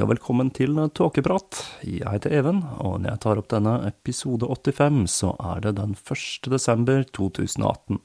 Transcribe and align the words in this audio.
og 0.00 0.08
velkommen 0.08 0.48
til 0.54 0.78
Tåkeprat. 0.96 1.58
Jeg 1.84 2.08
heter 2.08 2.32
Even, 2.32 2.62
og 2.80 3.02
når 3.02 3.10
jeg 3.10 3.20
tar 3.24 3.40
opp 3.40 3.48
denne 3.52 3.74
episode 3.84 4.46
85, 4.48 5.02
så 5.10 5.32
er 5.36 5.60
det 5.66 5.74
den 5.76 5.92
1. 5.98 6.48
desember 6.48 7.02
2018. 7.12 7.98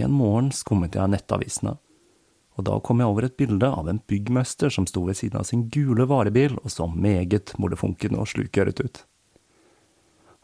En 0.00 0.14
morgen 0.14 0.48
skummet 0.56 0.96
jeg 0.96 1.12
nettavisene, 1.12 1.74
og 2.56 2.66
da 2.70 2.78
kom 2.80 3.02
jeg 3.02 3.12
over 3.12 3.28
et 3.28 3.36
bilde 3.36 3.68
av 3.68 3.90
en 3.90 4.00
byggmester 4.08 4.72
som 4.72 4.88
sto 4.88 5.04
ved 5.04 5.18
siden 5.20 5.42
av 5.42 5.48
sin 5.50 5.66
gule 5.68 6.06
varebil 6.08 6.56
og 6.62 6.72
så 6.72 6.88
meget 6.88 7.52
molefonken 7.60 8.16
og 8.16 8.30
slukøret 8.30 8.80
ut. 8.80 9.04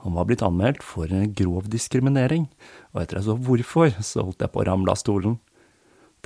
Han 0.04 0.18
var 0.18 0.28
blitt 0.28 0.44
anmeldt 0.44 0.84
for 0.84 1.08
grov 1.38 1.70
diskriminering, 1.72 2.50
og 2.92 3.06
etter 3.06 3.22
jeg 3.22 3.30
så 3.30 3.40
hvorfor, 3.40 3.94
så 4.04 4.26
holdt 4.26 4.44
jeg 4.44 4.52
på 4.52 4.60
å 4.60 4.68
ramle 4.68 4.92
av 4.92 5.00
stolen. 5.00 5.40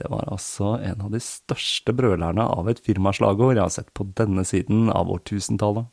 Det 0.00 0.08
var 0.08 0.30
altså 0.32 0.78
en 0.80 1.02
av 1.04 1.12
de 1.12 1.18
største 1.20 1.92
brølerne 1.92 2.46
av 2.48 2.70
et 2.70 2.78
firmaslagord 2.80 3.52
jeg 3.52 3.60
har 3.66 3.72
sett 3.74 3.90
på 3.92 4.06
denne 4.16 4.46
siden 4.48 4.88
av 4.88 5.10
årtusentallet. 5.12 5.90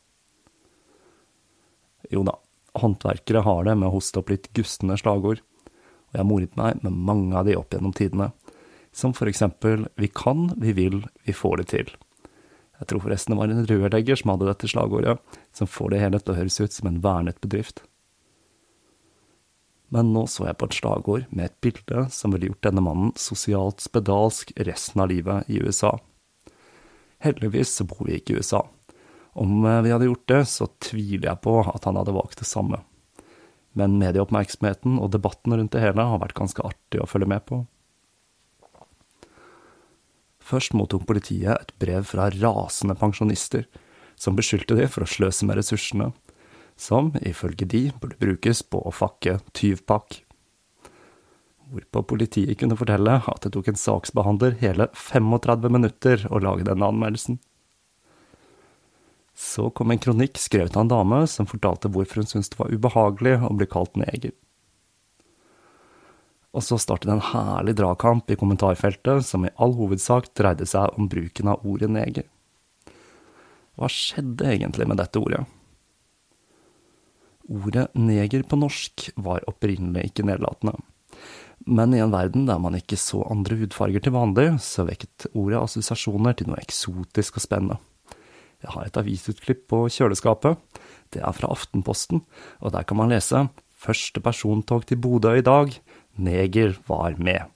Jo 2.08 2.22
da, 2.24 2.38
håndverkere 2.80 3.42
har 3.44 3.66
det 3.68 3.74
med 3.76 3.90
å 3.90 3.98
hoste 3.98 4.22
opp 4.22 4.32
litt 4.32 4.48
gustne 4.56 4.96
slagord, 4.96 5.42
og 5.68 6.16
jeg 6.16 6.22
har 6.22 6.30
moret 6.30 6.56
meg 6.56 6.80
med 6.86 6.96
mange 7.10 7.36
av 7.36 7.44
de 7.44 7.58
opp 7.60 7.76
gjennom 7.76 7.92
tidene, 7.92 8.30
som 8.96 9.12
for 9.12 9.28
eksempel 9.28 9.84
Vi 10.00 10.08
kan, 10.08 10.54
vi 10.56 10.72
vil, 10.72 11.02
vi 11.28 11.36
får 11.36 11.60
det 11.60 11.68
til. 11.74 11.92
Jeg 12.80 12.88
tror 12.88 13.04
forresten 13.04 13.34
det 13.34 13.40
var 13.42 13.52
en 13.52 13.68
rørlegger 13.68 14.16
som 14.16 14.32
hadde 14.32 14.48
dette 14.48 14.72
slagordet, 14.72 15.18
som 15.52 15.68
får 15.68 15.92
det 15.92 16.00
hele 16.00 16.22
til 16.22 16.32
å 16.32 16.38
høres 16.40 16.60
ut 16.62 16.72
som 16.72 16.88
en 16.88 17.02
vernet 17.04 17.44
bedrift 17.44 17.84
men 19.94 20.12
nå 20.12 20.26
så 20.28 20.48
jeg 20.48 20.58
på 20.60 20.68
et 20.68 20.76
slagord 20.76 21.28
med 21.30 21.48
et 21.48 21.60
bilde 21.64 22.04
som 22.12 22.34
ville 22.34 22.50
gjort 22.50 22.66
denne 22.68 22.84
mannen 22.84 23.14
sosialt 23.16 23.80
spedalsk 23.84 24.52
resten 24.68 25.04
av 25.04 25.08
livet 25.12 25.48
i 25.48 25.62
USA. 25.64 25.94
Heldigvis 27.24 27.72
så 27.78 27.86
bor 27.88 28.04
vi 28.06 28.18
ikke 28.18 28.36
i 28.36 28.42
USA. 28.42 28.62
Om 29.38 29.64
eh, 29.64 29.80
vi 29.86 29.94
hadde 29.94 30.10
gjort 30.10 30.28
det, 30.30 30.42
så 30.50 30.68
tviler 30.82 31.30
jeg 31.30 31.42
på 31.46 31.56
at 31.64 31.88
han 31.88 31.98
hadde 31.98 32.14
valgt 32.14 32.42
det 32.42 32.48
samme. 32.48 32.82
Men 33.78 33.98
medieoppmerksomheten 34.00 34.98
og 34.98 35.12
debatten 35.14 35.54
rundt 35.54 35.74
det 35.74 35.82
hele 35.82 36.06
har 36.10 36.22
vært 36.22 36.36
ganske 36.38 36.64
artig 36.66 37.02
å 37.02 37.08
følge 37.08 37.30
med 37.30 37.44
på. 37.48 37.62
Først 40.48 40.72
mottok 40.76 41.04
politiet 41.08 41.52
et 41.52 41.74
brev 41.80 42.06
fra 42.08 42.30
rasende 42.32 42.96
pensjonister, 42.98 43.66
som 44.18 44.36
beskyldte 44.38 44.78
de 44.78 44.88
for 44.90 45.04
å 45.04 45.10
sløse 45.10 45.46
med 45.46 45.60
ressursene, 45.60 46.10
som 46.78 47.10
ifølge 47.26 47.66
de 47.66 47.82
burde 48.00 48.18
brukes 48.22 48.62
på 48.62 48.80
å 48.86 48.94
fakke 48.94 49.38
tyvpakk. 49.58 50.22
Hvorpå 51.68 52.04
politiet 52.14 52.56
kunne 52.60 52.78
fortelle 52.78 53.18
at 53.18 53.44
det 53.44 53.52
tok 53.52 53.68
en 53.68 53.80
saksbehandler 53.80 54.56
hele 54.62 54.88
35 54.96 55.68
minutter 55.74 56.24
å 56.30 56.40
lage 56.40 56.64
denne 56.64 56.88
anmeldelsen. 56.88 57.40
Så 59.38 59.68
kom 59.70 59.92
en 59.92 60.00
kronikk 60.02 60.38
skrevet 60.40 60.74
av 60.76 60.86
en 60.86 60.94
dame 60.94 61.18
som 61.30 61.46
fortalte 61.46 61.90
hvorfor 61.92 62.22
hun 62.22 62.30
syntes 62.30 62.54
det 62.54 62.62
var 62.62 62.72
ubehagelig 62.72 63.36
å 63.46 63.52
bli 63.58 63.68
kalt 63.70 63.98
neger. 64.00 64.32
Og 66.56 66.64
så 66.64 66.78
startet 66.80 67.12
en 67.12 67.22
herlig 67.22 67.76
dragkamp 67.78 68.30
i 68.32 68.38
kommentarfeltet 68.40 69.26
som 69.28 69.44
i 69.44 69.52
all 69.60 69.76
hovedsak 69.76 70.32
dreide 70.38 70.66
seg 70.66 70.96
om 70.96 71.10
bruken 71.10 71.52
av 71.52 71.66
ordet 71.68 71.90
neger. 71.92 72.26
Hva 73.78 73.90
skjedde 73.92 74.48
egentlig 74.56 74.88
med 74.90 74.98
dette 74.98 75.20
ordet? 75.20 75.44
Ordet 77.48 77.88
neger 77.96 78.44
på 78.44 78.58
norsk 78.60 79.08
var 79.16 79.46
opprinnelig 79.48 80.10
ikke 80.10 80.26
nedlatende. 80.28 80.76
Men 81.68 81.94
i 81.94 82.00
en 82.00 82.12
verden 82.12 82.46
der 82.48 82.60
man 82.60 82.76
ikke 82.78 82.96
så 83.00 83.22
andre 83.28 83.58
hudfarger 83.60 84.04
til 84.04 84.14
vanlig, 84.14 84.50
så 84.62 84.86
vekket 84.88 85.30
ordet 85.32 85.62
assosiasjoner 85.62 86.36
til 86.36 86.50
noe 86.50 86.60
eksotisk 86.62 87.40
og 87.40 87.44
spennende. 87.44 87.78
Jeg 88.62 88.74
har 88.74 88.88
et 88.88 88.98
avisutklipp 88.98 89.66
på 89.70 89.84
kjøleskapet. 89.92 90.58
Det 91.14 91.22
er 91.22 91.34
fra 91.36 91.50
Aftenposten, 91.54 92.24
og 92.60 92.74
der 92.74 92.86
kan 92.86 92.98
man 93.00 93.12
lese 93.12 93.46
Første 93.78 94.18
persontog 94.18 94.88
til 94.88 94.98
Bodø 94.98 95.36
i 95.38 95.44
dag. 95.46 95.70
Neger 96.18 96.74
var 96.88 97.14
med. 97.14 97.46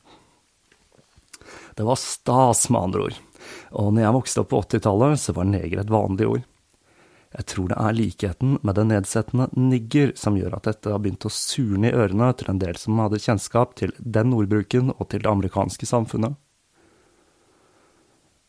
Det 1.75 1.83
var 1.83 1.99
stas, 1.99 2.69
med 2.71 2.79
andre 2.81 3.09
ord. 3.09 3.19
Og 3.75 3.91
når 3.91 4.05
jeg 4.05 4.17
vokste 4.17 4.45
opp 4.45 4.53
på 4.53 4.61
80-tallet, 4.63 5.19
så 5.19 5.35
var 5.35 5.49
neger 5.51 5.83
et 5.83 5.91
vanlig 5.91 6.29
ord. 6.29 6.45
Jeg 7.33 7.47
tror 7.49 7.71
det 7.71 7.79
er 7.81 7.97
likheten 7.97 8.57
med 8.61 8.77
det 8.77 8.85
nedsettende 8.91 9.49
nigger 9.57 10.13
som 10.21 10.37
gjør 10.37 10.59
at 10.59 10.69
dette 10.69 10.93
har 10.93 11.01
begynt 11.01 11.25
å 11.25 11.33
surne 11.33 11.89
i 11.89 11.97
ørene 11.97 12.29
til 12.37 12.53
en 12.53 12.61
del 12.61 12.77
som 12.81 13.01
hadde 13.01 13.21
kjennskap 13.25 13.73
til 13.81 13.95
den 13.97 14.35
ordbruken 14.37 14.93
og 14.99 15.07
til 15.09 15.25
det 15.25 15.31
amerikanske 15.33 15.89
samfunnet. 15.89 16.37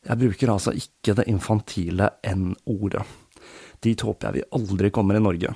Jeg 0.03 0.19
bruker 0.19 0.51
altså 0.51 0.74
ikke 0.75 1.15
det 1.15 1.30
infantile 1.31 2.09
n-ordet. 2.27 3.06
Dit 3.83 4.03
håper 4.03 4.30
jeg 4.30 4.35
vi 4.41 4.50
aldri 4.59 4.91
kommer 4.91 5.15
i 5.15 5.24
Norge. 5.24 5.53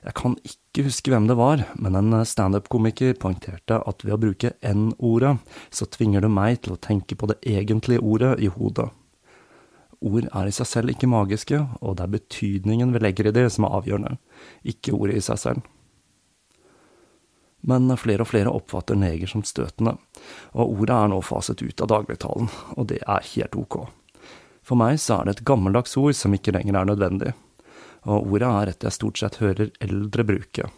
Jeg 0.00 0.16
kan 0.16 0.36
ikke 0.44 0.84
huske 0.86 1.12
hvem 1.12 1.26
det 1.28 1.36
var, 1.36 1.64
men 1.80 1.96
en 1.96 2.20
standup-komiker 2.28 3.16
poengterte 3.20 3.80
at 3.88 4.04
ved 4.04 4.16
å 4.16 4.20
bruke 4.20 4.52
n-ordet, 4.64 5.34
så 5.72 5.88
tvinger 5.88 6.24
du 6.24 6.30
meg 6.32 6.60
til 6.64 6.76
å 6.76 6.80
tenke 6.80 7.16
på 7.16 7.28
det 7.28 7.40
egentlige 7.48 8.04
ordet 8.04 8.36
i 8.40 8.52
hodet. 8.52 8.88
Ord 10.00 10.30
er 10.32 10.48
i 10.48 10.54
seg 10.54 10.68
selv 10.68 10.92
ikke 10.94 11.10
magiske, 11.10 11.58
og 11.84 11.98
det 11.98 12.06
er 12.06 12.14
betydningen 12.14 12.94
vi 12.94 13.02
legger 13.02 13.28
i 13.28 13.34
det 13.36 13.50
som 13.52 13.66
er 13.66 13.76
avgjørende, 13.76 14.16
ikke 14.64 14.94
ordet 14.96 15.18
i 15.20 15.24
seg 15.24 15.40
selv. 15.42 15.66
Men 17.60 17.92
flere 18.00 18.24
og 18.24 18.30
flere 18.30 18.52
oppfatter 18.52 18.96
neger 18.96 19.28
som 19.28 19.44
støtende, 19.44 19.98
og 20.56 20.72
ordet 20.80 20.96
er 20.96 21.10
nå 21.12 21.20
faset 21.20 21.60
ut 21.60 21.84
av 21.84 21.90
dagligtalen, 21.92 22.48
og 22.80 22.88
det 22.88 23.02
er 23.04 23.28
helt 23.34 23.58
ok. 23.60 23.82
For 24.64 24.80
meg 24.80 24.96
så 25.02 25.18
er 25.18 25.28
det 25.28 25.36
et 25.36 25.46
gammeldags 25.48 25.96
ord 26.00 26.16
som 26.16 26.32
ikke 26.36 26.54
lenger 26.56 26.80
er 26.80 26.88
nødvendig, 26.88 27.34
og 28.08 28.32
ordet 28.32 28.48
er 28.48 28.72
et 28.72 28.86
jeg 28.86 28.96
stort 28.96 29.20
sett 29.20 29.40
hører 29.42 29.74
eldre 29.84 30.24
bruke, 30.24 30.70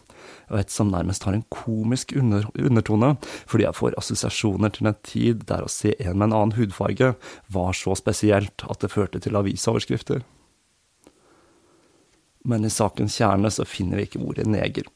og 0.52 0.60
et 0.60 0.72
som 0.72 0.92
nærmest 0.92 1.24
har 1.26 1.36
en 1.36 1.46
komisk 1.52 2.12
under, 2.18 2.46
undertone, 2.60 3.14
fordi 3.48 3.66
jeg 3.66 3.78
får 3.78 3.96
assosiasjoner 3.98 4.74
til 4.76 4.90
en 4.90 5.00
tid 5.06 5.46
der 5.48 5.64
å 5.64 5.72
se 5.72 5.94
en 5.98 6.18
med 6.18 6.28
en 6.28 6.36
annen 6.38 6.56
hudfarge 6.58 7.14
var 7.52 7.76
så 7.76 7.96
spesielt 7.98 8.64
at 8.68 8.84
det 8.84 8.92
førte 8.92 9.22
til 9.22 9.38
avisoverskrifter. 9.40 10.22
Men 12.44 12.66
i 12.66 12.72
sakens 12.74 13.16
kjerne 13.20 13.50
så 13.54 13.64
finner 13.68 14.00
vi 14.00 14.08
ikke 14.08 14.22
ordet 14.26 14.48
neger, 14.50 14.88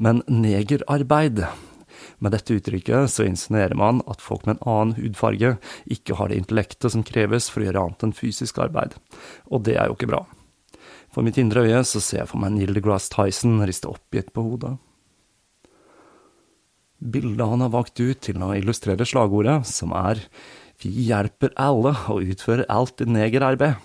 men 0.00 0.22
negerarbeid. 0.26 1.44
Med 2.18 2.32
dette 2.34 2.56
uttrykket 2.56 3.12
så 3.12 3.26
insinuerer 3.28 3.76
man 3.78 4.00
at 4.10 4.22
folk 4.24 4.46
med 4.46 4.56
en 4.56 4.70
annen 4.72 4.94
hudfarge 4.98 5.54
ikke 5.84 6.16
har 6.18 6.30
det 6.30 6.40
intellektet 6.40 6.94
som 6.94 7.04
kreves 7.06 7.50
for 7.52 7.62
å 7.62 7.68
gjøre 7.68 7.84
annet 7.84 8.06
enn 8.08 8.16
fysisk 8.16 8.58
arbeid, 8.64 8.96
og 9.52 9.66
det 9.68 9.76
er 9.76 9.90
jo 9.90 9.98
ikke 9.98 10.10
bra. 10.14 10.24
For 11.14 11.22
mitt 11.22 11.38
indre 11.38 11.62
øye 11.68 11.84
så 11.86 12.02
ser 12.02 12.24
jeg 12.24 12.30
for 12.32 12.42
meg 12.42 12.56
Neil 12.56 12.74
deGrasse 12.74 13.12
Tyson 13.12 13.60
riste 13.62 13.90
oppgitt 13.90 14.32
på 14.34 14.42
hodet. 14.48 14.74
Bildet 17.04 17.46
han 17.46 17.60
har 17.60 17.72
valgt 17.74 18.00
ut 18.00 18.22
til 18.24 18.40
å 18.40 18.54
illustrere 18.56 19.04
slagordet, 19.04 19.66
som 19.68 19.92
er 19.92 20.22
Vi 20.80 20.90
hjelper 21.06 21.52
alle 21.60 21.92
og 22.10 22.24
utfører 22.32 22.66
alt 22.72 23.00
i 23.04 23.06
negerarbeid, 23.06 23.76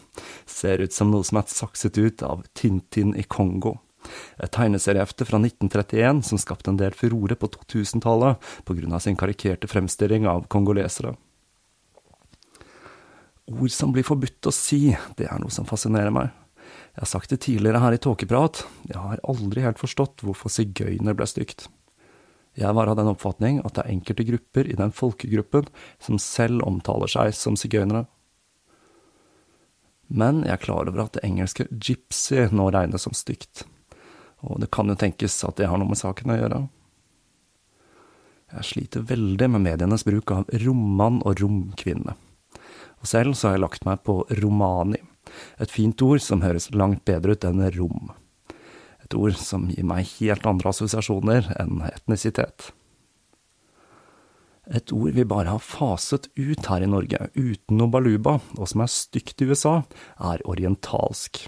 ser 0.49 0.81
ut 0.81 0.95
som 0.95 1.11
noe 1.11 1.27
som 1.27 1.37
er 1.37 1.51
sakset 1.51 1.99
ut 1.99 2.23
av 2.25 2.41
Tintin 2.57 3.13
i 3.15 3.23
Kongo. 3.23 3.75
Et 4.39 4.49
tegneseriehefte 4.51 5.27
fra 5.27 5.37
1931 5.37 6.23
som 6.25 6.41
skapte 6.41 6.71
en 6.71 6.79
del 6.79 6.95
furore 6.95 7.35
på 7.37 7.51
2000-tallet 7.51 8.39
pga. 8.65 8.99
sin 8.99 9.19
karikerte 9.19 9.67
fremstilling 9.67 10.27
av 10.27 10.47
kongolesere. 10.47 11.15
Ord 13.49 13.71
som 13.71 13.91
blir 13.91 14.05
forbudt 14.05 14.47
å 14.47 14.53
si, 14.53 14.95
det 15.17 15.27
er 15.27 15.39
noe 15.41 15.51
som 15.51 15.65
fascinerer 15.65 16.13
meg. 16.13 16.31
Jeg 16.95 17.01
har 17.01 17.09
sagt 17.09 17.29
det 17.29 17.41
tidligere 17.41 17.81
her 17.81 17.93
i 17.93 18.01
Tåkeprat, 18.01 18.63
jeg 18.87 18.97
har 18.97 19.21
aldri 19.23 19.61
helt 19.65 19.79
forstått 19.81 20.23
hvorfor 20.23 20.49
sigøyner 20.53 21.17
ble 21.17 21.27
stygt. 21.29 21.67
Jeg 22.59 22.75
var 22.75 22.91
av 22.91 22.97
den 22.99 23.07
oppfatning 23.07 23.61
at 23.63 23.77
det 23.77 23.85
er 23.85 23.93
enkelte 23.93 24.25
grupper 24.27 24.67
i 24.67 24.77
den 24.79 24.91
folkegruppen 24.95 25.69
som 26.03 26.19
selv 26.19 26.65
omtaler 26.67 27.11
seg 27.11 27.31
som 27.37 27.55
sigøynere. 27.59 28.05
Men 30.09 30.41
jeg 30.43 30.55
er 30.57 30.63
klar 30.63 30.89
over 30.89 31.05
at 31.05 31.15
det 31.15 31.23
engelske 31.27 31.67
gypsy 31.69 32.49
nå 32.51 32.67
regnes 32.73 33.05
som 33.05 33.15
stygt, 33.15 33.63
og 34.41 34.59
det 34.63 34.71
kan 34.73 34.89
jo 34.89 34.97
tenkes 34.99 35.37
at 35.45 35.59
det 35.59 35.69
har 35.69 35.79
noe 35.79 35.91
med 35.91 36.01
saken 36.01 36.33
å 36.33 36.39
gjøre. 36.39 36.61
Jeg 38.49 38.65
sliter 38.65 39.05
veldig 39.05 39.51
med 39.53 39.67
medienes 39.67 40.03
bruk 40.07 40.33
av 40.33 40.49
rommann 40.65 41.21
og 41.21 41.37
romkvinne, 41.43 42.17
og 42.99 43.07
selv 43.07 43.37
så 43.37 43.51
har 43.51 43.59
jeg 43.59 43.65
lagt 43.67 43.85
meg 43.87 44.01
på 44.03 44.23
romani 44.41 44.99
et 45.61 45.71
fint 45.71 46.01
ord 46.01 46.21
som 46.25 46.41
høres 46.41 46.71
langt 46.73 47.05
bedre 47.07 47.35
ut 47.37 47.45
enn 47.45 47.61
rom. 47.75 48.09
Et 49.09 49.15
ord 49.17 49.37
som 49.41 49.63
gir 49.73 49.85
meg 49.89 50.05
helt 50.19 50.45
andre 50.45 50.69
assosiasjoner 50.69 51.47
enn 51.57 51.79
etnisitet. 51.87 52.67
Et 54.69 54.91
ord 54.93 55.15
vi 55.17 55.25
bare 55.25 55.49
har 55.49 55.63
faset 55.65 56.27
ut 56.37 56.67
her 56.69 56.85
i 56.85 56.89
Norge, 56.89 57.17
uten 57.33 57.79
noe 57.79 57.89
baluba, 57.89 58.35
og 58.53 58.69
som 58.69 58.83
er 58.85 58.91
stygt 58.93 59.41
i 59.41 59.47
USA, 59.49 59.79
er 60.21 60.45
orientalsk. 60.45 61.41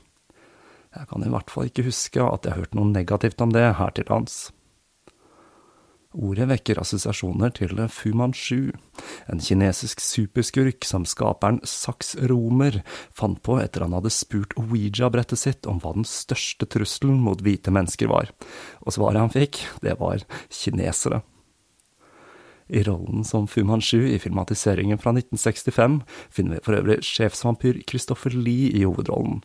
Jeg 0.98 1.08
kan 1.12 1.22
i 1.22 1.30
hvert 1.30 1.54
fall 1.54 1.70
ikke 1.70 1.86
huske 1.86 2.26
at 2.26 2.50
jeg 2.50 2.56
har 2.56 2.66
hørt 2.66 2.74
noe 2.74 2.90
negativt 2.90 3.46
om 3.46 3.54
det 3.54 3.68
her 3.78 3.94
til 3.94 4.10
lands. 4.10 4.40
Ordet 6.12 6.50
vekker 6.50 6.80
assosiasjoner 6.82 7.54
til 7.56 7.78
Fu 7.88 8.10
Manchu, 8.20 8.74
en 9.32 9.40
kinesisk 9.40 10.02
superskurk 10.04 10.84
som 10.84 11.06
skaperen 11.08 11.62
Saks 11.64 12.18
Romer 12.28 12.82
fant 13.16 13.40
på 13.46 13.56
etter 13.62 13.86
han 13.86 13.96
hadde 13.96 14.12
spurt 14.12 14.52
Ouija-brettet 14.60 15.40
sitt 15.40 15.70
om 15.72 15.80
hva 15.80 15.94
den 15.96 16.08
største 16.08 16.68
trusselen 16.68 17.22
mot 17.24 17.40
hvite 17.40 17.72
mennesker 17.72 18.12
var, 18.12 18.34
og 18.84 18.98
svaret 18.98 19.24
han 19.24 19.32
fikk, 19.32 19.62
det 19.80 19.96
var 20.02 20.26
kinesere. 20.52 21.22
I 22.68 22.84
rollen 22.88 23.24
som 23.28 23.48
Fu 23.48 23.64
Manchu 23.68 24.04
i 24.04 24.20
filmatiseringen 24.20 25.00
fra 25.00 25.16
1965 25.16 26.02
finner 26.32 26.60
vi 26.60 26.66
for 26.68 26.76
øvrig 26.76 27.00
sjefsvampyr 27.08 27.82
Christopher 27.88 28.36
Lee 28.36 28.68
i 28.76 28.84
hovedrollen. 28.84 29.40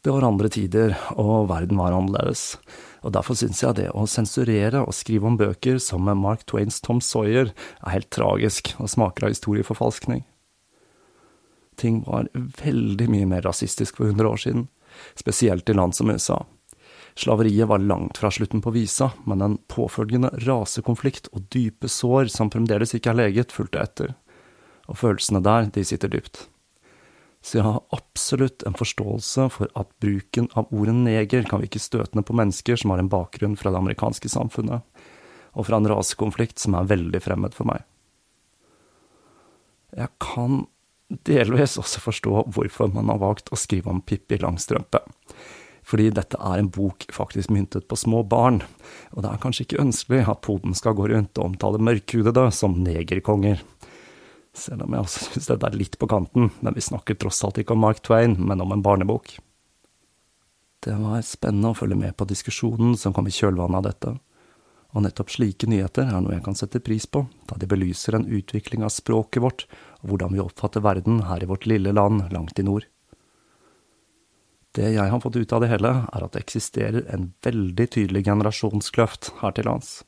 Det 0.00 0.12
var 0.12 0.24
andre 0.24 0.48
tider, 0.48 0.94
og 1.20 1.50
verden 1.50 1.76
var 1.76 1.92
annerledes 1.92 2.54
og 3.00 3.14
derfor 3.16 3.38
syns 3.38 3.62
jeg 3.64 3.78
det 3.78 3.88
å 3.96 4.04
sensurere 4.10 4.82
og 4.84 4.96
skrive 4.96 5.28
om 5.30 5.38
bøker 5.40 5.80
som 5.82 6.08
Mark 6.20 6.44
Twains 6.50 6.80
Tom 6.84 7.00
Sawyer 7.04 7.52
er 7.52 7.94
helt 7.94 8.10
tragisk 8.12 8.74
og 8.78 8.90
smaker 8.92 9.26
av 9.26 9.34
historieforfalskning. 9.34 10.24
Ting 11.80 12.02
var 12.04 12.28
veldig 12.34 13.08
mye 13.08 13.28
mer 13.28 13.46
rasistisk 13.48 13.96
for 13.96 14.10
100 14.10 14.28
år 14.28 14.42
siden, 14.44 14.66
spesielt 15.16 15.70
i 15.70 15.76
land 15.76 15.96
som 15.96 16.12
USA. 16.12 16.42
Slaveriet 17.16 17.68
var 17.68 17.80
langt 17.80 18.20
fra 18.20 18.30
slutten 18.30 18.60
på 18.60 18.72
visa, 18.74 19.10
men 19.24 19.42
en 19.42 19.56
påfølgende 19.72 20.30
rasekonflikt 20.44 21.32
og 21.32 21.48
dype 21.52 21.88
sår 21.88 22.28
som 22.32 22.52
fremdeles 22.52 22.94
ikke 22.96 23.14
er 23.14 23.20
leget, 23.24 23.52
fulgte 23.52 23.80
etter. 23.82 24.14
Og 24.92 25.00
følelsene 25.00 25.42
der, 25.44 25.70
de 25.72 25.84
sitter 25.86 26.12
dypt. 26.12 26.49
Så 27.40 27.58
jeg 27.58 27.64
har 27.64 27.80
absolutt 27.96 28.62
en 28.68 28.76
forståelse 28.76 29.46
for 29.54 29.70
at 29.80 29.88
bruken 30.02 30.50
av 30.60 30.68
ordet 30.76 30.94
neger 30.98 31.46
kan 31.48 31.62
virke 31.62 31.80
støtende 31.80 32.24
på 32.26 32.36
mennesker 32.36 32.76
som 32.76 32.92
har 32.92 33.00
en 33.00 33.08
bakgrunn 33.12 33.56
fra 33.56 33.72
det 33.72 33.80
amerikanske 33.80 34.28
samfunnet, 34.28 34.84
og 35.56 35.66
fra 35.66 35.80
en 35.80 35.88
rasekonflikt 35.88 36.60
som 36.60 36.76
er 36.76 36.90
veldig 36.90 37.22
fremmed 37.24 37.56
for 37.56 37.70
meg. 37.70 37.86
Jeg 39.96 40.12
kan 40.22 40.66
delvis 41.26 41.78
også 41.80 42.02
forstå 42.04 42.44
hvorfor 42.54 42.92
man 42.94 43.10
har 43.10 43.18
valgt 43.22 43.50
å 43.50 43.58
skrive 43.58 43.90
om 43.90 44.04
Pippi 44.04 44.38
Langstrømpe. 44.38 45.02
Fordi 45.90 46.10
dette 46.14 46.38
er 46.38 46.60
en 46.60 46.68
bok 46.70 47.08
faktisk 47.10 47.50
myntet 47.50 47.88
på 47.90 47.98
små 47.98 48.20
barn, 48.28 48.60
og 49.16 49.24
det 49.24 49.32
er 49.32 49.42
kanskje 49.42 49.64
ikke 49.66 49.80
ønskelig 49.82 50.20
at 50.28 50.42
poden 50.44 50.76
skal 50.76 50.94
gå 50.98 51.08
rundt 51.10 51.40
og 51.40 51.48
omtale 51.48 51.80
mørkhudede 51.82 52.44
som 52.54 52.76
negerkonger. 52.84 53.64
Selv 54.56 54.82
om 54.84 54.94
jeg 54.94 55.04
også 55.04 55.26
syns 55.28 55.50
dette 55.52 55.68
er 55.68 55.78
litt 55.78 55.98
på 56.00 56.08
kanten, 56.10 56.50
men 56.60 56.74
vi 56.74 56.82
snakker 56.82 57.18
tross 57.18 57.42
alt 57.46 57.60
ikke 57.62 57.76
om 57.76 57.84
Mark 57.84 58.02
Twain, 58.06 58.34
men 58.38 58.62
om 58.62 58.74
en 58.74 58.82
barnebok. 58.82 59.36
Det 60.80 60.96
var 60.96 61.20
spennende 61.26 61.70
å 61.70 61.76
følge 61.76 61.98
med 62.00 62.16
på 62.16 62.26
diskusjonen 62.26 62.96
som 62.98 63.14
kom 63.14 63.28
i 63.28 63.34
kjølvannet 63.34 63.78
av 63.78 63.86
dette, 63.86 64.14
og 64.90 65.04
nettopp 65.04 65.30
slike 65.30 65.68
nyheter 65.70 66.08
er 66.08 66.22
noe 66.22 66.34
jeg 66.34 66.44
kan 66.46 66.56
sette 66.58 66.80
pris 66.82 67.06
på, 67.06 67.22
da 67.46 67.58
de 67.60 67.68
belyser 67.70 68.16
en 68.16 68.26
utvikling 68.26 68.82
av 68.82 68.90
språket 68.94 69.44
vårt 69.44 69.66
og 70.00 70.10
hvordan 70.10 70.34
vi 70.34 70.42
oppfatter 70.42 70.82
verden 70.82 71.22
her 71.28 71.44
i 71.44 71.50
vårt 71.50 71.68
lille 71.70 71.92
land 71.94 72.32
langt 72.34 72.58
i 72.58 72.66
nord. 72.66 72.88
Det 74.74 74.92
jeg 74.94 75.10
har 75.10 75.22
fått 75.22 75.36
ut 75.36 75.52
av 75.52 75.62
det 75.62 75.70
hele, 75.70 75.90
er 76.10 76.24
at 76.24 76.34
det 76.34 76.44
eksisterer 76.44 77.06
en 77.10 77.32
veldig 77.42 77.86
tydelig 77.90 78.24
generasjonskløft 78.26 79.32
her 79.42 79.54
til 79.54 79.66
lands. 79.66 80.00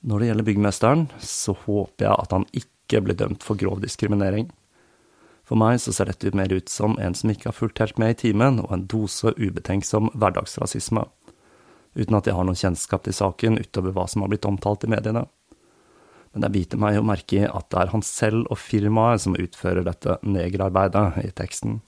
Når 0.00 0.20
det 0.20 0.30
gjelder 0.30 0.46
byggmesteren, 0.48 1.02
så 1.20 1.52
håper 1.66 2.06
jeg 2.06 2.16
at 2.16 2.32
han 2.32 2.46
ikke 2.56 3.02
blir 3.04 3.18
dømt 3.20 3.44
for 3.44 3.60
grov 3.60 3.82
diskriminering. 3.82 4.48
For 5.44 5.58
meg 5.60 5.80
så 5.82 5.92
ser 5.92 6.08
dette 6.08 6.30
mer 6.36 6.52
ut 6.54 6.70
som 6.70 6.94
en 7.02 7.16
som 7.18 7.32
ikke 7.32 7.50
har 7.50 7.56
fulgt 7.56 7.82
helt 7.82 7.98
med 8.00 8.14
i 8.14 8.20
timen, 8.22 8.62
og 8.62 8.72
en 8.72 8.86
dose 8.88 9.34
ubetenksom 9.36 10.12
hverdagsrasisme, 10.14 11.04
uten 11.98 12.16
at 12.16 12.30
jeg 12.30 12.36
har 12.38 12.46
noen 12.46 12.58
kjennskap 12.58 13.04
til 13.04 13.16
saken 13.16 13.58
utover 13.58 13.96
hva 13.96 14.06
som 14.08 14.24
har 14.24 14.32
blitt 14.32 14.48
omtalt 14.48 14.86
i 14.86 14.92
mediene. 14.94 15.26
Men 16.30 16.46
det 16.46 16.52
biter 16.54 16.78
meg 16.78 17.00
å 17.00 17.04
merke 17.04 17.48
at 17.50 17.68
det 17.74 17.80
er 17.82 17.90
han 17.90 18.06
selv 18.06 18.46
og 18.46 18.60
firmaet 18.62 19.24
som 19.24 19.34
utfører 19.34 19.82
dette 19.84 20.20
negerarbeidet 20.22 21.24
i 21.26 21.32
teksten. 21.34 21.80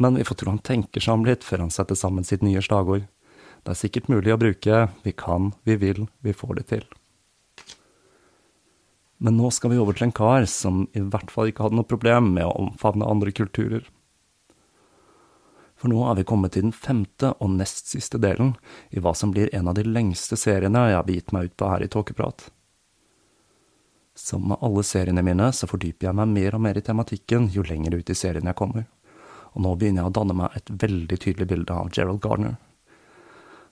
Men 0.00 0.16
vi 0.16 0.24
får 0.24 0.40
tro 0.40 0.54
han 0.54 0.62
tenker 0.64 1.04
seg 1.04 1.18
om 1.18 1.26
litt 1.28 1.44
før 1.44 1.66
han 1.66 1.74
setter 1.74 1.98
sammen 1.98 2.24
sitt 2.24 2.40
nye 2.46 2.62
slagord. 2.64 3.04
Det 3.60 3.74
er 3.74 3.78
sikkert 3.78 4.08
mulig 4.08 4.32
å 4.32 4.40
bruke, 4.40 4.88
vi 5.04 5.12
kan, 5.12 5.52
vi 5.68 5.76
vil, 5.76 6.06
vi 6.24 6.32
får 6.32 6.60
det 6.60 6.66
til. 6.72 6.86
Men 9.20 9.36
nå 9.36 9.50
skal 9.52 9.74
vi 9.74 9.80
over 9.80 9.96
til 9.96 10.06
en 10.06 10.16
kar 10.16 10.46
som 10.48 10.86
i 10.96 11.02
hvert 11.04 11.32
fall 11.32 11.50
ikke 11.50 11.66
hadde 11.66 11.76
noe 11.76 11.88
problem 11.88 12.32
med 12.38 12.46
å 12.46 12.54
omfavne 12.62 13.04
andre 13.04 13.34
kulturer. 13.36 13.82
For 15.76 15.92
nå 15.92 16.00
er 16.08 16.16
vi 16.16 16.24
kommet 16.28 16.54
til 16.56 16.66
den 16.66 16.76
femte 16.76 17.34
og 17.36 17.52
nest 17.58 17.92
siste 17.92 18.20
delen 18.20 18.54
i 18.92 19.00
hva 19.00 19.12
som 19.16 19.32
blir 19.32 19.52
en 19.56 19.68
av 19.68 19.76
de 19.76 19.84
lengste 19.84 20.38
seriene 20.40 20.86
jeg 20.88 20.96
har 20.96 21.04
begitt 21.08 21.36
meg 21.36 21.50
ut 21.50 21.58
på 21.60 21.68
her 21.68 21.84
i 21.84 21.90
Tåkeprat. 21.92 22.46
Som 24.16 24.48
med 24.48 24.64
alle 24.64 24.84
seriene 24.84 25.24
mine 25.24 25.50
så 25.56 25.68
fordyper 25.68 26.08
jeg 26.08 26.16
meg 26.16 26.32
mer 26.32 26.56
og 26.56 26.64
mer 26.64 26.80
i 26.80 26.84
tematikken 26.84 27.52
jo 27.52 27.64
lenger 27.64 28.00
ut 28.00 28.12
i 28.12 28.16
serien 28.16 28.48
jeg 28.48 28.56
kommer, 28.56 28.88
og 29.52 29.64
nå 29.64 29.76
begynner 29.76 30.04
jeg 30.04 30.12
å 30.12 30.16
danne 30.20 30.36
meg 30.42 30.56
et 30.56 30.74
veldig 30.80 31.20
tydelig 31.20 31.48
bilde 31.52 31.76
av 31.76 31.92
Gerald 31.92 32.24
Garner 32.24 32.56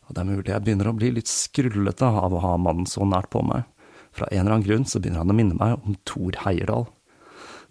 og 0.08 0.14
det 0.16 0.22
er 0.22 0.28
mulig 0.28 0.52
jeg 0.52 0.64
begynner 0.64 0.88
å 0.88 0.96
bli 0.96 1.10
litt 1.12 1.28
skrullete 1.28 2.08
av 2.08 2.32
å 2.32 2.40
ha 2.40 2.54
mannen 2.56 2.88
så 2.88 3.04
nært 3.04 3.28
på 3.34 3.42
meg. 3.44 3.66
Fra 4.16 4.28
en 4.32 4.40
eller 4.40 4.56
annen 4.56 4.66
grunn 4.66 4.86
så 4.88 5.02
begynner 5.02 5.20
han 5.20 5.34
å 5.34 5.36
minne 5.36 5.58
meg 5.58 5.76
om 5.84 5.98
Thor 6.08 6.38
Heyerdahl. 6.46 6.86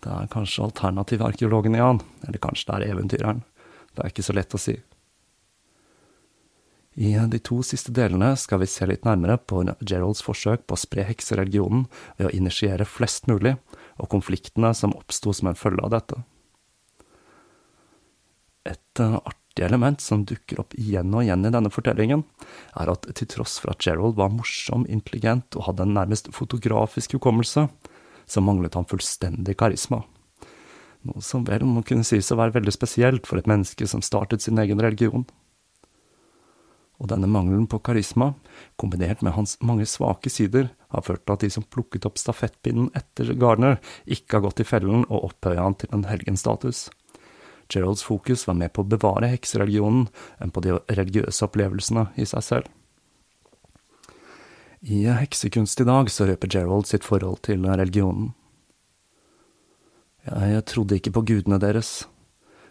Det 0.06 0.12
er 0.14 0.30
kanskje 0.30 0.68
alternativarkeologen 0.68 1.76
i 1.76 1.82
han, 1.82 2.04
eller 2.28 2.42
kanskje 2.44 2.70
det 2.70 2.76
er 2.78 2.94
eventyreren. 2.94 3.42
Det 3.98 4.04
er 4.04 4.14
ikke 4.14 4.28
så 4.28 4.38
lett 4.38 4.54
å 4.54 4.62
si. 4.62 4.76
I 6.98 7.16
de 7.30 7.40
to 7.46 7.60
siste 7.66 7.94
delene 7.94 8.32
skal 8.38 8.62
vi 8.62 8.70
se 8.70 8.86
litt 8.90 9.06
nærmere 9.06 9.38
på 9.38 9.64
Geralds 9.82 10.24
forsøk 10.26 10.64
på 10.66 10.78
å 10.78 10.82
spre 10.82 11.06
heksereligionen 11.10 11.86
ved 12.18 12.30
å 12.30 12.34
initiere 12.34 12.86
flest 12.90 13.30
mulig, 13.30 13.56
og 13.98 14.10
konfliktene 14.14 14.72
som 14.78 14.94
oppsto 14.98 15.34
som 15.34 15.50
en 15.50 15.58
følge 15.58 15.86
av 15.86 15.94
dette. 15.94 16.22
Et 18.70 19.02
artig 19.02 19.47
artig 19.58 19.66
element 19.66 20.02
som 20.02 20.26
dukker 20.26 20.60
opp 20.60 20.74
igjen 20.78 21.14
og 21.14 21.24
igjen 21.24 21.46
i 21.46 21.52
denne 21.52 21.70
fortellingen, 21.70 22.24
er 22.78 22.90
at 22.92 23.08
til 23.16 23.28
tross 23.28 23.60
for 23.60 23.72
at 23.72 23.82
Gerald 23.82 24.16
var 24.16 24.30
morsom, 24.30 24.86
intelligent 24.88 25.56
og 25.56 25.68
hadde 25.68 25.84
en 25.84 25.96
nærmest 25.96 26.30
fotografisk 26.32 27.14
hukommelse, 27.18 27.68
så 28.28 28.42
manglet 28.42 28.76
han 28.76 28.86
fullstendig 28.86 29.58
karisma. 29.58 30.04
Noe 31.04 31.22
som 31.22 31.46
vel 31.46 31.66
må 31.66 31.84
kunne 31.84 32.04
sies 32.04 32.32
å 32.32 32.38
være 32.38 32.58
veldig 32.58 32.74
spesielt 32.74 33.28
for 33.28 33.40
et 33.40 33.48
menneske 33.48 33.88
som 33.88 34.02
startet 34.02 34.42
sin 34.42 34.58
egen 34.60 34.80
religion. 34.80 35.26
Og 36.98 37.08
denne 37.12 37.30
mangelen 37.30 37.68
på 37.70 37.80
karisma, 37.80 38.34
kombinert 38.76 39.22
med 39.22 39.36
hans 39.36 39.56
mange 39.62 39.86
svake 39.86 40.30
sider, 40.34 40.72
har 40.90 41.06
ført 41.06 41.26
til 41.26 41.36
at 41.36 41.44
de 41.46 41.50
som 41.54 41.64
plukket 41.64 42.08
opp 42.10 42.18
stafettpinnen 42.18 42.90
etter 42.98 43.36
Gardner, 43.38 43.78
ikke 44.06 44.38
har 44.40 44.48
gått 44.48 44.64
i 44.64 44.68
fellen 44.68 45.06
og 45.06 45.30
opphøya 45.30 45.62
han 45.62 45.78
til 45.78 45.94
en 45.94 46.08
helgenstatus. 46.10 46.88
Geralds 47.72 48.04
fokus 48.06 48.46
var 48.48 48.58
mer 48.60 48.72
på 48.74 48.84
å 48.84 48.90
bevare 48.90 49.30
heksereligionen 49.32 50.08
enn 50.42 50.54
på 50.54 50.64
de 50.64 50.78
religiøse 50.88 51.46
opplevelsene 51.48 52.08
i 52.16 52.26
seg 52.30 52.46
selv. 52.46 52.74
I 54.88 55.08
Heksekunst 55.10 55.82
i 55.82 55.88
dag 55.88 56.12
så 56.14 56.28
røper 56.30 56.52
Gerald 56.54 56.86
sitt 56.88 57.04
forhold 57.04 57.42
til 57.48 57.66
religionen. 57.66 58.36
Jeg 60.28 60.64
trodde 60.70 61.00
ikke 61.00 61.16
på 61.16 61.24
gudene 61.28 61.58
deres, 61.60 62.06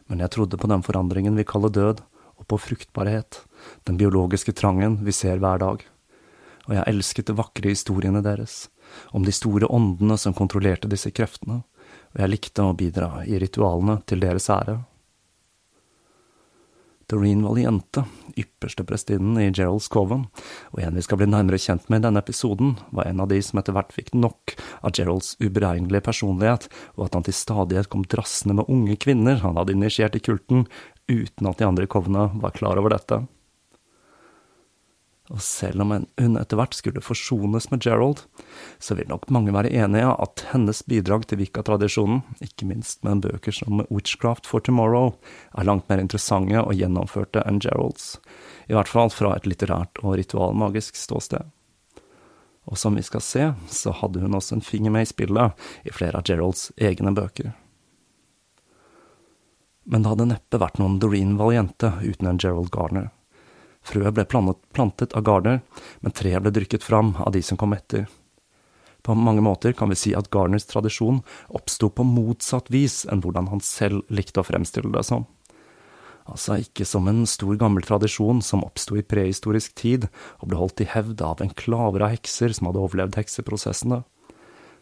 men 0.07 0.23
jeg 0.23 0.33
trodde 0.37 0.61
på 0.61 0.71
den 0.71 0.85
forandringen 0.87 1.37
vi 1.37 1.49
kaller 1.49 1.73
død, 1.73 2.03
og 2.37 2.45
på 2.53 2.59
fruktbarhet, 2.61 3.41
den 3.89 3.97
biologiske 3.97 4.53
trangen 4.53 4.99
vi 5.07 5.13
ser 5.17 5.41
hver 5.41 5.59
dag. 5.63 5.81
Og 6.69 6.75
jeg 6.77 6.85
elsket 6.91 7.31
de 7.31 7.37
vakre 7.39 7.73
historiene 7.73 8.21
deres, 8.23 8.67
om 9.17 9.25
de 9.25 9.33
store 9.35 9.71
åndene 9.73 10.19
som 10.21 10.37
kontrollerte 10.37 10.91
disse 10.91 11.11
kreftene, 11.17 11.63
og 12.17 12.23
jeg 12.23 12.33
likte 12.33 12.65
å 12.65 12.77
bidra 12.77 13.11
i 13.29 13.37
ritualene 13.37 14.01
til 14.09 14.23
deres 14.25 14.49
ære. 14.49 14.79
Doreen 17.07 17.45
Valiente, 17.45 18.03
ypperste 18.35 18.83
prestinnen 18.89 19.37
i 19.39 19.51
Gerald's 19.55 19.87
Coven, 19.93 20.25
og 20.73 20.81
en 20.83 20.97
vi 20.99 21.05
skal 21.05 21.21
bli 21.21 21.29
nærmere 21.31 21.61
kjent 21.63 21.87
med 21.93 22.01
i 22.01 22.07
denne 22.09 22.23
episoden, 22.25 22.73
var 22.91 23.07
en 23.07 23.23
av 23.23 23.29
de 23.31 23.39
som 23.45 23.61
etter 23.61 23.77
hvert 23.77 23.95
fikk 23.95 24.11
nok 24.17 24.57
av 24.81 24.97
Geralds 24.97 25.37
uberegnelige 25.39 26.03
personlighet, 26.09 26.67
og 26.97 27.07
at 27.07 27.21
han 27.21 27.29
til 27.29 27.37
stadighet 27.37 27.93
kom 27.93 28.03
drassende 28.11 28.59
med 28.59 28.73
unge 28.73 28.99
kvinner 28.99 29.39
han 29.45 29.61
hadde 29.61 29.77
initiert 29.77 30.19
i 30.19 30.25
kulten, 30.25 30.67
uten 31.07 31.47
at 31.53 31.61
de 31.61 31.69
andre 31.69 31.87
Covene 31.87 32.31
var 32.43 32.57
klar 32.57 32.81
over 32.81 32.97
dette. 32.97 33.23
Og 35.35 35.41
selv 35.43 35.83
om 35.83 35.91
hun 35.91 36.37
etter 36.39 36.59
hvert 36.59 36.77
skulle 36.79 37.03
forsones 37.03 37.67
med 37.73 37.83
Gerald, 37.83 38.21
så 38.79 38.95
vil 38.95 39.09
nok 39.11 39.27
mange 39.35 39.55
være 39.55 39.73
enige 39.75 40.13
at 40.23 40.45
hennes 40.53 40.85
bidrag 40.87 41.27
til 41.27 41.41
Vika-tradisjonen, 41.41 42.23
ikke 42.45 42.69
minst 42.69 43.03
med 43.07 43.25
bøker 43.25 43.55
som 43.55 43.83
Witchcraft 43.91 44.47
for 44.47 44.63
Tomorrow, 44.63 45.17
er 45.59 45.67
langt 45.67 45.89
mer 45.91 46.03
interessante 46.03 46.63
og 46.63 46.79
gjennomførte 46.79 47.43
enn 47.43 47.59
Geralds, 47.63 48.21
i 48.71 48.77
hvert 48.79 48.91
fall 48.91 49.11
fra 49.11 49.35
et 49.35 49.51
litterært 49.51 49.99
og 50.05 50.15
ritualmagisk 50.21 50.99
ståsted. 51.01 51.51
Og 52.67 52.79
som 52.79 52.95
vi 52.99 53.03
skal 53.07 53.23
se, 53.23 53.51
så 53.71 53.95
hadde 53.95 54.23
hun 54.23 54.35
også 54.35 54.59
en 54.59 54.65
finger 54.65 54.95
med 54.95 55.07
i 55.07 55.11
spillet 55.11 55.67
i 55.87 55.95
flere 55.95 56.19
av 56.19 56.27
Geralds 56.27 56.71
egne 56.79 57.15
bøker. 57.15 57.53
Men 59.87 60.03
det 60.03 60.11
hadde 60.11 60.31
neppe 60.33 60.59
vært 60.59 60.81
noen 60.83 60.99
Doreen 61.03 61.37
Valiente 61.39 61.93
uten 62.03 62.27
en 62.27 62.41
Gerald 62.43 62.73
Garner. 62.75 63.13
Frøet 63.87 64.17
ble 64.17 64.25
plantet 64.27 65.15
av 65.15 65.25
Gardner, 65.27 65.61
men 66.03 66.15
treet 66.15 66.43
ble 66.43 66.53
dyrket 66.55 66.83
fram 66.85 67.15
av 67.23 67.33
de 67.37 67.43
som 67.47 67.59
kom 67.61 67.75
etter. 67.77 68.09
På 69.07 69.15
mange 69.15 69.45
måter 69.45 69.77
kan 69.79 69.93
vi 69.93 69.99
si 69.99 70.13
at 70.19 70.33
Garners 70.35 70.67
tradisjon 70.67 71.21
oppsto 71.55 71.93
på 71.95 72.03
motsatt 72.07 72.73
vis 72.75 73.05
enn 73.07 73.23
hvordan 73.23 73.53
han 73.53 73.63
selv 73.63 74.03
likte 74.11 74.43
å 74.43 74.49
fremstille 74.49 74.91
det 74.91 75.05
som. 75.07 75.29
Altså 76.27 76.59
ikke 76.59 76.83
som 76.89 77.07
en 77.07 77.23
stor 77.31 77.55
gammel 77.61 77.87
tradisjon 77.87 78.43
som 78.43 78.65
oppsto 78.67 78.99
i 78.99 79.07
prehistorisk 79.07 79.77
tid 79.79 80.09
og 80.41 80.51
ble 80.51 80.59
holdt 80.59 80.83
i 80.83 80.89
hevd 80.91 81.23
av 81.23 81.45
en 81.45 81.55
klaver 81.55 82.03
av 82.03 82.17
hekser 82.17 82.51
som 82.57 82.67
hadde 82.67 82.83
overlevd 82.83 83.21
hekseprosessene 83.21 84.03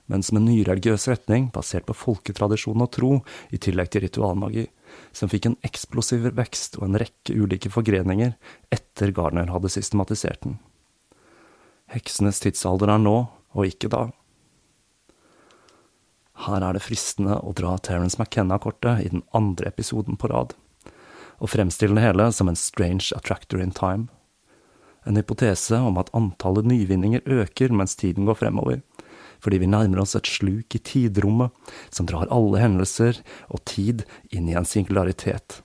men 0.06 0.22
som 0.22 0.38
en 0.38 0.46
nyreligiøs 0.48 1.06
retning 1.08 1.48
basert 1.54 1.86
på 1.88 1.96
folketradisjon 1.96 2.84
og 2.84 2.90
tro, 2.92 3.12
i 3.50 3.60
tillegg 3.60 3.92
til 3.92 4.04
ritualmagi, 4.04 4.66
som 5.12 5.30
fikk 5.30 5.48
en 5.48 5.56
eksplosiv 5.66 6.26
vekst 6.36 6.78
og 6.80 6.88
en 6.88 6.98
rekke 7.00 7.36
ulike 7.36 7.70
forgreninger 7.72 8.34
etter 8.74 9.12
Garner 9.14 9.52
hadde 9.52 9.72
systematisert 9.72 10.42
den. 10.46 10.58
Heksenes 11.92 12.40
tidsalder 12.42 12.90
er 12.94 13.02
nå, 13.02 13.16
og 13.54 13.68
ikke 13.68 13.90
da. 13.92 14.08
Her 16.44 16.64
er 16.66 16.74
det 16.74 16.82
fristende 16.82 17.36
å 17.38 17.52
dra 17.54 17.76
Terence 17.78 18.18
McKenna-kortet 18.18 19.04
i 19.04 19.10
den 19.12 19.22
andre 19.36 19.70
episoden 19.70 20.18
på 20.18 20.32
rad, 20.32 20.56
og 21.38 21.52
fremstille 21.52 21.94
det 21.94 22.06
hele 22.08 22.30
som 22.34 22.50
en 22.50 22.58
strange 22.58 23.14
attractor 23.14 23.62
in 23.62 23.74
time. 23.74 24.08
En 25.06 25.18
hypotese 25.20 25.78
om 25.78 26.00
at 26.00 26.10
antallet 26.16 26.66
nyvinninger 26.66 27.22
øker 27.28 27.74
mens 27.76 27.94
tiden 28.00 28.26
går 28.26 28.40
fremover, 28.40 28.82
fordi 29.44 29.60
vi 29.60 29.68
nærmer 29.68 30.00
oss 30.00 30.16
et 30.16 30.28
sluk 30.28 30.74
i 30.76 30.80
tidrommet 30.80 31.52
som 31.92 32.08
drar 32.08 32.30
alle 32.32 32.62
hendelser 32.62 33.20
og 33.52 33.60
tid 33.68 34.06
inn 34.32 34.48
i 34.48 34.56
en 34.56 34.68
singularitet, 34.68 35.60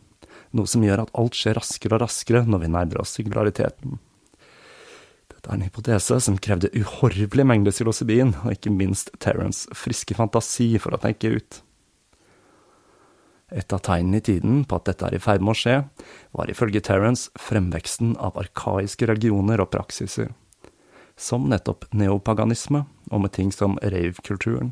noe 0.52 0.68
som 0.68 0.84
gjør 0.84 1.06
at 1.06 1.16
alt 1.20 1.38
skjer 1.40 1.56
raskere 1.60 1.96
og 1.96 2.04
raskere 2.04 2.44
når 2.48 2.66
vi 2.66 2.74
nærmer 2.76 3.02
oss 3.04 3.16
singulariteten. 3.16 3.96
Dette 5.30 5.48
er 5.48 5.56
en 5.56 5.64
hypotese 5.64 6.20
som 6.26 6.42
krevde 6.44 6.74
uhorvelig 6.76 7.46
mengde 7.48 7.72
psilocybin, 7.72 8.36
og 8.44 8.58
ikke 8.58 8.74
minst 8.76 9.14
Terence 9.24 9.72
friske 9.78 10.18
fantasi 10.18 10.74
for 10.84 10.92
å 10.92 11.00
tenke 11.00 11.32
ut. 11.32 11.62
Et 13.50 13.74
av 13.74 13.80
tegnene 13.82 14.20
i 14.20 14.26
tiden 14.26 14.60
på 14.68 14.78
at 14.78 14.90
dette 14.92 15.08
er 15.08 15.16
i 15.16 15.22
ferd 15.24 15.42
med 15.42 15.56
å 15.56 15.58
skje, 15.58 15.78
var 16.36 16.52
ifølge 16.52 16.84
Terence 16.86 17.32
fremveksten 17.40 18.18
av 18.20 18.36
arkaiske 18.38 19.08
religioner 19.10 19.64
og 19.64 19.72
praksiser 19.74 20.36
som 21.20 21.50
nettopp 21.52 21.86
neopaganisme, 21.92 22.86
og 23.12 23.22
med 23.22 23.34
ting 23.36 23.52
som 23.52 23.78
rave-kulturen, 23.84 24.72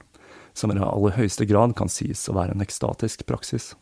som 0.55 0.71
i 0.71 0.79
aller 0.79 1.17
høyeste 1.17 1.45
grad 1.49 1.75
kan 1.77 1.91
sies 1.91 2.23
å 2.29 2.37
være 2.37 2.55
en 2.55 2.63
ekstatisk 2.63 3.25
praksis. 3.27 3.73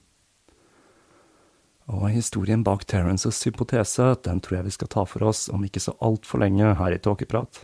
Og 1.85 2.09
historien 2.09 2.63
bak 2.65 2.87
Terences 2.89 3.43
hypotese, 3.45 4.15
den 4.25 4.41
tror 4.41 4.59
jeg 4.59 4.67
vi 4.71 4.73
skal 4.73 4.89
ta 4.89 5.05
for 5.05 5.27
oss 5.29 5.45
om 5.53 5.63
ikke 5.67 5.83
så 5.83 5.93
altfor 6.01 6.41
lenge 6.41 6.73
her 6.79 6.95
i 6.95 6.99
Tåkeprat. 6.99 7.61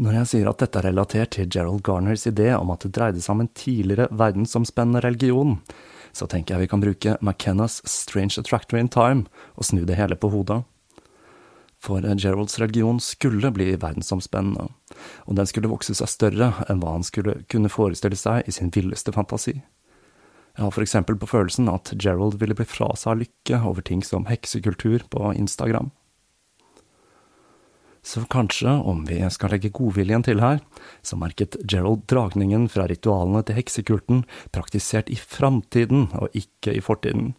Når 0.00 0.16
jeg 0.16 0.28
sier 0.30 0.48
at 0.48 0.62
dette 0.62 0.80
er 0.80 0.88
relatert 0.88 1.34
til 1.36 1.48
Gerald 1.52 1.84
Garners 1.84 2.24
idé 2.26 2.48
om 2.56 2.72
at 2.72 2.86
det 2.86 2.94
dreide 2.96 3.22
seg 3.22 3.34
om 3.36 3.44
en 3.44 3.52
tidligere 3.52 4.08
verdensomspennende 4.10 5.02
religion, 5.04 5.58
så 6.16 6.26
tenker 6.26 6.56
jeg 6.56 6.64
vi 6.64 6.70
kan 6.72 6.82
bruke 6.82 7.16
McKennas 7.20 7.78
Strange 7.86 8.40
Attractor 8.40 8.80
in 8.80 8.88
Time 8.90 9.28
og 9.54 9.68
snu 9.68 9.84
det 9.86 10.00
hele 10.00 10.16
på 10.18 10.32
hodet. 10.32 10.62
For 11.80 12.04
Geralds 12.04 12.58
religion 12.60 13.00
skulle 13.00 13.50
bli 13.56 13.72
verdensomspennende, 13.80 14.68
og 15.24 15.36
den 15.38 15.48
skulle 15.48 15.70
vokse 15.72 15.94
seg 15.96 16.10
større 16.12 16.50
enn 16.68 16.82
hva 16.82 16.98
han 16.98 17.06
skulle 17.06 17.38
kunne 17.48 17.72
forestille 17.72 18.18
seg 18.20 18.44
i 18.44 18.52
sin 18.52 18.72
villeste 18.74 19.14
fantasi. 19.16 19.62
Jeg 20.56 20.66
har 20.66 20.74
for 20.74 20.84
eksempel 20.84 21.16
på 21.16 21.30
følelsen 21.30 21.70
at 21.72 21.94
Gerald 21.96 22.36
ville 22.40 22.56
bli 22.58 22.66
fra 22.68 22.90
seg 23.00 23.22
lykke 23.22 23.62
over 23.64 23.86
ting 23.86 24.04
som 24.04 24.28
heksekultur 24.28 25.06
på 25.08 25.32
Instagram. 25.32 25.88
Så 28.02 28.24
kanskje, 28.32 28.68
om 28.68 29.04
vi 29.08 29.20
skal 29.32 29.52
legge 29.54 29.72
godviljen 29.76 30.24
til 30.24 30.40
her, 30.40 30.60
så 31.04 31.18
merket 31.20 31.58
Gerald 31.68 32.06
dragningen 32.08 32.66
fra 32.72 32.86
ritualene 32.88 33.42
til 33.44 33.58
heksekulten 33.60 34.24
praktisert 34.52 35.12
i 35.12 35.18
framtiden 35.20 36.08
og 36.16 36.32
ikke 36.36 36.76
i 36.76 36.84
fortiden. 36.84 37.34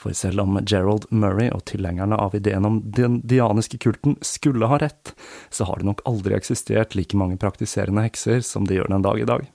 For 0.00 0.16
selv 0.16 0.40
om 0.40 0.56
Gerald 0.64 1.04
Murray 1.12 1.50
og 1.52 1.66
tilhengerne 1.68 2.16
av 2.16 2.34
ideen 2.38 2.64
om 2.64 2.80
den 2.96 3.20
dianiske 3.28 3.76
kulten 3.84 4.16
skulle 4.24 4.70
ha 4.70 4.80
rett, 4.80 5.12
så 5.52 5.68
har 5.68 5.80
det 5.80 5.90
nok 5.90 6.04
aldri 6.08 6.38
eksistert 6.38 6.96
like 6.96 7.18
mange 7.20 7.36
praktiserende 7.40 8.06
hekser 8.06 8.40
som 8.40 8.64
det 8.64 8.80
gjør 8.80 8.94
den 8.94 9.04
dag 9.04 9.20
i 9.20 9.28
dag. 9.28 9.48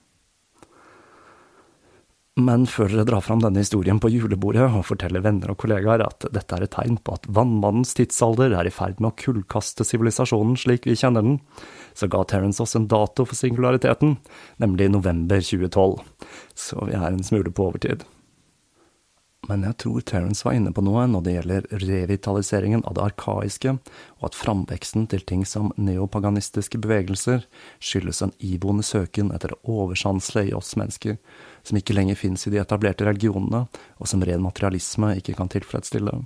Men 2.36 2.66
før 2.68 2.92
dere 2.92 3.06
drar 3.08 3.24
fram 3.24 3.40
denne 3.40 3.62
historien 3.62 3.96
på 3.96 4.10
julebordet 4.12 4.66
og 4.68 4.84
forteller 4.84 5.22
venner 5.24 5.54
og 5.54 5.56
kollegaer 5.62 6.04
at 6.04 6.26
dette 6.36 6.52
er 6.52 6.66
et 6.66 6.74
tegn 6.74 6.98
på 7.00 7.14
at 7.16 7.24
vannmannens 7.32 7.96
tidsalder 7.96 8.52
er 8.52 8.68
i 8.68 8.74
ferd 8.76 9.00
med 9.00 9.14
å 9.14 9.16
kullkaste 9.22 9.86
sivilisasjonen 9.88 10.58
slik 10.60 10.84
vi 10.86 10.98
kjenner 11.00 11.24
den, 11.24 11.38
så 11.96 12.10
ga 12.12 12.20
Terence 12.28 12.60
oss 12.62 12.76
en 12.76 12.90
dato 12.92 13.24
for 13.24 13.40
singulariteten, 13.40 14.18
nemlig 14.60 14.92
november 14.92 15.40
2012, 15.40 16.04
så 16.52 16.84
vi 16.84 17.00
er 17.00 17.08
en 17.08 17.24
smule 17.24 17.50
på 17.56 17.70
overtid. 17.70 18.04
Men 19.46 19.62
jeg 19.62 19.76
tror 19.82 20.02
Terence 20.02 20.42
var 20.46 20.56
inne 20.58 20.72
på 20.74 20.82
noe 20.82 21.04
når 21.06 21.22
det 21.22 21.34
gjelder 21.36 21.66
revitaliseringen 21.84 22.82
av 22.88 22.96
det 22.98 23.04
arkaiske, 23.04 23.76
og 24.18 24.28
at 24.28 24.38
framveksten 24.38 25.06
til 25.12 25.22
ting 25.28 25.44
som 25.46 25.70
neopaganistiske 25.78 26.80
bevegelser 26.82 27.46
skyldes 27.78 28.24
en 28.26 28.34
iboende 28.42 28.86
søken 28.86 29.30
etter 29.34 29.54
det 29.54 29.60
oversanselige 29.70 30.50
i 30.50 30.56
oss 30.58 30.74
mennesker, 30.78 31.18
som 31.62 31.78
ikke 31.78 31.94
lenger 31.94 32.18
fins 32.18 32.46
i 32.46 32.54
de 32.54 32.62
etablerte 32.62 33.06
religionene, 33.06 33.66
og 34.02 34.10
som 34.10 34.24
ren 34.26 34.42
materialisme 34.42 35.14
ikke 35.20 35.36
kan 35.38 35.52
tilfredsstille. 35.52 36.18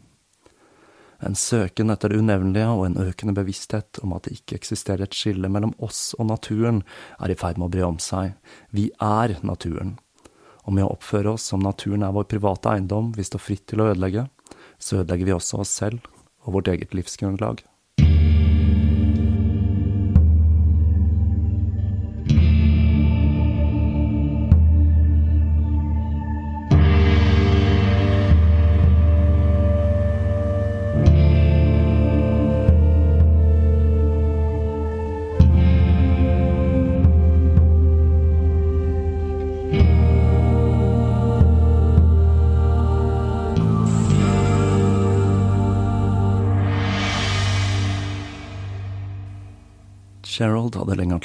En 1.20 1.36
søken 1.36 1.92
etter 1.92 2.08
det 2.08 2.22
unevnelige 2.22 2.68
og 2.72 2.86
en 2.86 3.00
økende 3.02 3.36
bevissthet 3.36 4.00
om 4.00 4.14
at 4.16 4.24
det 4.24 4.38
ikke 4.38 4.56
eksisterer 4.62 5.04
et 5.04 5.16
skille 5.16 5.50
mellom 5.52 5.74
oss 5.84 6.14
og 6.16 6.30
naturen, 6.32 6.80
er 7.20 7.28
i 7.28 7.36
ferd 7.36 7.60
med 7.60 7.68
å 7.68 7.74
bre 7.74 7.90
om 7.90 7.98
seg. 8.00 8.38
Vi 8.72 8.88
er 8.96 9.36
naturen 9.44 9.98
Og 10.66 10.76
med 10.76 10.84
å 10.84 10.92
oppføre 10.94 11.34
oss 11.36 11.48
som 11.52 11.62
naturen 11.64 12.04
er 12.04 12.14
vår 12.14 12.28
private 12.30 12.74
eiendom 12.74 13.14
vi 13.16 13.26
står 13.26 13.42
fritt 13.42 13.66
til 13.70 13.82
å 13.82 13.90
ødelegge, 13.92 14.26
så 14.78 15.00
ødelegger 15.00 15.30
vi 15.30 15.36
også 15.36 15.62
oss 15.64 15.72
selv 15.82 16.04
og 16.44 16.58
vårt 16.58 16.70
eget 16.72 16.94
livsgrunnlag. 16.96 17.62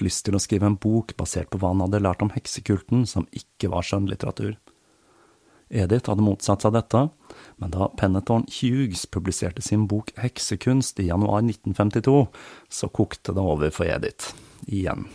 Lyst 0.06 0.26
til 0.28 0.38
å 0.38 0.42
skrive 0.42 0.70
en 0.70 0.80
bok 0.80 1.16
basert 1.20 1.52
på 1.52 1.60
hva 1.62 1.74
han 1.74 1.84
hadde 1.84 2.04
lært 2.04 2.24
om 2.26 2.32
heksekulten, 2.34 3.04
som 3.10 3.28
ikke 3.36 3.72
var 3.74 3.86
skjønnlitteratur. 3.86 4.56
Edith 5.74 6.12
hadde 6.12 6.24
motsatt 6.24 6.62
seg 6.62 6.76
dette, 6.76 7.08
men 7.58 7.74
da 7.74 7.90
Pennethorn 7.98 8.46
Hughes 8.54 9.08
publiserte 9.10 9.64
sin 9.66 9.88
bok 9.90 10.12
Heksekunst 10.22 11.02
i 11.02 11.08
januar 11.10 11.42
1952, 11.42 12.28
så 12.70 12.90
kokte 12.94 13.34
det 13.34 13.42
over 13.42 13.74
for 13.74 13.90
Edith. 13.90 14.36
Igjen. 14.70 15.08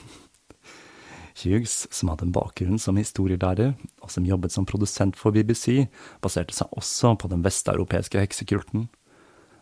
Hughes, 1.41 1.87
som 1.95 2.11
hadde 2.11 2.27
en 2.27 2.35
bakgrunn 2.35 2.81
som 2.83 2.99
historielærer, 2.99 3.77
og 4.03 4.11
som 4.13 4.27
jobbet 4.27 4.53
som 4.53 4.67
produsent 4.69 5.17
for 5.17 5.33
BBC, 5.33 5.87
baserte 6.21 6.57
seg 6.57 6.75
også 6.77 7.15
på 7.23 7.31
den 7.31 7.47
vesteuropeiske 7.47 8.21
heksekulten 8.21 8.89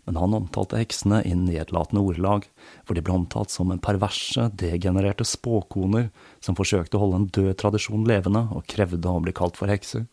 men 0.09 0.17
han 0.17 0.33
omtalte 0.33 0.79
heksene 0.81 1.21
i 1.29 1.35
nedlatende 1.37 2.01
ordelag, 2.01 2.47
for 2.89 2.97
de 2.97 3.03
ble 3.05 3.13
omtalt 3.13 3.53
som 3.53 3.69
en 3.69 3.81
perverse, 3.85 4.47
degenererte 4.57 5.27
spåkoner 5.29 6.07
som 6.41 6.57
forsøkte 6.57 6.97
å 6.97 7.03
holde 7.03 7.19
en 7.21 7.27
død 7.37 7.51
tradisjon 7.61 8.07
levende 8.09 8.47
og 8.57 8.65
krevde 8.73 9.13
å 9.13 9.21
bli 9.21 9.35
kalt 9.37 9.61
for 9.61 9.69
hekser. 9.69 10.07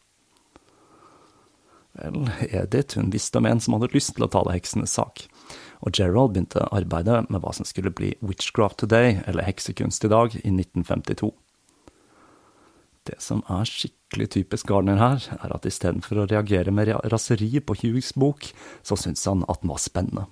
Vel, 1.95 2.27
Edith 2.49 2.99
hun 2.99 3.13
visste 3.13 3.39
om 3.39 3.47
en 3.47 3.63
som 3.63 3.77
hadde 3.77 3.93
lyst 3.95 4.17
til 4.17 4.27
å 4.27 4.31
tale 4.35 4.57
heksenes 4.57 4.97
sak, 4.99 5.29
og 5.79 5.95
Gerald 5.95 6.35
begynte 6.35 6.67
arbeidet 6.75 7.29
med 7.31 7.39
hva 7.39 7.55
som 7.55 7.63
skulle 7.63 7.95
bli 7.95 8.11
Witchcraft 8.19 8.81
Today, 8.83 9.21
eller 9.23 9.47
Heksekunst 9.47 10.03
i 10.03 10.11
dag, 10.11 10.35
i 10.35 10.51
1952. 10.51 11.31
Det 13.05 13.19
som 13.21 13.43
er 13.51 13.67
skikkelig 13.69 14.31
typisk 14.33 14.69
Gardner 14.71 14.97
her, 14.97 15.25
er 15.37 15.51
at 15.53 15.65
istedenfor 15.69 16.23
å 16.23 16.29
reagere 16.29 16.73
med 16.73 16.89
raseri 17.11 17.51
på 17.61 17.75
Hughes 17.77 18.15
bok, 18.17 18.47
så 18.81 18.97
syntes 18.97 19.27
han 19.29 19.43
at 19.45 19.61
den 19.61 19.69
var 19.69 19.81
spennende. 19.83 20.25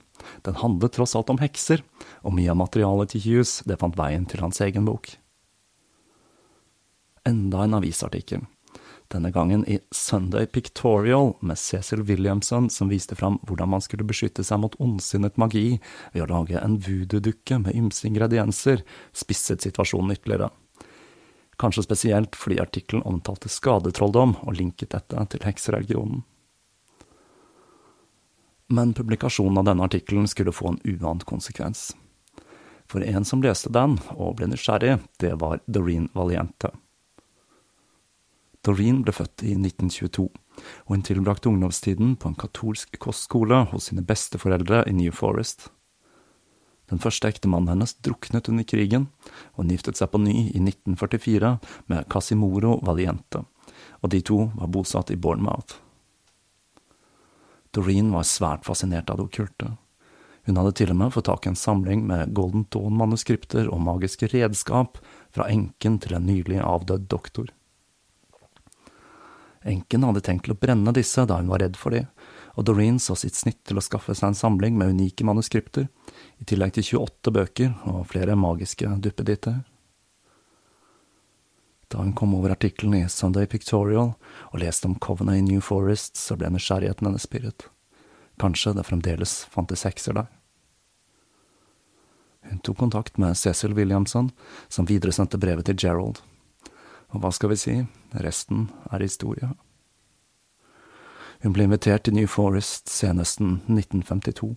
Den 0.48 0.58
handlet 0.58 0.96
tross 0.96 1.14
alt 1.20 1.30
om 1.30 1.42
hekser, 1.42 1.84
og 2.26 2.34
mye 2.34 2.50
av 2.50 2.58
materialet 2.64 3.14
til 3.14 3.26
Hughes 3.28 3.60
det 3.70 3.78
fant 3.82 4.00
veien 4.00 4.26
til 4.30 4.42
hans 4.42 4.62
egen 4.66 4.90
bok. 4.90 5.12
Enda 7.30 7.62
en 7.64 7.78
avisartikkel, 7.78 8.42
denne 9.14 9.30
gangen 9.36 9.62
i 9.70 9.78
Sunday 9.94 10.50
Pictorial 10.50 11.36
med 11.46 11.62
Cecil 11.62 12.02
Williamson 12.08 12.72
som 12.74 12.90
viste 12.90 13.16
fram 13.20 13.38
hvordan 13.46 13.70
man 13.76 13.86
skulle 13.86 14.08
beskytte 14.10 14.44
seg 14.44 14.64
mot 14.64 14.76
ondsinnet 14.82 15.38
magi 15.38 15.78
ved 16.16 16.26
å 16.26 16.32
lage 16.32 16.58
en 16.58 16.80
voodoo-dukke 16.82 17.62
med 17.68 17.78
ymse 17.78 18.10
ingredienser, 18.10 18.82
spisset 19.14 19.62
situasjonen 19.62 20.18
ytterligere 20.18 20.50
kanskje 21.62 21.86
spesielt 21.86 22.38
fordi 22.38 22.60
artikkelen 22.62 23.06
omtalte 23.08 23.50
skadetrolldom 23.50 24.38
og 24.44 24.56
linket 24.58 24.94
dette 24.96 25.26
til 25.34 25.44
heksereligionen. 25.46 26.24
Men 28.74 28.94
publikasjonen 28.98 29.60
av 29.62 29.68
denne 29.68 29.86
artikkelen 29.86 30.28
skulle 30.28 30.56
få 30.56 30.74
en 30.74 30.82
uant 30.96 31.26
konsekvens. 31.30 31.92
For 32.90 33.04
en 33.04 33.26
som 33.26 33.44
leste 33.44 33.72
den, 33.74 33.98
og 34.16 34.38
ble 34.40 34.50
nysgjerrig, 34.50 34.98
det 35.22 35.36
var 35.42 35.62
Doreen 35.68 36.10
Valiente. 36.18 36.72
Doreen 38.64 39.02
ble 39.04 39.14
født 39.16 39.44
i 39.44 39.54
1922, 39.58 40.26
og 40.30 40.92
hun 40.94 41.04
tilbrakte 41.06 41.52
ungdomstiden 41.52 42.16
på 42.16 42.32
en 42.32 42.40
katolsk 42.40 43.00
kostskole 43.04 43.66
hos 43.74 43.90
sine 43.90 44.06
besteforeldre 44.08 44.86
i 44.88 44.96
New 44.96 45.12
Forest. 45.12 45.68
Den 46.94 47.02
første 47.02 47.26
ektemannen 47.26 47.72
hennes 47.72 47.96
druknet 48.06 48.52
under 48.52 48.66
krigen, 48.70 49.08
og 49.56 49.64
hun 49.64 49.72
giftet 49.74 49.98
seg 49.98 50.12
på 50.14 50.20
ny 50.22 50.36
i 50.52 50.60
1944 50.62 51.56
med 51.90 52.06
Casimoro 52.14 52.76
Valiente, 52.86 53.42
og 54.06 54.12
de 54.14 54.20
to 54.22 54.44
var 54.54 54.70
bosatt 54.70 55.10
i 55.10 55.18
Bournemouth. 55.18 55.80
Doreen 57.74 58.12
var 58.14 58.28
svært 58.30 58.68
fascinert 58.68 59.10
av 59.10 59.18
det 59.18 59.26
okkulte. 59.26 59.72
Hun 60.46 60.60
hadde 60.60 60.76
til 60.78 60.94
og 60.94 61.00
med 61.00 61.16
fått 61.16 61.26
tak 61.32 61.48
i 61.48 61.50
en 61.50 61.58
samling 61.58 62.06
med 62.06 62.36
Golden 62.38 62.68
Dawn-manuskripter 62.70 63.72
og 63.74 63.82
magiske 63.82 64.30
redskap, 64.30 65.02
fra 65.34 65.50
enken 65.50 65.98
til 66.04 66.14
en 66.14 66.28
nylig 66.30 66.62
avdød 66.62 67.10
doktor. 67.10 67.50
Enken 69.66 70.06
hadde 70.06 70.22
tenkt 70.22 70.46
til 70.46 70.54
å 70.54 70.60
brenne 70.62 70.94
disse 70.94 71.26
da 71.26 71.40
hun 71.42 71.50
var 71.50 71.66
redd 71.66 71.80
for 71.80 71.96
de, 71.96 72.06
og 72.54 72.70
Doreen 72.70 73.02
så 73.02 73.18
sitt 73.18 73.40
snitt 73.40 73.64
til 73.66 73.82
å 73.82 73.86
skaffe 73.86 74.14
seg 74.14 74.30
en 74.30 74.38
samling 74.38 74.78
med 74.78 74.94
unike 74.94 75.26
manuskripter, 75.26 75.88
i 76.42 76.48
tillegg 76.48 76.76
til 76.76 77.04
28 77.04 77.34
bøker 77.36 77.74
og 77.90 78.08
flere 78.12 78.36
magiske 78.40 78.90
duppeditter. 79.04 79.62
Da 81.94 82.02
hun 82.02 82.14
kom 82.18 82.34
over 82.36 82.56
artikkelen 82.56 82.96
i 83.04 83.10
Sunday 83.10 83.46
Pictorial 83.46 84.16
og 84.50 84.62
leste 84.62 84.90
om 84.90 84.96
Covenant 85.00 85.38
i 85.38 85.46
New 85.46 85.62
Forest, 85.62 86.18
så 86.18 86.38
ble 86.40 86.50
nysgjerrigheten 86.50 87.06
hennes 87.06 87.28
pirret. 87.30 87.68
Kanskje 88.42 88.74
det 88.74 88.88
fremdeles 88.88 89.44
fantes 89.54 89.86
hekser 89.86 90.18
der. 90.18 90.32
Hun 92.50 92.60
tok 92.60 92.78
kontakt 92.78 93.18
med 93.18 93.38
Cecil 93.38 93.74
Williamson, 93.74 94.32
som 94.68 94.90
videresendte 94.90 95.38
brevet 95.38 95.70
til 95.70 95.78
Gerald. 95.80 96.20
Og 97.14 97.22
hva 97.22 97.32
skal 97.32 97.54
vi 97.54 97.60
si, 97.62 97.76
resten 98.26 98.68
er 98.92 99.06
historie. 99.06 99.54
Hun 101.44 101.54
ble 101.54 101.68
invitert 101.68 102.06
til 102.08 102.16
New 102.18 102.28
Forest 102.28 102.90
senesten 102.90 103.60
1952, 103.68 104.56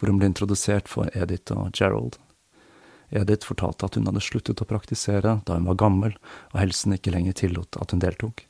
hvor 0.00 0.10
hun 0.10 0.18
ble 0.18 0.30
introdusert 0.30 0.88
for 0.88 1.12
Edith 1.12 1.52
og 1.52 1.74
Gerald. 1.76 2.16
Edith 3.10 3.46
fortalte 3.46 3.86
at 3.86 3.98
hun 3.98 4.06
hadde 4.08 4.22
sluttet 4.24 4.62
å 4.62 4.68
praktisere 4.68 5.40
da 5.44 5.58
hun 5.58 5.68
var 5.68 5.78
gammel, 5.82 6.14
og 6.54 6.62
helsen 6.62 6.96
ikke 6.96 7.12
lenger 7.12 7.36
tillot 7.42 7.76
at 7.82 7.92
hun 7.92 8.02
deltok. 8.02 8.46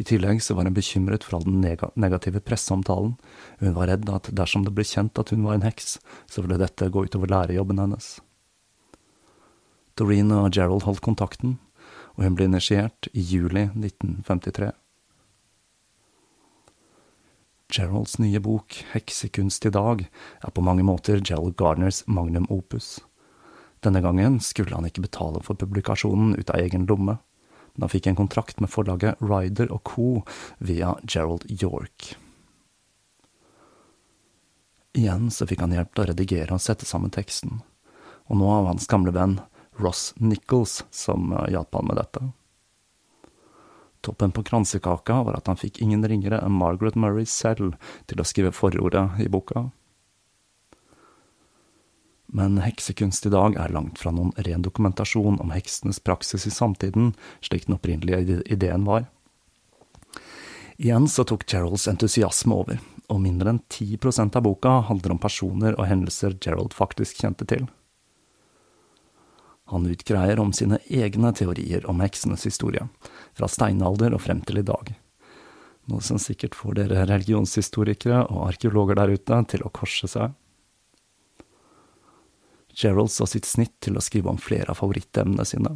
I 0.00 0.06
tillegg 0.08 0.40
så 0.42 0.56
var 0.56 0.66
hun 0.66 0.74
bekymret 0.74 1.22
for 1.22 1.38
all 1.38 1.46
den 1.46 1.62
negative 2.00 2.40
presseomtalen, 2.42 3.14
hun 3.60 3.76
var 3.76 3.92
redd 3.92 4.08
at 4.10 4.32
dersom 4.34 4.64
det 4.66 4.74
ble 4.74 4.86
kjent 4.88 5.20
at 5.20 5.30
hun 5.30 5.44
var 5.46 5.58
en 5.58 5.66
heks, 5.66 5.98
så 6.26 6.42
ville 6.42 6.58
dette 6.58 6.90
gå 6.90 7.04
utover 7.06 7.30
lærerjobben 7.30 7.78
hennes. 7.78 8.16
Doreen 10.00 10.32
og 10.34 10.50
Gerald 10.56 10.88
holdt 10.88 11.04
kontakten, 11.04 11.58
og 12.16 12.24
hun 12.24 12.36
ble 12.36 12.48
initiert 12.48 13.12
i 13.12 13.22
juli 13.22 13.68
1953. 13.68 14.72
Geralds 17.72 18.18
nye 18.18 18.40
bok, 18.40 18.84
Heksekunst 18.92 19.66
i 19.66 19.72
dag, 19.72 20.04
er 20.44 20.52
på 20.52 20.64
mange 20.64 20.84
måter 20.84 21.22
Gerald 21.24 21.56
Gardners 21.56 22.02
magnum 22.06 22.46
opus. 22.52 22.98
Denne 23.80 24.02
gangen 24.04 24.40
skulle 24.44 24.76
han 24.76 24.86
ikke 24.86 25.06
betale 25.06 25.40
for 25.42 25.58
publikasjonen 25.58 26.36
ut 26.36 26.52
av 26.52 26.60
egen 26.60 26.84
lomme, 26.86 27.16
men 27.72 27.86
han 27.86 27.92
fikk 27.92 28.10
en 28.10 28.18
kontrakt 28.18 28.60
med 28.60 28.70
forlaget 28.70 29.22
Ryder 29.24 29.72
Co. 29.88 30.22
via 30.58 30.94
Gerald 31.08 31.48
York. 31.48 32.12
Igjen 34.92 35.30
så 35.32 35.48
fikk 35.48 35.64
han 35.64 35.72
hjelp 35.72 35.94
til 35.94 36.04
å 36.04 36.08
redigere 36.10 36.52
og 36.52 36.60
sette 36.60 36.84
sammen 36.84 37.14
teksten, 37.14 37.62
og 38.28 38.36
nå 38.36 38.52
av 38.52 38.68
hans 38.68 38.86
gamle 38.90 39.14
venn 39.16 39.38
Ross 39.80 40.12
Nichols 40.20 40.82
som 40.92 41.32
eh, 41.32 41.54
hjalp 41.56 41.72
han 41.80 41.88
med 41.88 41.96
dette. 41.96 42.26
Toppen 44.02 44.32
på 44.34 44.42
kransekaka 44.42 45.20
var 45.22 45.38
at 45.38 45.46
han 45.46 45.58
fikk 45.60 45.78
ingen 45.82 46.02
ringere 46.08 46.40
enn 46.42 46.56
Margaret 46.58 46.98
Murray 46.98 47.26
selv 47.30 47.76
til 48.10 48.18
å 48.18 48.26
skrive 48.26 48.50
forordet 48.54 49.22
i 49.22 49.28
boka. 49.30 49.68
Men 52.32 52.56
heksekunst 52.64 53.28
i 53.28 53.30
dag 53.30 53.58
er 53.60 53.74
langt 53.76 54.00
fra 54.00 54.10
noen 54.10 54.32
ren 54.46 54.64
dokumentasjon 54.64 55.36
om 55.42 55.52
heksenes 55.52 56.00
praksis 56.00 56.48
i 56.48 56.54
samtiden, 56.54 57.12
slik 57.44 57.68
den 57.68 57.76
opprinnelige 57.76 58.40
ideen 58.50 58.88
var. 58.88 59.04
Igjen 60.80 61.06
så 61.12 61.26
tok 61.28 61.44
Geralds 61.46 61.84
entusiasme 61.92 62.56
over, 62.56 62.80
og 63.12 63.20
mindre 63.22 63.52
enn 63.52 63.60
10% 63.68 64.40
av 64.40 64.46
boka 64.48 64.78
handler 64.88 65.14
om 65.14 65.20
personer 65.22 65.76
og 65.76 65.86
hendelser 65.86 66.34
Gerald 66.40 66.74
faktisk 66.74 67.20
kjente 67.22 67.46
til. 67.46 67.68
Han 69.72 69.86
utgreier 69.88 70.40
om 70.40 70.50
sine 70.52 70.76
egne 70.92 71.30
teorier 71.32 71.86
om 71.88 72.02
heksenes 72.04 72.44
historie, 72.44 72.84
fra 73.32 73.48
steinalder 73.48 74.12
og 74.12 74.20
frem 74.20 74.42
til 74.44 74.60
i 74.60 74.66
dag. 74.68 74.90
Noe 75.88 76.04
som 76.04 76.20
sikkert 76.20 76.54
får 76.54 76.76
dere 76.76 77.06
religionshistorikere 77.08 78.26
og 78.28 78.50
arkeologer 78.50 79.00
der 79.00 79.14
ute 79.16 79.38
til 79.48 79.64
å 79.64 79.72
korse 79.72 80.10
seg. 80.12 80.36
Gerald 82.76 83.10
så 83.16 83.24
sitt 83.28 83.48
snitt 83.48 83.78
til 83.80 83.96
å 83.96 84.04
skrive 84.04 84.28
om 84.28 84.40
flere 84.40 84.72
av 84.72 84.78
favorittemnene 84.82 85.48
sine, 85.48 85.74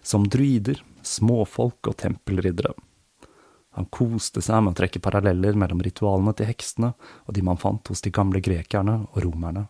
som 0.00 0.24
druider, 0.24 0.80
småfolk 1.04 1.92
og 1.92 1.98
tempelriddere. 2.00 2.72
Han 3.76 3.92
koste 3.92 4.40
seg 4.44 4.64
med 4.64 4.72
å 4.72 4.80
trekke 4.80 5.04
paralleller 5.04 5.56
mellom 5.58 5.84
ritualene 5.84 6.32
til 6.36 6.48
heksene 6.48 6.94
og 6.96 7.36
de 7.36 7.44
man 7.44 7.60
fant 7.60 7.92
hos 7.92 8.00
de 8.04 8.12
gamle 8.14 8.40
grekerne 8.40 9.02
og 9.10 9.20
romerne. 9.24 9.68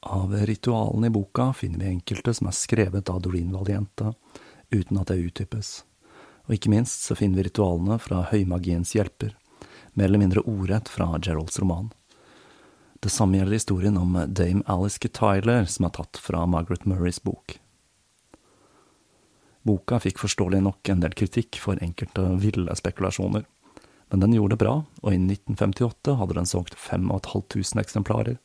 Av 0.00 0.32
ritualene 0.32 1.06
i 1.06 1.10
boka 1.10 1.52
finner 1.52 1.78
vi 1.78 1.90
enkelte 1.90 2.34
som 2.34 2.46
er 2.46 2.54
skrevet 2.54 3.10
av 3.10 3.22
Doreen 3.22 3.50
Valiente, 3.52 4.12
uten 4.70 5.00
at 5.00 5.10
det 5.10 5.18
utdypes. 5.18 5.82
Og 6.46 6.54
ikke 6.54 6.70
minst 6.70 7.02
så 7.02 7.16
finner 7.18 7.40
vi 7.40 7.48
ritualene 7.48 7.98
fra 7.98 8.22
høymagiens 8.30 8.94
hjelper, 8.94 9.34
mer 9.98 10.06
eller 10.06 10.22
mindre 10.22 10.44
ordrett 10.46 10.88
fra 10.88 11.10
Geralds 11.18 11.58
roman. 11.58 11.90
Det 13.02 13.10
samme 13.10 13.38
gjelder 13.38 13.58
historien 13.58 13.98
om 13.98 14.14
dame 14.26 14.62
Alice 14.66 14.98
Tyler, 15.02 15.66
som 15.66 15.86
er 15.86 15.94
tatt 15.98 16.18
fra 16.22 16.46
Margaret 16.46 16.86
Murrays 16.86 17.20
bok. 17.22 17.58
Boka 19.66 19.98
fikk 20.00 20.22
forståelig 20.22 20.62
nok 20.64 20.88
en 20.88 21.02
del 21.02 21.14
kritikk 21.18 21.58
for 21.60 21.78
enkelte 21.82 22.24
ville 22.42 22.74
spekulasjoner, 22.78 23.44
men 24.08 24.22
den 24.22 24.34
gjorde 24.38 24.54
det 24.54 24.62
bra, 24.62 24.74
og 25.02 25.10
i 25.12 25.18
1958 25.18 26.14
hadde 26.22 26.38
den 26.38 26.48
solgt 26.48 26.78
5500 26.78 27.82
eksemplarer. 27.82 28.38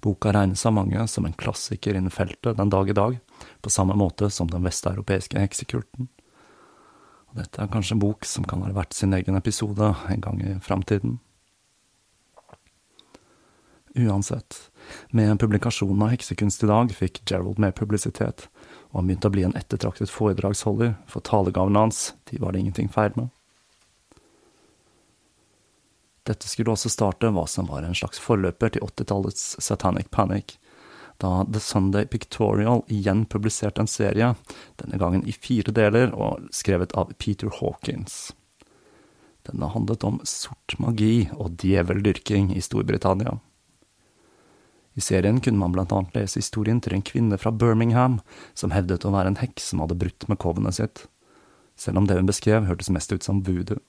Boka 0.00 0.32
regnes 0.32 0.66
av 0.66 0.76
mange 0.76 1.06
som 1.10 1.26
en 1.26 1.34
klassiker 1.34 1.96
innen 1.98 2.14
feltet 2.14 2.56
den 2.56 2.70
dag 2.70 2.90
i 2.90 2.96
dag, 2.96 3.18
på 3.60 3.70
samme 3.70 3.96
måte 3.98 4.30
som 4.30 4.50
den 4.50 4.66
vesteuropeiske 4.66 5.40
heksekulten. 5.40 6.08
Og 7.28 7.40
dette 7.40 7.60
er 7.60 7.70
kanskje 7.72 7.96
en 7.96 8.04
bok 8.04 8.24
som 8.24 8.46
kan 8.48 8.62
være 8.62 8.76
verdt 8.78 8.96
sin 8.96 9.14
egen 9.16 9.36
episode 9.36 9.94
en 10.08 10.22
gang 10.24 10.40
i 10.40 10.54
framtiden. 10.64 11.18
Uansett, 13.98 14.70
med 15.10 15.40
publikasjonen 15.40 16.02
av 16.06 16.12
Heksekunst 16.12 16.62
i 16.62 16.68
dag 16.70 16.92
fikk 16.94 17.22
Gerald 17.26 17.58
mer 17.58 17.72
publisitet, 17.74 18.46
og 18.92 19.00
han 19.00 19.08
begynte 19.08 19.30
å 19.30 19.34
bli 19.34 19.46
en 19.48 19.56
ettertraktet 19.58 20.12
foredragsholder, 20.12 20.94
for 21.10 21.24
talegavene 21.26 21.88
hans, 21.88 22.12
de 22.30 22.38
var 22.38 22.54
det 22.54 22.62
ingenting 22.62 22.92
feil 22.92 23.16
med. 23.16 23.32
Dette 26.28 26.48
skulle 26.48 26.74
også 26.74 26.90
starte 26.92 27.30
hva 27.32 27.46
som 27.48 27.70
var 27.70 27.86
en 27.86 27.96
slags 27.96 28.20
forløper 28.20 28.74
til 28.74 28.84
80-tallets 28.84 29.54
Satanic 29.64 30.10
Panic, 30.12 30.58
da 31.18 31.42
The 31.48 31.60
Sunday 31.60 32.06
Pictorial 32.06 32.84
igjen 32.92 33.24
publiserte 33.26 33.82
en 33.82 33.90
serie, 33.90 34.34
denne 34.78 35.00
gangen 35.00 35.24
i 35.26 35.34
fire 35.34 35.72
deler 35.74 36.12
og 36.14 36.46
skrevet 36.54 36.94
av 37.00 37.14
Peter 37.18 37.50
Hawkins. 37.58 38.28
Denne 39.48 39.70
handlet 39.72 40.04
om 40.04 40.20
sort 40.28 40.76
magi 40.78 41.30
og 41.34 41.56
djeveldyrking 41.62 42.52
i 42.54 42.62
Storbritannia. 42.62 43.38
I 44.98 45.00
serien 45.00 45.40
kunne 45.40 45.62
man 45.62 45.72
blant 45.72 45.94
annet 45.94 46.16
lese 46.16 46.42
historien 46.42 46.82
til 46.82 46.96
en 46.96 47.06
kvinne 47.06 47.38
fra 47.40 47.54
Birmingham 47.54 48.18
som 48.52 48.74
hevdet 48.74 49.06
å 49.06 49.14
være 49.14 49.32
en 49.32 49.40
heks 49.40 49.70
som 49.72 49.80
hadde 49.82 49.96
brutt 49.98 50.26
med 50.28 50.40
kovenet 50.42 50.76
sitt, 50.76 51.06
selv 51.78 52.02
om 52.02 52.08
det 52.08 52.18
hun 52.18 52.28
beskrev 52.28 52.66
hørtes 52.68 52.90
mest 52.92 53.14
ut 53.14 53.24
som 53.24 53.40
voodoo. 53.46 53.80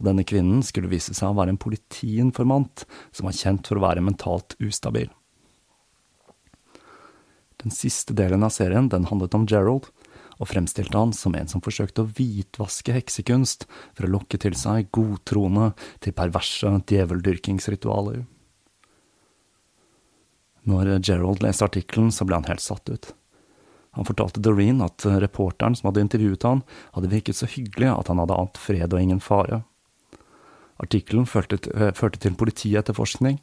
Og 0.00 0.08
denne 0.08 0.24
kvinnen 0.24 0.64
skulle 0.64 0.90
vise 0.90 1.12
seg 1.14 1.28
å 1.28 1.36
være 1.36 1.52
en 1.54 1.60
politiinformant 1.60 2.86
som 3.12 3.28
var 3.28 3.36
kjent 3.36 3.68
for 3.68 3.76
å 3.76 3.84
være 3.84 4.04
mentalt 4.04 4.56
ustabil. 4.58 5.10
Den 7.60 7.74
siste 7.76 8.16
delen 8.16 8.46
av 8.46 8.54
serien 8.54 8.88
den 8.88 9.10
handlet 9.10 9.36
om 9.36 9.44
Gerald, 9.44 9.90
og 10.40 10.48
fremstilte 10.48 10.96
han 10.96 11.12
som 11.12 11.34
en 11.36 11.50
som 11.52 11.60
forsøkte 11.60 12.00
å 12.00 12.10
hvitvaske 12.16 12.94
heksekunst 12.96 13.66
for 13.92 14.06
å 14.06 14.12
lokke 14.14 14.40
til 14.40 14.56
seg 14.56 14.88
godtroende 14.96 15.74
til 16.00 16.16
perverse 16.16 16.70
djeveldyrkingsritualer. 16.88 18.22
Når 20.64 20.94
Gerald 21.04 21.44
leste 21.44 21.66
artikkelen, 21.68 22.08
så 22.08 22.24
ble 22.24 22.40
han 22.40 22.48
helt 22.48 22.64
satt 22.64 22.88
ut. 22.88 23.12
Han 23.98 24.06
fortalte 24.06 24.40
Doreen 24.40 24.80
at 24.84 25.04
reporteren 25.04 25.76
som 25.76 25.90
hadde 25.90 26.06
intervjuet 26.06 26.46
han, 26.46 26.62
hadde 26.94 27.12
virket 27.12 27.36
så 27.36 27.48
hyggelig 27.50 27.90
at 27.92 28.08
han 28.08 28.22
hadde 28.22 28.38
ant 28.40 28.60
fred 28.60 28.94
og 28.94 29.02
ingen 29.02 29.20
fare. 29.20 29.64
Artikkelen 30.80 31.26
førte, 31.28 31.58
eh, 31.74 31.92
førte, 31.92 32.18
til 32.18 32.36
politietterforskning, 32.40 33.38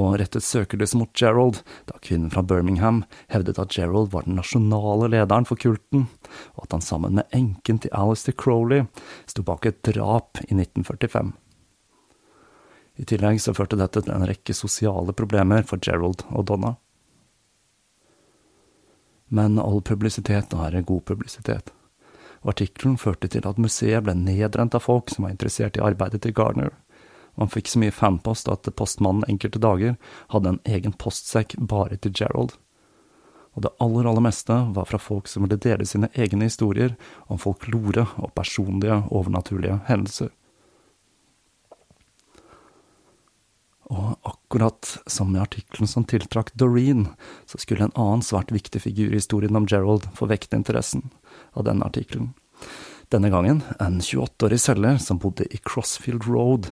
og 0.00 0.18
rettet 0.20 0.46
søkelys 0.46 0.94
mot 0.96 1.12
Gerald, 1.12 1.60
da 1.86 1.98
kvinnen 2.00 2.30
fra 2.32 2.42
Birmingham 2.42 3.04
hevdet 3.28 3.58
at 3.58 3.74
Gerald 3.74 4.10
var 4.14 4.24
den 4.24 4.36
nasjonale 4.36 5.10
lederen 5.12 5.44
for 5.44 5.60
kulten, 5.60 6.08
og 6.56 6.64
at 6.64 6.72
han 6.72 6.80
sammen 6.80 7.14
med 7.14 7.28
enken 7.36 7.80
til 7.80 7.92
Alistair 7.92 8.34
Crowley 8.34 8.86
sto 9.26 9.42
bak 9.42 9.66
et 9.66 9.82
drap 9.82 10.40
i 10.48 10.54
1945. 10.54 11.32
I 13.00 13.04
tillegg 13.04 13.40
så 13.40 13.54
førte 13.56 13.78
dette 13.80 14.02
til 14.04 14.12
en 14.12 14.26
rekke 14.28 14.56
sosiale 14.56 15.12
problemer 15.16 15.64
for 15.68 15.80
Gerald 15.80 16.24
og 16.30 16.46
Donna. 16.48 16.76
Men 19.30 19.60
all 19.62 19.80
publisitet 19.80 20.52
er 20.52 20.80
god 20.82 21.04
publisitet, 21.04 21.70
og 22.40 22.54
artikkelen 22.54 22.96
førte 23.00 23.28
til 23.28 23.44
at 23.48 23.60
museet 23.60 24.04
ble 24.04 24.14
nedrent 24.16 24.74
av 24.76 24.86
folk 24.86 25.12
som 25.12 25.26
var 25.26 25.34
interessert 25.34 25.76
i 25.76 25.84
arbeidet 25.84 26.22
til 26.24 26.34
Gardner. 26.36 26.72
Man 27.36 27.52
fikk 27.52 27.68
så 27.70 27.80
mye 27.82 27.94
fanpost 27.94 28.48
at 28.52 28.68
postmannen 28.76 29.28
enkelte 29.28 29.60
dager 29.62 29.96
hadde 30.32 30.54
en 30.54 30.64
egen 30.68 30.96
postsekk 30.96 31.54
bare 31.60 32.00
til 32.00 32.14
Gerald. 32.16 32.56
Og 33.56 33.64
det 33.64 33.72
aller, 33.82 34.06
aller 34.06 34.24
meste 34.24 34.56
var 34.74 34.88
fra 34.88 35.00
folk 35.02 35.28
som 35.28 35.44
ville 35.44 35.60
dele 35.60 35.86
sine 35.88 36.10
egne 36.14 36.46
historier 36.48 36.96
om 37.28 37.40
folklore 37.40 38.06
og 38.16 38.32
personlige, 38.36 39.02
overnaturlige 39.10 39.80
hendelser. 39.88 40.30
Og 43.90 44.14
akkurat 44.22 44.86
som 45.10 45.34
i 45.34 45.40
artikkelen 45.42 45.90
som 45.90 46.06
tiltrakk 46.06 46.52
Doreen, 46.54 47.08
så 47.50 47.58
skulle 47.58 47.88
en 47.88 47.96
annen 47.98 48.22
svært 48.22 48.52
viktig 48.54 48.84
figur 48.86 49.10
i 49.10 49.18
historien 49.18 49.58
om 49.58 49.66
Gerald 49.66 50.06
få 50.14 50.30
vekte 50.30 50.60
interessen 50.60 51.10
av 51.52 51.64
denne 51.64 51.84
artikkelen. 51.84 52.32
Denne 53.10 53.30
gangen 53.30 53.62
en 53.80 54.00
28-årig 54.00 54.60
selger 54.60 54.98
som 55.02 55.18
bodde 55.18 55.48
i 55.50 55.58
Crossfield 55.58 56.26
Road. 56.26 56.68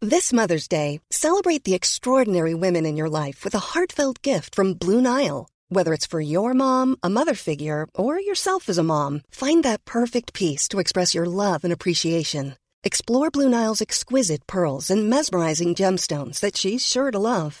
This 0.00 0.32
Mother's 0.32 0.68
Day, 0.68 1.00
celebrate 1.10 1.64
the 1.64 1.74
extraordinary 1.74 2.54
women 2.54 2.86
in 2.86 2.96
your 2.96 3.10
life 3.10 3.44
with 3.44 3.54
a 3.54 3.74
heartfelt 3.74 4.22
gift 4.22 4.54
from 4.54 4.74
Blue 4.74 5.00
Nile. 5.02 5.48
Whether 5.70 5.92
it's 5.92 6.06
for 6.06 6.20
your 6.20 6.54
mom, 6.54 6.96
a 7.02 7.10
mother 7.10 7.34
figure, 7.34 7.88
or 7.94 8.18
yourself 8.20 8.68
as 8.68 8.78
a 8.78 8.82
mom, 8.82 9.22
find 9.30 9.64
that 9.64 9.84
perfect 9.84 10.32
piece 10.32 10.68
to 10.68 10.78
express 10.78 11.14
your 11.14 11.26
love 11.26 11.64
and 11.64 11.72
appreciation. 11.72 12.56
Explore 12.84 13.30
Blue 13.30 13.48
Nile's 13.48 13.82
exquisite 13.82 14.46
pearls 14.46 14.88
and 14.88 15.10
mesmerizing 15.10 15.74
gemstones 15.74 16.40
that 16.40 16.56
she's 16.56 16.86
sure 16.86 17.10
to 17.10 17.18
love. 17.18 17.60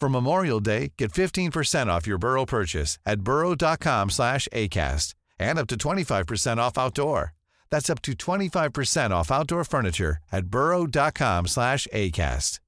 For 0.00 0.08
Memorial 0.08 0.60
Day, 0.60 0.92
get 0.96 1.12
15% 1.12 1.88
off 1.88 2.06
your 2.06 2.18
Burrow 2.18 2.44
purchase 2.46 2.98
at 3.04 3.20
burrow.com 3.20 4.10
slash 4.10 4.48
ACAST 4.52 5.14
and 5.40 5.58
up 5.58 5.66
to 5.68 5.76
25% 5.76 6.58
off 6.58 6.78
outdoor. 6.78 7.34
That's 7.70 7.90
up 7.90 8.00
to 8.02 8.12
25% 8.12 9.10
off 9.10 9.30
outdoor 9.30 9.64
furniture 9.64 10.18
at 10.32 10.46
burrow.com 10.46 11.46
slash 11.46 11.88
ACAST. 11.92 12.60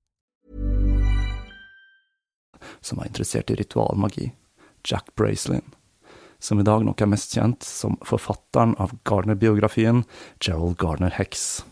Som 2.80 2.98
var 2.98 3.06
interessert 3.06 3.50
i 3.50 3.54
ritualmagi, 3.54 4.32
Jack 4.84 5.14
Bracelin. 5.14 5.62
som 6.40 6.60
i 6.60 6.62
dag 6.62 6.84
nok 6.84 7.00
er 7.00 7.08
mest 7.12 7.34
kjent 7.36 7.64
som 7.64 7.98
forfatteren 8.04 8.72
av 8.80 8.94
Garner-biografien 9.04 10.04
Gerald 10.40 10.78
Garner 10.80 11.12
Hex, 11.12 11.64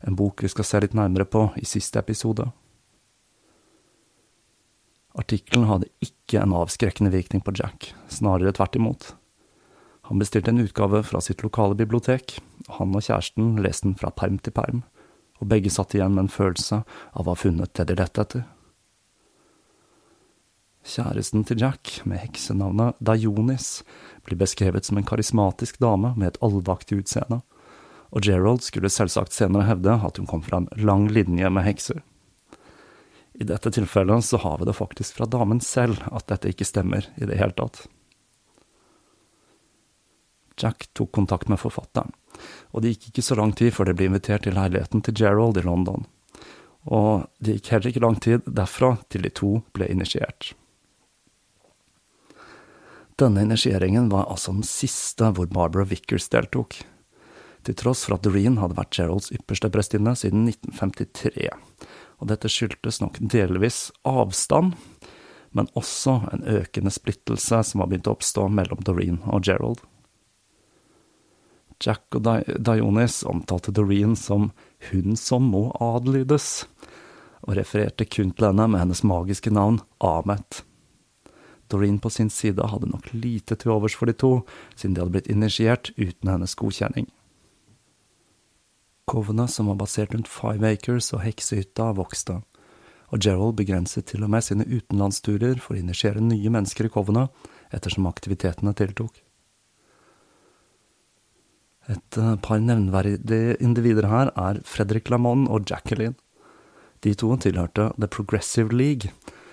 en 0.00 0.16
bok 0.16 0.42
vi 0.42 0.48
skal 0.48 0.64
se 0.64 0.80
litt 0.80 0.96
nærmere 0.96 1.28
på 1.28 1.50
i 1.60 1.64
siste 1.68 2.00
episode. 2.00 2.48
Artikkelen 5.16 5.68
hadde 5.70 5.88
ikke 6.04 6.42
en 6.42 6.52
avskrekkende 6.56 7.12
virkning 7.14 7.40
på 7.44 7.54
Jack, 7.56 7.92
snarere 8.12 8.52
tvert 8.56 8.76
imot. 8.76 9.14
Han 10.10 10.20
bestilte 10.20 10.52
en 10.52 10.60
utgave 10.60 11.00
fra 11.02 11.22
sitt 11.24 11.40
lokale 11.42 11.74
bibliotek, 11.78 12.36
og 12.68 12.74
han 12.80 12.92
og 12.94 13.06
kjæresten 13.06 13.56
leste 13.64 13.88
den 13.88 13.96
fra 13.98 14.12
perm 14.14 14.36
til 14.38 14.54
perm, 14.54 14.84
og 15.40 15.48
begge 15.50 15.72
satt 15.72 15.96
igjen 15.96 16.14
med 16.14 16.26
en 16.26 16.32
følelse 16.32 16.82
av 16.86 17.24
å 17.24 17.32
ha 17.32 17.40
funnet 17.40 17.72
det 17.74 17.88
de 17.88 17.96
lette 17.98 18.22
etter. 18.22 18.44
Kjæresten 20.86 21.42
til 21.48 21.58
Jack, 21.64 21.96
med 22.06 22.20
heksenavnet 22.22 23.00
Dionis, 23.02 23.80
blir 24.22 24.38
beskrevet 24.38 24.86
som 24.86 25.00
en 25.00 25.06
karismatisk 25.08 25.80
dame 25.82 26.12
med 26.14 26.28
et 26.28 26.42
alvaktig 26.44 27.00
utseende, 27.00 27.40
og 28.14 28.22
Gerald 28.22 28.62
skulle 28.62 28.92
selvsagt 28.92 29.34
senere 29.34 29.66
hevde 29.66 29.96
at 30.06 30.20
hun 30.20 30.28
kom 30.30 30.44
fra 30.46 30.62
en 30.62 30.70
lang 30.78 31.08
linje 31.10 31.50
med 31.50 31.66
hekser. 31.66 32.04
I 33.36 33.44
dette 33.44 33.70
tilfellet 33.70 34.24
så 34.24 34.40
har 34.40 34.58
vi 34.58 34.64
det 34.64 34.72
faktisk 34.72 35.18
fra 35.18 35.26
damen 35.28 35.60
selv 35.60 36.00
at 36.08 36.26
dette 36.30 36.48
ikke 36.48 36.64
stemmer 36.64 37.04
i 37.20 37.28
det 37.28 37.36
hele 37.36 37.52
tatt. 37.56 37.82
Jack 40.56 40.88
tok 40.96 41.12
kontakt 41.12 41.50
med 41.52 41.60
forfatteren, 41.60 42.14
og 42.72 42.80
det 42.80 42.94
gikk 42.94 43.10
ikke 43.10 43.26
så 43.26 43.36
lang 43.36 43.52
tid 43.52 43.74
før 43.76 43.90
de 43.90 43.96
ble 43.98 44.08
invitert 44.08 44.46
til 44.46 44.56
leiligheten 44.56 45.04
til 45.04 45.18
Gerald 45.20 45.60
i 45.60 45.66
London. 45.66 46.06
Og 46.88 47.26
det 47.44 47.58
gikk 47.58 47.74
heller 47.74 47.92
ikke 47.92 48.04
lang 48.06 48.16
tid 48.24 48.46
derfra 48.46 48.94
til 49.12 49.26
de 49.26 49.34
to 49.36 49.58
ble 49.76 49.90
initiert. 49.92 50.54
Denne 53.20 53.44
initieringen 53.44 54.08
var 54.12 54.30
altså 54.32 54.52
den 54.56 54.64
siste 54.64 55.28
hvor 55.36 55.48
Barbara 55.48 55.84
Vickers 55.88 56.30
deltok, 56.32 56.78
til 57.66 57.76
tross 57.78 58.04
for 58.06 58.16
at 58.16 58.24
Doreen 58.26 58.60
hadde 58.60 58.78
vært 58.78 58.94
Geralds 58.94 59.32
ypperste 59.34 59.70
prestinne 59.74 60.14
siden 60.18 60.46
1953, 60.50 61.50
og 62.22 62.30
dette 62.30 62.50
skyldtes 62.50 63.00
nok 63.02 63.18
delvis 63.20 63.90
avstand, 64.06 64.76
men 65.56 65.70
også 65.78 66.20
en 66.34 66.46
økende 66.58 66.92
splittelse 66.92 67.62
som 67.64 67.82
var 67.82 67.90
begynt 67.90 68.08
å 68.10 68.16
oppstå 68.16 68.46
mellom 68.52 68.82
Doreen 68.86 69.20
og 69.24 69.46
Gerald. 69.48 69.82
Jack 71.82 72.16
og 72.16 72.24
Dionis 72.64 73.20
omtalte 73.28 73.72
Doreen 73.74 74.14
som 74.16 74.50
hun 74.90 75.16
som 75.20 75.50
må 75.52 75.68
adlydes, 75.82 76.64
og 77.46 77.58
refererte 77.58 78.06
kun 78.08 78.32
til 78.32 78.48
henne 78.48 78.66
med 78.72 78.82
hennes 78.82 79.04
magiske 79.06 79.52
navn 79.52 79.82
Ahmet. 80.02 80.62
Doreen 81.70 81.98
på 81.98 82.10
sin 82.10 82.30
side 82.30 82.62
hadde 82.70 82.88
nok 82.90 83.10
lite 83.12 83.58
til 83.58 83.74
overs 83.74 83.96
for 83.98 84.08
de 84.08 84.14
to, 84.16 84.32
siden 84.78 84.94
de 84.94 85.02
hadde 85.02 85.14
blitt 85.16 85.30
initiert 85.30 85.90
uten 85.98 86.30
hennes 86.30 86.54
godkjenning. 86.58 87.08
Kovene 89.06 89.46
som 89.46 89.68
var 89.70 89.78
basert 89.78 90.14
rundt 90.14 90.30
Five 90.30 90.66
Acres 90.66 91.12
og 91.14 91.22
heksehytta, 91.22 91.92
vokste, 91.94 92.40
og 93.14 93.22
Gerald 93.22 93.54
begrenset 93.60 94.08
til 94.10 94.24
og 94.26 94.32
med 94.34 94.42
sine 94.42 94.66
utenlandsturer 94.66 95.60
for 95.62 95.76
å 95.76 95.78
initiere 95.78 96.22
nye 96.24 96.50
mennesker 96.50 96.88
i 96.88 96.90
kovene 96.90 97.28
ettersom 97.74 98.08
aktivitetene 98.10 98.74
tiltok. 98.74 99.20
Et 101.86 102.18
eh, 102.18 102.34
par 102.42 102.58
nevnverdige 102.58 103.54
individer 103.62 104.08
her 104.10 104.32
er 104.34 104.58
Fredrik 104.66 105.10
Lamont 105.12 105.46
og 105.54 105.70
Jacqueline. 105.70 106.16
De 107.06 107.12
to 107.14 107.30
tilhørte 107.38 107.92
The 107.94 108.08
Progressive 108.10 108.74
League, 108.74 109.12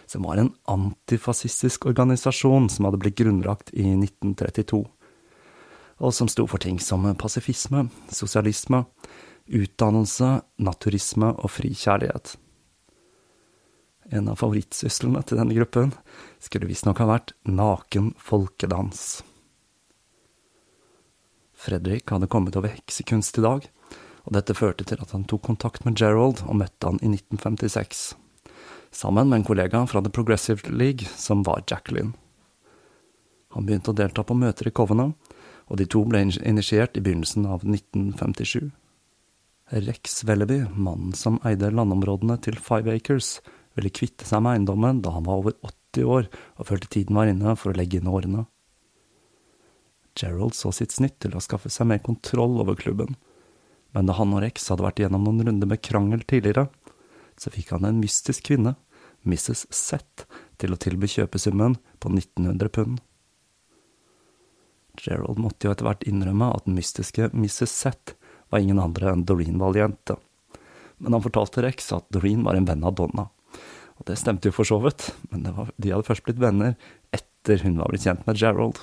som 0.09 0.25
var 0.25 0.41
en 0.41 0.49
antifascistisk 0.69 1.85
organisasjon 1.91 2.71
som 2.73 2.87
hadde 2.87 3.01
blitt 3.03 3.19
grunnlagt 3.21 3.69
i 3.77 3.85
1932, 3.85 4.81
og 6.01 6.15
som 6.17 6.31
sto 6.31 6.47
for 6.49 6.63
ting 6.63 6.81
som 6.81 7.05
pasifisme, 7.21 7.85
sosialisme, 8.09 8.81
utdannelse, 9.47 10.41
naturisme 10.63 11.33
og 11.35 11.51
fri 11.51 11.73
kjærlighet. 11.75 12.35
En 14.13 14.27
av 14.29 14.39
favorittsyslene 14.39 15.23
til 15.25 15.39
denne 15.39 15.55
gruppen 15.55 15.93
skulle 16.43 16.67
visstnok 16.69 16.99
ha 17.01 17.07
vært 17.09 17.35
naken 17.47 18.11
folkedans. 18.19 19.23
Fredrik 21.63 22.11
hadde 22.11 22.27
kommet 22.27 22.57
over 22.59 22.73
heksekunst 22.73 23.39
i 23.39 23.45
dag, 23.45 23.69
og 24.23 24.35
dette 24.35 24.55
førte 24.55 24.85
til 24.87 24.99
at 25.03 25.13
han 25.15 25.23
tok 25.27 25.45
kontakt 25.47 25.87
med 25.87 25.95
Gerald 25.99 26.43
og 26.43 26.59
møtte 26.59 26.89
han 26.89 26.99
i 26.99 27.13
1956, 27.15 28.03
sammen 28.91 29.31
med 29.31 29.41
en 29.41 29.47
kollega 29.47 29.85
fra 29.87 30.03
The 30.03 30.11
Progressive 30.11 30.67
League, 30.71 31.07
som 31.15 31.43
var 31.47 31.63
Jacqueline. 31.69 32.13
Han 33.55 33.67
begynte 33.67 33.93
å 33.93 33.97
delta 33.97 34.23
på 34.25 34.35
møter 34.35 34.67
i 34.67 34.75
Covenant, 34.75 35.15
og 35.71 35.79
de 35.79 35.87
to 35.87 36.03
ble 36.05 36.25
initiert 36.25 36.97
i 36.97 37.03
begynnelsen 37.03 37.45
av 37.47 37.63
1957. 37.63 38.71
Rex 39.73 40.23
Welleby, 40.23 40.65
mannen 40.75 41.13
som 41.17 41.39
eide 41.47 41.71
landområdene 41.73 42.35
til 42.45 42.59
Five 42.61 42.93
Acres, 42.93 43.39
ville 43.73 43.89
kvitte 43.89 44.27
seg 44.29 44.43
med 44.45 44.59
eiendommen 44.59 44.99
da 45.01 45.15
han 45.15 45.25
var 45.25 45.41
over 45.41 45.55
80 45.65 46.09
år 46.15 46.27
og 46.61 46.67
følte 46.69 46.91
tiden 46.93 47.17
var 47.17 47.31
inne 47.31 47.55
for 47.57 47.73
å 47.73 47.77
legge 47.79 47.97
inn 47.97 48.11
årene. 48.11 48.45
Gerald 50.13 50.53
så 50.53 50.69
sitt 50.77 50.93
snitt 50.93 51.17
til 51.25 51.33
å 51.33 51.41
skaffe 51.41 51.71
seg 51.73 51.89
mer 51.89 52.03
kontroll 52.05 52.59
over 52.61 52.77
klubben, 52.77 53.15
men 53.97 54.05
da 54.05 54.13
han 54.19 54.35
og 54.37 54.43
Rex 54.45 54.69
hadde 54.69 54.85
vært 54.85 55.01
gjennom 55.01 55.25
noen 55.25 55.41
runder 55.47 55.69
med 55.69 55.81
krangel 55.81 56.21
tidligere, 56.21 56.67
så 57.41 57.49
fikk 57.49 57.73
han 57.73 57.89
en 57.89 58.01
mystisk 58.01 58.45
kvinne, 58.51 58.75
Mrs. 59.25 59.65
Seth, 59.73 60.27
til 60.61 60.75
å 60.75 60.77
tilby 60.77 61.09
kjøpesummen 61.09 61.79
på 62.03 62.13
1900 62.13 62.69
pund. 62.77 63.01
Gerald 65.01 65.41
måtte 65.41 65.65
jo 65.65 65.73
etter 65.73 65.87
hvert 65.87 66.05
innrømme 66.05 66.51
at 66.53 66.67
den 66.67 66.77
mystiske 66.77 67.31
Mrs. 67.33 67.73
Seth 67.73 68.13
var 68.53 68.61
ingen 68.61 68.81
andre 68.81 69.09
enn 69.09 69.25
Doreen 69.25 69.57
Valiente, 69.57 70.19
men 71.01 71.15
han 71.15 71.23
fortalte 71.23 71.63
Rex 71.65 71.89
at 71.95 72.05
Doreen 72.13 72.43
var 72.45 72.55
en 72.55 72.67
venn 72.69 72.85
av 72.85 72.93
Donna. 72.99 73.27
Og 73.97 74.05
det 74.05 74.19
stemte 74.21 74.49
jo 74.49 74.55
for 74.55 74.67
så 74.67 74.77
vidt, 74.83 75.09
men 75.31 75.47
var, 75.57 75.71
de 75.75 75.93
hadde 75.93 76.05
først 76.05 76.25
blitt 76.27 76.41
venner 76.41 76.75
etter 77.13 77.63
hun 77.65 77.79
var 77.81 77.89
blitt 77.89 78.05
kjent 78.05 78.27
med 78.27 78.37
Gerald. 78.37 78.77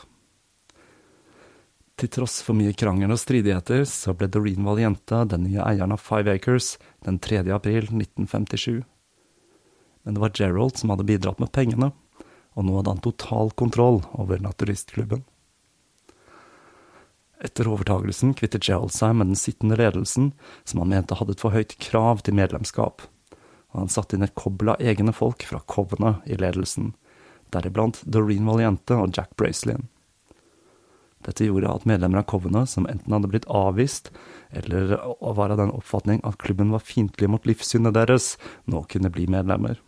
Til 2.00 2.10
tross 2.10 2.40
for 2.42 2.56
mye 2.56 2.74
krangel 2.74 3.12
og 3.14 3.20
stridigheter, 3.20 3.84
så 3.86 4.14
ble 4.16 4.30
Doreen 4.32 4.66
Valiente 4.66 5.22
den 5.30 5.46
nye 5.46 5.62
eieren 5.62 5.94
av 5.94 6.02
Five 6.02 6.34
Acres 6.34 6.74
den 7.06 7.20
3. 7.22 7.44
april 7.54 7.90
1957. 7.92 8.80
Men 10.02 10.16
det 10.16 10.22
var 10.22 10.34
Gerald 10.34 10.80
som 10.80 10.90
hadde 10.90 11.06
bidratt 11.06 11.42
med 11.42 11.52
pengene, 11.54 11.92
og 12.58 12.66
nå 12.66 12.78
hadde 12.78 12.96
han 12.96 13.04
total 13.04 13.52
kontroll 13.54 14.00
over 14.18 14.40
naturistklubben. 14.42 15.22
Etter 17.40 17.68
overtagelsen 17.72 18.34
kvittet 18.36 18.66
Gerald 18.68 18.92
seg 18.92 19.14
med 19.16 19.32
den 19.32 19.38
sittende 19.38 19.78
ledelsen, 19.80 20.34
som 20.68 20.82
han 20.82 20.92
mente 20.92 21.16
hadde 21.16 21.36
et 21.38 21.42
for 21.42 21.56
høyt 21.56 21.78
krav 21.80 22.20
til 22.26 22.36
medlemskap 22.36 23.06
og 23.70 23.84
han 23.84 23.92
satte 23.92 24.16
inn 24.16 24.26
et 24.26 24.36
kobbel 24.38 24.72
av 24.72 24.82
egne 24.82 25.14
folk 25.14 25.44
fra 25.46 25.62
Kovene 25.70 26.16
i 26.26 26.38
ledelsen, 26.40 26.92
deriblant 27.54 28.02
Doreen 28.04 28.48
Valiente 28.48 28.98
og 28.98 29.14
Jack 29.16 29.36
Bracelin. 29.38 29.88
Dette 31.26 31.44
gjorde 31.44 31.68
at 31.68 31.86
medlemmer 31.86 32.22
av 32.22 32.28
Kovene 32.30 32.64
som 32.70 32.88
enten 32.88 33.12
hadde 33.12 33.28
blitt 33.30 33.48
avvist, 33.52 34.08
eller 34.56 34.96
var 35.20 35.52
av 35.52 35.60
den 35.60 35.74
oppfatning 35.74 36.22
at 36.26 36.40
klubben 36.42 36.72
var 36.74 36.82
fiendtlig 36.82 37.28
mot 37.30 37.46
livssynet 37.46 37.94
deres, 37.94 38.34
nå 38.64 38.82
kunne 38.90 39.12
bli 39.12 39.28
medlemmer. 39.30 39.78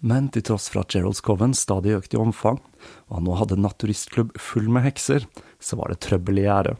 Men 0.00 0.30
til 0.32 0.44
tross 0.48 0.70
for 0.72 0.82
at 0.82 0.92
Geralds 0.94 1.20
Coven 1.24 1.52
stadig 1.56 1.92
økte 1.98 2.16
i 2.16 2.20
omfang, 2.20 2.60
og 3.08 3.18
han 3.18 3.26
nå 3.28 3.36
hadde 3.36 3.60
naturistklubb 3.60 4.32
full 4.40 4.70
med 4.72 4.86
hekser, 4.88 5.26
så 5.60 5.76
var 5.76 5.92
det 5.92 6.00
trøbbel 6.06 6.40
i 6.40 6.46
gjerdet. 6.46 6.78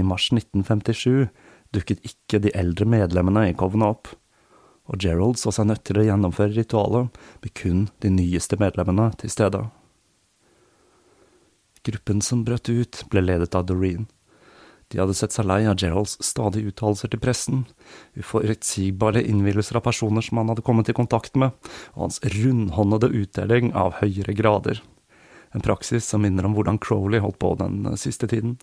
I 0.00 0.06
mars 0.06 0.30
1957 0.32 1.28
dukket 1.74 2.02
ikke 2.06 2.40
de 2.42 2.52
eldre 2.56 2.88
medlemmene 2.88 3.48
i 3.50 3.56
Covenant 3.56 3.94
opp, 3.94 4.14
og 4.90 4.98
Gerald 5.02 5.38
så 5.38 5.52
seg 5.54 5.68
nødt 5.70 5.84
til 5.86 6.00
å 6.00 6.06
gjennomføre 6.06 6.56
ritualet 6.56 7.20
med 7.44 7.52
kun 7.54 7.84
de 8.02 8.10
nyeste 8.10 8.58
medlemmene 8.58 9.10
til 9.20 9.30
stede. 9.30 9.68
Gruppen 11.86 12.20
som 12.24 12.42
brøt 12.44 12.68
ut, 12.68 13.04
ble 13.12 13.22
ledet 13.22 13.54
av 13.56 13.68
Doreen. 13.68 14.08
De 14.90 14.98
hadde 14.98 15.14
sett 15.14 15.32
seg 15.32 15.46
lei 15.46 15.62
av 15.70 15.78
Geralds 15.78 16.16
stadige 16.26 16.72
uttalelser 16.72 17.12
til 17.12 17.22
pressen, 17.22 17.60
uforutsigbare 18.18 19.22
innvielser 19.22 19.78
av 19.78 19.84
personer 19.86 20.24
som 20.26 20.40
han 20.40 20.50
hadde 20.50 20.64
kommet 20.66 20.90
i 20.90 20.96
kontakt 20.96 21.38
med, 21.38 21.54
og 21.94 22.08
hans 22.08 22.18
rundhåndede 22.34 23.12
utdeling 23.22 23.70
av 23.78 24.00
høyere 24.00 24.34
grader. 24.34 24.82
En 25.54 25.62
praksis 25.62 26.10
som 26.10 26.26
minner 26.26 26.46
om 26.46 26.56
hvordan 26.58 26.82
Crowley 26.82 27.22
holdt 27.22 27.38
på 27.42 27.54
den 27.62 27.86
siste 27.98 28.26
tiden. 28.30 28.58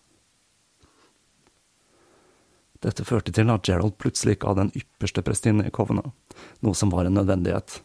Dette 2.86 3.06
førte 3.08 3.34
til 3.34 3.50
at 3.50 3.66
Gerald 3.66 3.98
plutselig 4.02 4.38
hadde 4.44 4.68
den 4.68 4.74
ypperste 4.78 5.24
prestinne 5.26 5.66
i 5.68 5.74
Covenant, 5.74 6.14
noe 6.62 6.78
som 6.78 6.94
var 6.94 7.08
en 7.08 7.18
nødvendighet. 7.18 7.80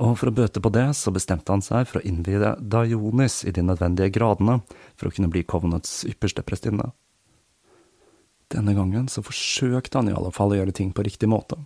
Og 0.00 0.18
for 0.20 0.28
å 0.28 0.36
bøte 0.36 0.60
på 0.60 0.72
det, 0.72 0.90
så 0.96 1.12
bestemte 1.12 1.52
han 1.52 1.64
seg 1.64 1.88
for 1.88 2.00
å 2.00 2.04
innvie 2.04 2.52
Dionis 2.60 3.42
i 3.48 3.52
de 3.56 3.64
nødvendige 3.64 4.12
gradene 4.12 4.58
for 4.96 5.08
å 5.08 5.14
kunne 5.14 5.30
bli 5.32 5.44
Kovnets 5.48 6.02
ypperste 6.08 6.44
prestinne. 6.44 6.90
Denne 8.52 8.76
gangen 8.76 9.08
så 9.10 9.24
forsøkte 9.26 9.98
han 9.98 10.10
i 10.10 10.16
alle 10.16 10.32
fall 10.34 10.52
å 10.52 10.58
gjøre 10.60 10.74
ting 10.76 10.92
på 10.94 11.04
riktig 11.06 11.30
måte, 11.32 11.58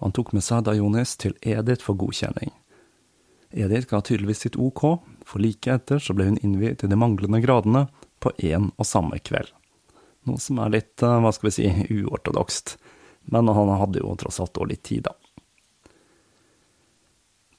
og 0.00 0.08
han 0.08 0.16
tok 0.16 0.32
med 0.36 0.44
seg 0.44 0.64
Dionis 0.66 1.14
til 1.20 1.36
Edith 1.44 1.84
for 1.84 1.98
godkjenning. 2.00 2.50
Edith 3.56 3.88
ga 3.92 4.00
tydeligvis 4.02 4.42
sitt 4.44 4.56
ok, 4.58 4.82
for 5.24 5.42
like 5.42 5.70
etter 5.70 6.02
så 6.02 6.16
ble 6.16 6.30
hun 6.30 6.40
innviet 6.42 6.80
til 6.80 6.90
de 6.90 6.98
manglende 6.98 7.40
gradene 7.44 7.86
på 8.20 8.32
én 8.42 8.72
og 8.74 8.88
samme 8.88 9.20
kveld. 9.22 9.52
Noe 10.26 10.42
som 10.42 10.58
er 10.62 10.74
litt, 10.74 10.94
eh, 11.02 11.20
hva 11.22 11.32
skal 11.32 11.50
vi 11.50 11.54
si, 11.54 11.70
uortodokst. 12.02 12.76
Men 13.30 13.48
han 13.48 13.72
hadde 13.80 14.02
jo 14.02 14.14
tross 14.18 14.40
alt 14.42 14.58
òg 14.58 14.70
litt 14.70 14.84
tid, 14.86 15.06
da. 15.06 15.14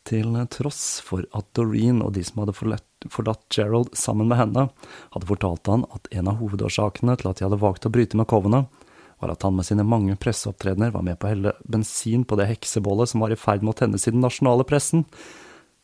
Til 0.08 0.38
tross 0.48 1.02
for 1.04 1.26
at 1.36 1.48
Doreen 1.58 2.00
og 2.00 2.14
de 2.16 2.24
som 2.24 2.40
hadde 2.40 2.56
forlatt 2.56 3.48
Gerald 3.52 3.92
sammen 4.00 4.30
med 4.32 4.40
henne, 4.40 4.70
hadde 5.12 5.28
fortalt 5.28 5.68
han 5.68 5.84
at 5.92 6.08
en 6.16 6.30
av 6.32 6.40
hovedårsakene 6.40 7.18
til 7.20 7.28
at 7.28 7.40
de 7.40 7.44
hadde 7.44 7.60
valgt 7.60 7.88
å 7.90 7.92
bryte 7.92 8.16
med 8.16 8.30
covene, 8.32 8.68
var 9.20 9.34
at 9.34 9.44
han 9.44 9.58
med 9.58 9.68
sine 9.68 9.84
mange 9.84 10.16
presseopptredener 10.16 10.94
var 10.94 11.04
med 11.04 11.20
på 11.20 11.28
å 11.28 11.34
helle 11.34 11.54
bensin 11.68 12.24
på 12.24 12.38
det 12.40 12.48
heksebollet 12.54 13.12
som 13.12 13.26
var 13.26 13.34
i 13.34 13.40
ferd 13.40 13.66
med 13.66 13.74
å 13.74 13.80
tennes 13.82 14.08
i 14.08 14.14
den 14.14 14.24
nasjonale 14.24 14.64
pressen, 14.68 15.04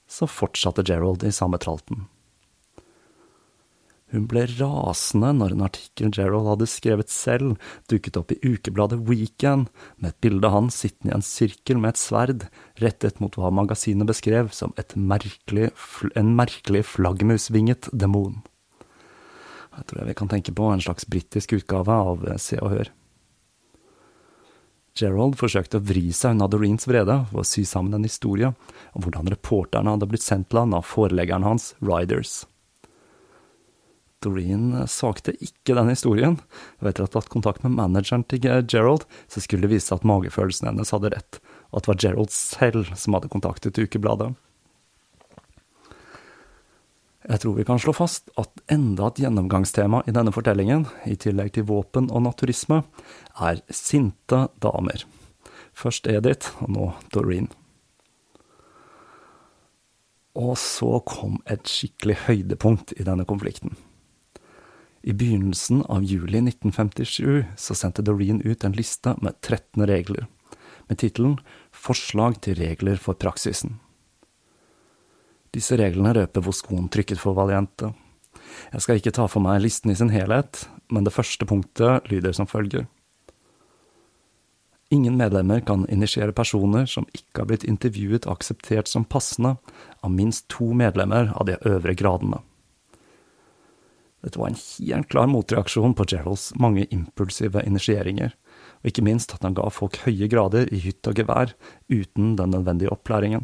så 0.07 0.29
fortsatte 0.29 0.85
Gerald 0.87 1.25
i 1.27 1.33
samme 1.33 1.59
tralten. 1.59 2.05
Hun 4.13 4.27
ble 4.29 4.43
rasende 4.59 5.31
når 5.33 5.55
en 5.55 5.65
artikkel 5.65 6.11
Gerald 6.13 6.45
hadde 6.45 6.69
skrevet 6.69 7.09
selv, 7.09 7.55
dukket 7.89 8.19
opp 8.19 8.35
i 8.35 8.37
ukebladet 8.45 8.99
Weekend, 9.07 9.71
med 9.97 10.13
et 10.13 10.19
bilde 10.21 10.45
av 10.45 10.53
han 10.53 10.69
sittende 10.73 11.15
i 11.15 11.17
en 11.17 11.25
sirkel 11.25 11.81
med 11.81 11.95
et 11.95 12.01
sverd, 12.01 12.45
rettet 12.83 13.17
mot 13.23 13.33
hva 13.33 13.49
magasinet 13.49 14.05
beskrev 14.09 14.53
som 14.53 14.75
merkelig, 14.93 15.71
en 16.13 16.35
merkelig 16.37 16.85
flaggermusvinget 16.93 17.89
demon. 17.89 18.43
Jeg 19.73 19.89
tror 19.89 20.03
jeg 20.03 20.11
vi 20.11 20.19
kan 20.21 20.29
tenke 20.29 20.53
på 20.53 20.69
en 20.69 20.85
slags 20.85 21.09
britisk 21.09 21.57
utgave 21.57 21.97
av 21.97 22.27
Se 22.37 22.61
og 22.61 22.69
Hør. 22.75 22.93
Gerald 24.93 25.39
forsøkte 25.39 25.79
å 25.81 25.87
vri 25.89 26.11
seg 26.13 26.35
unna 26.35 26.45
Doreens 26.45 26.85
vrede 26.85 27.23
ved 27.31 27.41
å 27.41 27.49
sy 27.49 27.65
sammen 27.65 27.97
en 27.97 28.05
historie 28.05 28.53
om 28.93 29.01
hvordan 29.01 29.33
reporterne 29.33 29.95
hadde 29.95 30.11
blitt 30.11 30.21
sendt 30.21 30.51
til 30.51 30.61
han 30.61 30.77
av 30.77 30.85
foreleggeren 30.85 31.49
hans, 31.49 31.71
Riders. 31.81 32.43
Doreen 34.23 34.85
svakte 34.89 35.35
ikke 35.43 35.75
den 35.77 35.91
historien, 35.91 36.39
og 36.81 36.89
etter 36.89 37.03
å 37.03 37.09
ha 37.09 37.13
tatt 37.17 37.31
kontakt 37.33 37.65
med 37.65 37.75
manageren 37.77 38.25
til 38.27 38.41
Gerald, 38.43 39.05
så 39.27 39.43
skulle 39.43 39.67
det 39.67 39.75
vise 39.75 39.89
seg 39.89 40.01
at 40.01 40.07
magefølelsen 40.07 40.71
hennes 40.71 40.93
hadde 40.95 41.13
rett, 41.13 41.41
og 41.71 41.81
at 41.81 41.85
det 41.85 41.93
var 41.93 42.01
Gerald 42.05 42.33
selv 42.35 42.91
som 42.97 43.17
hadde 43.17 43.31
kontaktet 43.33 43.79
ukebladet. 43.79 44.33
Jeg 47.23 47.39
tror 47.39 47.55
vi 47.55 47.63
kan 47.63 47.79
slå 47.79 47.93
fast 47.95 48.33
at 48.39 48.51
enda 48.71 49.07
et 49.07 49.21
gjennomgangstema 49.23 50.01
i 50.07 50.15
denne 50.15 50.33
fortellingen, 50.35 50.89
i 51.07 51.15
tillegg 51.15 51.53
til 51.55 51.67
våpen 51.69 52.09
og 52.11 52.25
naturisme, 52.25 52.81
er 53.39 53.61
sinte 53.71 54.47
damer. 54.63 55.05
Først 55.73 56.09
Edith, 56.11 56.51
og 56.59 56.73
nå 56.75 56.89
Doreen. 57.15 57.47
Og 60.35 60.57
så 60.59 60.97
kom 61.07 61.39
et 61.47 61.69
skikkelig 61.69 62.19
høydepunkt 62.27 62.95
i 62.97 63.07
denne 63.07 63.25
konflikten. 63.29 63.77
I 65.03 65.13
begynnelsen 65.13 65.81
av 65.91 66.03
juli 66.03 66.39
1957 66.39 67.43
så 67.57 67.75
sendte 67.75 68.05
Doreen 68.07 68.41
ut 68.41 68.63
en 68.63 68.75
liste 68.77 69.15
med 69.19 69.35
13 69.41 69.83
regler, 69.87 70.27
med 70.87 71.01
tittelen 71.01 71.39
Forslag 71.75 72.37
til 72.45 72.55
regler 72.55 72.95
for 72.95 73.19
praksisen. 73.19 73.81
Disse 75.51 75.75
reglene 75.77 76.13
røper 76.15 76.45
hvor 76.45 76.55
skoen 76.55 76.87
trykket 76.87 77.19
for 77.19 77.35
Valiente. 77.35 77.91
Jeg 78.71 78.85
skal 78.85 79.01
ikke 79.01 79.13
ta 79.17 79.27
for 79.27 79.43
meg 79.43 79.59
listen 79.65 79.91
i 79.91 79.97
sin 79.99 80.13
helhet, 80.13 80.63
men 80.87 81.03
det 81.03 81.13
første 81.13 81.45
punktet 81.49 82.07
lyder 82.09 82.31
som 82.37 82.47
følger. 82.47 82.87
Ingen 84.93 85.17
medlemmer 85.19 85.59
kan 85.65 85.83
initiere 85.91 86.35
personer 86.37 86.87
som 86.87 87.09
ikke 87.11 87.43
har 87.43 87.51
blitt 87.51 87.67
intervjuet 87.67 88.23
og 88.27 88.37
akseptert 88.37 88.87
som 88.87 89.03
passende 89.03 89.55
av 89.99 90.15
minst 90.15 90.47
to 90.53 90.71
medlemmer 90.77 91.33
av 91.35 91.49
de 91.49 91.59
øvre 91.67 91.95
gradene. 91.97 92.39
Dette 94.23 94.39
var 94.39 94.53
en 94.53 94.59
helt 94.59 95.09
klar 95.11 95.27
motreaksjon 95.27 95.95
på 95.99 96.05
Geralds 96.07 96.53
mange 96.55 96.85
impulsive 96.95 97.63
initieringer, 97.67 98.31
og 98.79 98.91
ikke 98.91 99.03
minst 99.03 99.35
at 99.35 99.43
han 99.43 99.57
ga 99.57 99.67
folk 99.73 99.99
høye 100.05 100.29
grader 100.31 100.71
i 100.71 100.79
hytt 100.79 101.03
og 101.11 101.19
gevær 101.19 101.51
uten 101.91 102.37
den 102.39 102.55
nødvendige 102.55 102.93
opplæringen. 102.95 103.43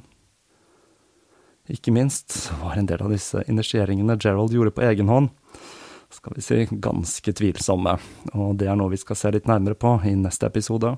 Ikke 1.70 1.94
minst 1.94 2.48
var 2.64 2.80
en 2.80 2.88
del 2.90 3.04
av 3.04 3.12
disse 3.14 3.44
initieringene 3.52 4.18
Gerald 4.18 4.56
gjorde 4.56 4.74
på 4.74 4.88
egen 4.88 5.12
hånd, 5.12 5.30
skal 6.10 6.34
vi 6.34 6.42
si 6.42 6.64
ganske 6.72 7.34
tvilsomme, 7.38 8.00
og 8.34 8.56
det 8.58 8.72
er 8.72 8.80
noe 8.80 8.96
vi 8.96 8.98
skal 8.98 9.20
se 9.20 9.36
litt 9.36 9.52
nærmere 9.52 9.78
på 9.78 9.94
i 10.10 10.16
neste 10.18 10.48
episode. 10.50 10.96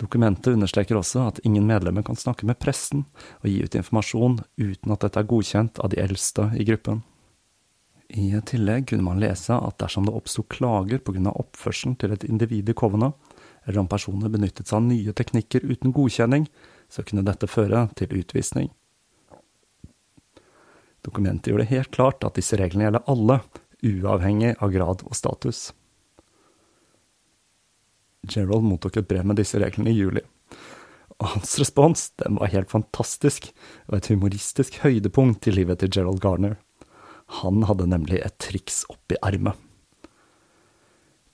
Dokumentet 0.00 0.54
understreker 0.54 0.98
også 0.98 1.28
at 1.28 1.40
ingen 1.46 1.66
medlemmer 1.68 2.06
kan 2.06 2.18
snakke 2.18 2.46
med 2.48 2.58
pressen 2.62 3.04
og 3.42 3.50
gi 3.50 3.60
ut 3.62 3.76
informasjon 3.78 4.40
uten 4.56 4.94
at 4.94 5.04
dette 5.04 5.20
er 5.20 5.28
godkjent 5.30 5.82
av 5.82 5.92
de 5.92 6.00
eldste 6.02 6.48
i 6.56 6.66
gruppen. 6.66 7.02
I 8.12 8.28
tillegg 8.44 8.90
kunne 8.90 9.06
man 9.06 9.20
lese 9.22 9.56
at 9.56 9.78
dersom 9.80 10.04
det 10.04 10.12
oppsto 10.12 10.42
klager 10.44 11.00
pga. 11.00 11.32
oppførselen 11.32 11.96
til 11.96 12.12
et 12.12 12.24
individ 12.24 12.68
i 12.68 12.74
Kovna, 12.76 13.12
eller 13.64 13.80
om 13.80 13.88
personer 13.88 14.28
benyttet 14.28 14.68
seg 14.68 14.76
av 14.76 14.82
nye 14.84 15.12
teknikker 15.16 15.64
uten 15.64 15.94
godkjenning, 15.96 16.44
så 16.92 17.02
kunne 17.02 17.24
dette 17.24 17.48
føre 17.48 17.86
til 17.96 18.12
utvisning. 18.12 18.68
Dokumentet 21.02 21.48
gjør 21.50 21.62
det 21.62 21.70
helt 21.72 21.90
klart 21.90 22.24
at 22.24 22.36
disse 22.36 22.58
reglene 22.60 22.84
gjelder 22.84 23.06
alle, 23.08 23.38
uavhengig 23.82 24.52
av 24.60 24.74
grad 24.74 25.06
og 25.08 25.16
status. 25.16 25.70
Gerald 28.28 28.66
mottok 28.68 29.00
et 29.00 29.08
brev 29.08 29.24
med 29.26 29.40
disse 29.40 29.58
reglene 29.58 29.90
i 29.90 29.96
juli, 29.96 30.22
og 31.16 31.32
hans 31.32 31.56
respons 31.58 32.10
den 32.20 32.36
var 32.38 32.52
helt 32.52 32.70
fantastisk, 32.70 33.48
og 33.88 33.96
et 33.98 34.12
humoristisk 34.12 34.78
høydepunkt 34.84 35.48
i 35.48 35.56
livet 35.56 35.80
til 35.80 35.90
Gerald 35.96 36.20
Garner. 36.22 36.58
Han 37.40 37.64
hadde 37.64 37.88
nemlig 37.88 38.20
et 38.20 38.36
triks 38.42 38.82
oppi 38.92 39.16
ermet. 39.24 39.56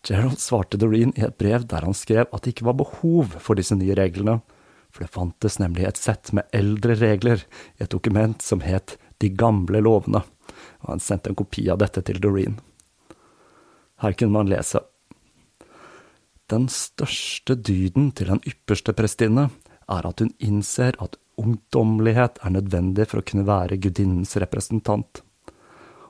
Gerald 0.07 0.39
svarte 0.39 0.79
Doreen 0.79 1.11
i 1.19 1.25
et 1.27 1.37
brev 1.41 1.67
der 1.69 1.85
han 1.85 1.97
skrev 1.97 2.29
at 2.31 2.45
det 2.45 2.55
ikke 2.55 2.69
var 2.69 2.79
behov 2.79 3.35
for 3.43 3.59
disse 3.59 3.77
nye 3.77 3.97
reglene, 3.99 4.39
for 4.95 5.05
det 5.05 5.13
fantes 5.13 5.59
nemlig 5.61 5.89
et 5.89 6.01
sett 6.01 6.31
med 6.37 6.47
eldre 6.55 6.95
regler 7.01 7.43
i 7.77 7.85
et 7.85 7.93
dokument 7.93 8.41
som 8.43 8.63
het 8.65 8.97
De 9.19 9.33
gamle 9.35 9.81
lovene, 9.83 10.21
og 10.81 10.91
han 10.93 11.01
sendte 11.03 11.33
en 11.33 11.37
kopi 11.37 11.65
av 11.73 11.81
dette 11.83 12.05
til 12.07 12.21
Doreen. 12.23 12.61
Her 13.99 14.15
kunne 14.15 14.37
man 14.37 14.47
lese 14.47 14.85
Den 16.47 16.69
største 16.71 17.57
dyden 17.59 18.13
til 18.15 18.31
den 18.31 18.41
ypperste 18.47 18.95
prestinne 18.95 19.49
er 19.91 20.07
at 20.07 20.23
hun 20.23 20.31
innser 20.39 20.95
at 21.03 21.19
ungdommelighet 21.39 22.39
er 22.39 22.55
nødvendig 22.55 23.09
for 23.11 23.21
å 23.21 23.27
kunne 23.27 23.49
være 23.49 23.81
gudinnens 23.83 24.37
representant 24.39 25.25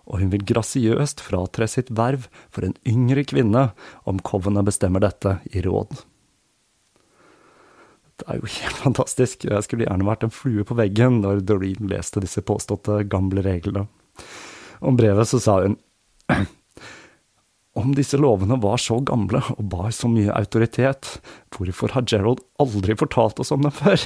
og 0.08 0.22
hun 0.22 0.30
vil 0.32 0.44
grasiøst 0.48 1.20
fratre 1.24 1.68
sitt 1.68 1.92
verv 1.94 2.26
for 2.48 2.64
en 2.66 2.76
yngre 2.88 3.26
kvinne 3.28 3.68
om 4.08 4.22
Covenant 4.24 4.68
bestemmer 4.68 5.04
dette 5.04 5.38
i 5.52 5.62
råd. 5.64 6.00
Det 8.18 8.26
er 8.26 8.40
jo 8.40 8.50
helt 8.50 8.80
fantastisk. 8.82 9.44
Jeg 9.46 9.66
skulle 9.66 9.86
gjerne 9.86 10.08
vært 10.08 10.24
en 10.26 10.34
flue 10.34 10.64
på 10.66 10.76
veggen 10.78 11.20
når 11.22 11.44
Doreen 11.46 11.90
leste 11.90 12.22
disse 12.24 12.42
påståtte 12.42 13.04
gamle 13.10 13.44
reglene. 13.46 13.86
Om 14.82 14.98
brevet 14.98 15.28
så 15.30 15.38
sa 15.42 15.60
hun 15.62 15.76
om 17.78 17.94
disse 17.94 18.18
lovene 18.18 18.58
var 18.60 18.80
så 18.82 18.98
gamle 19.06 19.40
og 19.54 19.66
bar 19.70 19.92
så 19.94 20.08
mye 20.10 20.34
autoritet, 20.34 21.18
hvorfor 21.54 21.92
har 21.94 22.06
Gerald 22.10 22.42
aldri 22.58 22.96
fortalt 22.98 23.38
oss 23.42 23.52
om 23.54 23.62
dem 23.62 23.74
før? 23.74 24.02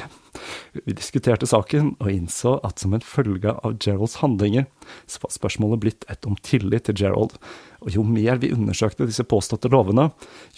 Vi 0.77 0.95
diskuterte 0.97 1.49
saken 1.49 1.95
og 1.99 2.11
innså 2.13 2.59
at 2.67 2.83
som 2.83 2.95
en 2.97 3.05
følge 3.05 3.55
av 3.55 3.79
Geralds 3.83 4.19
handlinger, 4.21 4.67
så 5.09 5.23
var 5.25 5.35
spørsmålet 5.35 5.83
blitt 5.85 6.09
et 6.13 6.29
om 6.29 6.37
tillit 6.45 6.89
til 6.89 6.99
Gerald, 7.01 7.37
og 7.81 7.95
jo 7.97 8.05
mer 8.07 8.41
vi 8.43 8.53
undersøkte 8.55 9.09
disse 9.09 9.27
påståtte 9.29 9.73
lovene, 9.73 10.11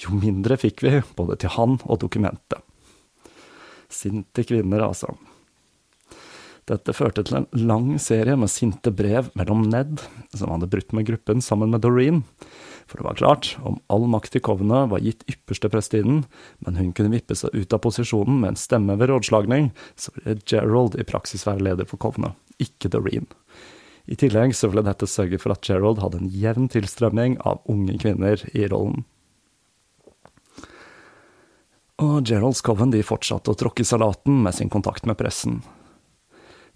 jo 0.02 0.16
mindre 0.18 0.58
fikk 0.60 0.84
vi 0.84 0.98
både 1.18 1.38
til 1.44 1.54
han 1.56 1.78
og 1.84 2.02
dokumentet. 2.02 2.62
Sinte 3.94 4.42
kvinner, 4.46 4.82
altså. 4.88 5.14
Dette 6.64 6.94
førte 6.96 7.24
til 7.26 7.42
en 7.42 7.48
lang 7.68 7.90
serie 8.00 8.36
med 8.40 8.48
sinte 8.48 8.88
brev 8.94 9.28
mellom 9.36 9.66
Ned, 9.68 10.00
som 10.32 10.52
hadde 10.54 10.70
brutt 10.72 10.94
med 10.96 11.04
gruppen 11.10 11.44
sammen 11.44 11.74
med 11.74 11.84
Doreen, 11.84 12.22
for 12.88 13.00
det 13.00 13.06
var 13.06 13.18
klart, 13.18 13.50
om 13.64 13.78
all 13.92 14.06
makt 14.12 14.36
i 14.36 14.42
kovne 14.44 14.84
var 14.90 15.04
gitt 15.04 15.24
ypperste 15.30 15.70
prestinnen, 15.72 16.24
men 16.64 16.80
hun 16.80 16.92
kunne 16.96 17.12
vippe 17.12 17.36
seg 17.36 17.52
ut 17.56 17.72
av 17.72 17.80
posisjonen 17.84 18.40
med 18.40 18.52
en 18.52 18.60
stemme 18.60 18.96
ved 19.00 19.12
rådslagning, 19.12 19.70
så 19.96 20.12
ville 20.16 20.40
Gerald 20.48 20.96
i 21.00 21.06
praksis 21.08 21.46
være 21.48 21.64
leder 21.64 21.88
for 21.88 22.00
kovne, 22.00 22.34
ikke 22.60 22.92
Doreen. 22.92 23.28
I 24.04 24.18
tillegg 24.20 24.52
så 24.56 24.68
ville 24.68 24.84
dette 24.84 25.08
sørge 25.08 25.40
for 25.40 25.54
at 25.54 25.64
Gerald 25.64 26.02
hadde 26.04 26.20
en 26.20 26.32
jevn 26.32 26.68
tilstrømning 26.72 27.38
av 27.40 27.62
unge 27.72 27.96
kvinner 28.00 28.40
i 28.52 28.68
rollen. 28.68 29.06
Og 32.04 32.24
Geralds 32.26 32.60
Coven 32.64 32.92
de 32.92 33.04
fortsatte 33.06 33.52
å 33.52 33.56
tråkke 33.56 33.86
salaten 33.86 34.42
med 34.44 34.56
sin 34.56 34.68
kontakt 34.72 35.06
med 35.08 35.16
pressen. 35.16 35.62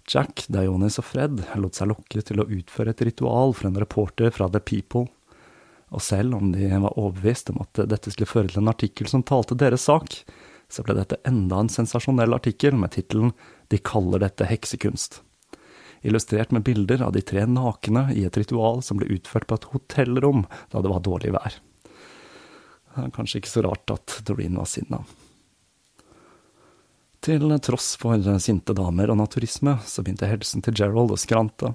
Jack, 0.09 0.47
Dionis 0.49 0.97
og 1.01 1.05
Fred 1.05 1.43
lot 1.61 1.77
seg 1.77 1.91
lokke 1.91 2.23
til 2.25 2.41
å 2.41 2.47
utføre 2.49 2.95
et 2.95 3.05
ritual 3.05 3.53
for 3.53 3.69
en 3.69 3.77
reporter 3.77 4.33
fra 4.33 4.49
The 4.49 4.61
People 4.63 5.05
og 5.89 6.01
selv 6.05 6.35
om 6.37 6.51
de 6.53 6.69
var 6.69 6.97
overbevist 6.97 7.49
om 7.53 7.63
at 7.63 7.81
dette 7.89 8.13
skulle 8.13 8.29
føre 8.29 8.51
til 8.51 8.61
en 8.61 8.71
artikkel 8.71 9.09
som 9.09 9.25
talte 9.25 9.57
deres 9.57 9.87
sak, 9.89 10.21
så 10.69 10.85
ble 10.85 10.95
dette 10.99 11.17
enda 11.25 11.63
en 11.63 11.71
sensasjonell 11.71 12.35
artikkel 12.37 12.77
med 12.77 12.93
tittelen 12.93 13.33
De 13.73 13.79
kaller 13.81 14.21
dette 14.21 14.45
heksekunst. 14.45 15.21
Illustrert 16.05 16.53
med 16.55 16.63
bilder 16.63 17.01
av 17.03 17.13
de 17.13 17.23
tre 17.25 17.43
nakne 17.49 18.07
i 18.15 18.23
et 18.25 18.37
ritual 18.37 18.83
som 18.85 19.01
ble 19.01 19.09
utført 19.17 19.49
på 19.49 19.57
et 19.57 19.67
hotellrom 19.73 20.45
da 20.71 20.81
det 20.81 20.93
var 20.93 21.03
dårlig 21.05 21.33
vær. 21.35 21.57
Det 22.89 23.03
er 23.05 23.15
kanskje 23.15 23.41
ikke 23.41 23.51
så 23.51 23.65
rart 23.65 23.93
at 23.93 24.21
Doreen 24.25 24.57
var 24.57 24.69
sinna. 24.69 25.01
Til 27.19 27.51
tross 27.59 27.93
for 27.99 28.39
sinte 28.39 28.73
damer 28.73 29.11
og 29.11 29.19
naturisme, 29.19 29.75
så 29.83 30.03
begynte 30.03 30.29
helsen 30.29 30.63
til 30.63 30.77
Gerald 30.79 31.11
å 31.11 31.19
skrante, 31.19 31.73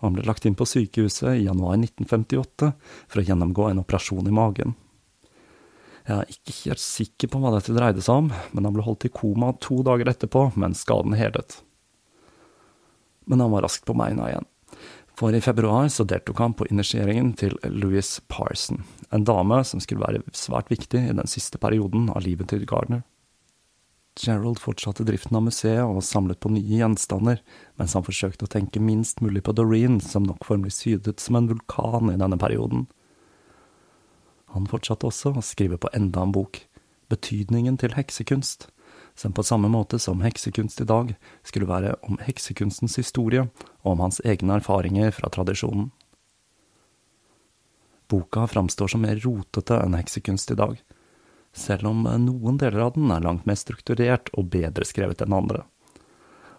han 0.00 0.16
ble 0.16 0.24
lagt 0.24 0.46
inn 0.48 0.56
på 0.56 0.64
sykehuset 0.64 1.34
i 1.34 1.44
januar 1.44 1.76
1958 1.76 2.70
for 2.80 3.20
å 3.20 3.24
gjennomgå 3.24 3.66
en 3.68 3.82
operasjon 3.82 4.30
i 4.30 4.32
magen. 4.32 4.72
Jeg 6.08 6.16
er 6.16 6.30
ikke 6.32 6.54
helt 6.62 6.82
sikker 6.82 7.30
på 7.30 7.40
hva 7.42 7.52
dette 7.52 7.74
dreide 7.76 8.04
seg 8.04 8.22
om, 8.22 8.30
men 8.56 8.66
han 8.66 8.76
ble 8.76 8.86
holdt 8.86 9.04
i 9.04 9.12
koma 9.12 9.52
to 9.60 9.82
dager 9.84 10.08
etterpå 10.08 10.46
mens 10.60 10.86
skaden 10.86 11.18
helet. 11.20 11.58
Men 13.28 13.44
han 13.44 13.52
var 13.52 13.66
raskt 13.66 13.84
på 13.86 13.94
beina 13.98 14.30
igjen. 14.30 14.48
For 15.20 15.36
i 15.36 15.42
februar 15.44 15.90
så 15.92 16.06
deltok 16.08 16.40
han 16.40 16.56
på 16.56 16.70
initieringen 16.72 17.34
til 17.36 17.52
Louis 17.68 18.14
Parson, 18.32 18.80
en 19.12 19.26
dame 19.28 19.60
som 19.68 19.84
skulle 19.84 20.00
være 20.06 20.24
svært 20.32 20.72
viktig 20.72 21.02
i 21.10 21.12
den 21.12 21.28
siste 21.28 21.60
perioden 21.60 22.08
av 22.08 22.24
livet 22.24 22.48
til 22.54 22.64
Gardner. 22.64 23.04
Gerald 24.18 24.58
fortsatte 24.58 25.04
driften 25.06 25.36
av 25.38 25.44
museet 25.46 25.84
og 25.84 26.02
samlet 26.04 26.40
på 26.42 26.50
nye 26.52 26.80
gjenstander, 26.80 27.42
mens 27.78 27.94
han 27.96 28.04
forsøkte 28.04 28.46
å 28.46 28.50
tenke 28.50 28.82
minst 28.82 29.22
mulig 29.24 29.44
på 29.46 29.54
Doreen, 29.56 30.00
som 30.00 30.26
nok 30.26 30.44
formelig 30.48 30.74
sydet 30.80 31.22
som 31.22 31.38
en 31.38 31.48
vulkan 31.48 32.10
i 32.12 32.18
denne 32.20 32.38
perioden. 32.40 32.88
Han 34.50 34.66
fortsatte 34.66 35.06
også 35.06 35.36
å 35.38 35.46
skrive 35.46 35.78
på 35.78 35.92
enda 35.94 36.24
en 36.26 36.34
bok, 36.34 36.64
Betydningen 37.10 37.74
til 37.80 37.96
heksekunst, 37.96 38.68
som 39.18 39.34
på 39.34 39.42
samme 39.42 39.68
måte 39.68 39.98
som 39.98 40.22
heksekunst 40.22 40.80
i 40.80 40.86
dag 40.86 41.16
skulle 41.42 41.66
være 41.66 41.96
om 42.06 42.20
heksekunstens 42.22 42.94
historie 43.00 43.48
og 43.82 43.96
om 43.96 44.04
hans 44.04 44.20
egne 44.22 44.60
erfaringer 44.60 45.10
fra 45.16 45.30
tradisjonen. 45.34 45.90
Boka 48.10 48.46
framstår 48.50 48.94
som 48.94 49.02
mer 49.02 49.18
rotete 49.24 49.78
enn 49.82 49.98
heksekunst 49.98 50.54
i 50.54 50.58
dag, 50.58 50.78
selv 51.56 51.90
om 51.90 52.06
noen 52.24 52.60
deler 52.60 52.86
av 52.86 52.94
den 52.94 53.10
er 53.10 53.24
langt 53.24 53.46
mer 53.48 53.58
strukturert 53.58 54.30
og 54.38 54.52
bedre 54.52 54.86
skrevet 54.86 55.22
enn 55.24 55.34
andre. 55.34 55.64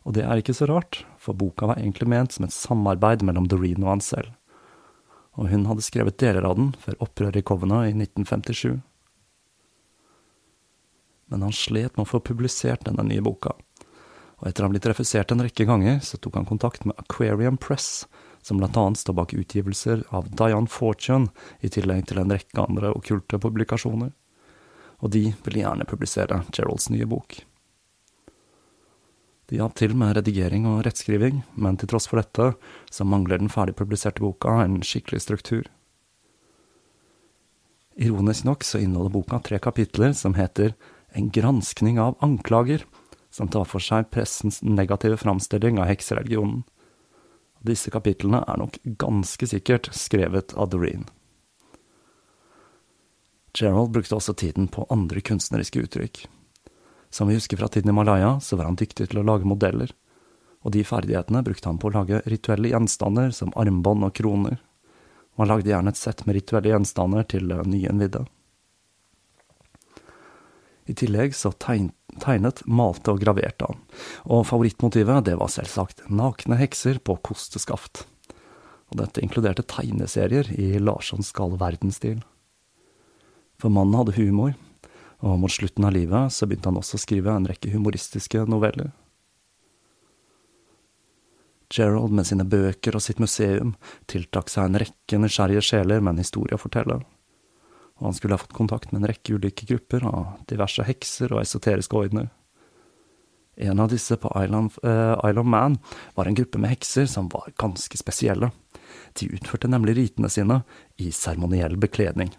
Og 0.04 0.18
det 0.18 0.26
er 0.26 0.42
ikke 0.42 0.58
så 0.58 0.68
rart, 0.70 1.04
for 1.22 1.38
boka 1.38 1.70
var 1.70 1.80
egentlig 1.80 2.10
ment 2.10 2.34
som 2.34 2.48
et 2.48 2.56
samarbeid 2.56 3.24
mellom 3.24 3.48
Doreen 3.48 3.84
og 3.86 3.96
han 3.96 4.06
selv 4.06 4.34
og 5.40 5.50
hun 5.52 5.68
hadde 5.70 5.86
skrevet 5.86 6.20
deler 6.20 6.46
av 6.48 6.58
den 6.60 6.72
før 6.80 6.98
opprøret 7.06 7.40
i 7.40 7.46
Kovna 7.46 7.86
i 7.88 7.94
1957. 7.96 8.82
Men 11.32 11.46
han 11.46 11.56
slet 11.56 11.96
med 11.96 12.04
å 12.04 12.10
få 12.10 12.20
publisert 12.28 12.84
denne 12.88 13.06
nye 13.08 13.24
boka, 13.24 13.56
og 14.42 14.50
etter 14.50 14.66
å 14.66 14.68
ha 14.68 14.74
blitt 14.74 14.90
refusert 14.90 15.32
en 15.32 15.44
rekke 15.46 15.68
ganger, 15.70 16.02
så 16.04 16.20
tok 16.20 16.40
han 16.40 16.50
kontakt 16.50 16.84
med 16.86 16.98
Aquarium 17.00 17.60
Press, 17.62 18.08
som 18.44 18.60
annet 18.60 19.00
står 19.00 19.16
bak 19.16 19.36
utgivelser 19.38 20.02
av 20.10 20.28
Diane 20.34 20.68
Fortune, 20.68 21.30
i 21.62 21.70
tillegg 21.72 22.10
til 22.10 22.20
en 22.20 22.34
rekke 22.34 22.66
andre 22.66 22.92
okkulte 22.98 23.40
publikasjoner, 23.40 24.12
og 25.02 25.12
de 25.14 25.32
ville 25.44 25.64
gjerne 25.64 25.88
publisere 25.90 26.44
Geralds 26.54 26.90
nye 26.94 27.08
bok. 27.10 27.42
De 29.52 29.58
hjalp 29.60 29.76
til 29.76 29.98
med 30.00 30.16
redigering 30.16 30.64
og 30.70 30.86
rettskriving, 30.86 31.42
men 31.60 31.76
til 31.76 31.90
tross 31.92 32.08
for 32.08 32.22
dette, 32.22 32.54
så 32.88 33.04
mangler 33.04 33.42
den 33.42 33.52
ferdig 33.52 33.76
publiserte 33.76 34.24
boka 34.24 34.62
en 34.64 34.80
skikkelig 34.86 35.26
struktur. 35.26 35.68
Ironisk 38.00 38.46
nok 38.48 38.64
så 38.64 38.80
inneholder 38.80 39.12
boka 39.12 39.42
tre 39.44 39.60
kapitler 39.60 40.16
som 40.16 40.38
heter 40.40 40.74
En 41.14 41.28
granskning 41.28 42.00
av 42.00 42.16
anklager, 42.24 42.86
som 43.30 43.50
tar 43.52 43.66
for 43.68 43.84
seg 43.84 44.08
pressens 44.16 44.62
negative 44.64 45.18
framstilling 45.20 45.80
av 45.80 45.90
heksereligionen. 45.90 46.62
Disse 47.60 47.92
kapitlene 47.92 48.46
er 48.48 48.62
nok 48.62 48.80
ganske 48.96 49.52
sikkert 49.52 49.92
skrevet 49.92 50.56
av 50.56 50.72
Doreen. 50.72 51.04
Gerald 53.58 53.92
brukte 53.92 54.16
også 54.16 54.34
tiden 54.34 54.70
på 54.72 54.86
andre 54.90 55.22
kunstneriske 55.22 55.84
uttrykk. 55.84 56.26
Som 57.12 57.28
vi 57.28 57.36
husker 57.36 57.60
fra 57.60 57.68
tiden 57.68 57.92
i 57.92 57.96
Malaya, 57.96 58.40
så 58.40 58.56
var 58.56 58.70
han 58.70 58.80
dyktig 58.80 59.10
til 59.12 59.20
å 59.20 59.26
lage 59.28 59.48
modeller, 59.48 59.92
og 60.64 60.72
de 60.76 60.84
ferdighetene 60.88 61.44
brukte 61.44 61.68
han 61.68 61.80
på 61.82 61.90
å 61.90 61.96
lage 61.98 62.22
rituelle 62.32 62.72
gjenstander 62.72 63.34
som 63.36 63.52
armbånd 63.60 64.08
og 64.08 64.14
kroner, 64.16 64.62
og 65.36 65.44
han 65.44 65.52
lagde 65.52 65.74
gjerne 65.74 65.92
et 65.92 66.00
sett 66.00 66.24
med 66.26 66.38
rituelle 66.38 66.72
gjenstander 66.72 67.28
til 67.28 67.52
nyinnvidde. 67.52 68.24
I 70.90 70.96
tillegg 70.98 71.36
så 71.38 71.52
tegnet, 71.62 72.64
malte 72.66 73.14
og 73.14 73.22
graverte 73.22 73.68
han, 73.68 73.84
og 74.26 74.48
favorittmotivet 74.50 75.28
det 75.28 75.38
var 75.40 75.52
selvsagt 75.52 76.08
nakne 76.10 76.58
hekser 76.60 77.00
på 77.04 77.20
kosteskaft. 77.28 78.06
Og 78.92 79.00
dette 79.00 79.24
inkluderte 79.24 79.64
tegneserier 79.68 80.50
i 80.56 80.74
Larssons 80.82 81.32
gale 81.36 81.60
verdensstil. 81.60 82.20
For 83.62 83.70
mannen 83.70 84.00
hadde 84.00 84.18
humor, 84.18 84.56
og 85.22 85.38
mot 85.38 85.54
slutten 85.54 85.86
av 85.86 85.94
livet 85.94 86.34
så 86.34 86.48
begynte 86.50 86.72
han 86.72 86.80
også 86.80 86.98
å 86.98 87.04
skrive 87.04 87.36
en 87.36 87.46
rekke 87.46 87.70
humoristiske 87.70 88.42
noveller. 88.50 88.90
Gerald 91.72 92.12
med 92.18 92.28
sine 92.28 92.44
bøker 92.44 92.98
og 92.98 93.04
sitt 93.06 93.22
museum 93.22 93.76
tiltrakk 94.12 94.50
seg 94.52 94.66
en 94.66 94.82
rekke 94.82 95.20
nysgjerrige 95.22 95.64
sjeler 95.64 96.02
med 96.02 96.16
en 96.16 96.24
historie 96.26 96.58
å 96.58 96.62
fortelle, 96.62 96.98
og 98.02 98.10
han 98.10 98.18
skulle 98.18 98.36
ha 98.36 98.42
fått 98.42 98.58
kontakt 98.58 98.92
med 98.92 99.04
en 99.04 99.12
rekke 99.14 99.38
ulike 99.38 99.70
grupper 99.70 100.10
av 100.10 100.42
diverse 100.50 100.84
hekser 100.88 101.32
og 101.32 101.46
esoteriske 101.46 102.02
ordener. 102.02 102.32
En 103.62 103.80
av 103.84 103.92
disse 103.92 104.18
på 104.18 104.32
Island, 104.42 104.74
uh, 104.82 105.22
Island 105.22 105.50
Man 105.54 105.78
var 106.18 106.26
en 106.26 106.36
gruppe 106.36 106.58
med 106.58 106.74
hekser 106.74 107.06
som 107.06 107.30
var 107.30 107.52
ganske 107.62 108.00
spesielle. 108.00 108.50
De 109.20 109.30
utførte 109.30 109.70
nemlig 109.70 110.00
ritene 110.00 110.32
sine 110.34 110.64
i 110.98 111.12
seremoniell 111.14 111.78
bekledning, 111.78 112.32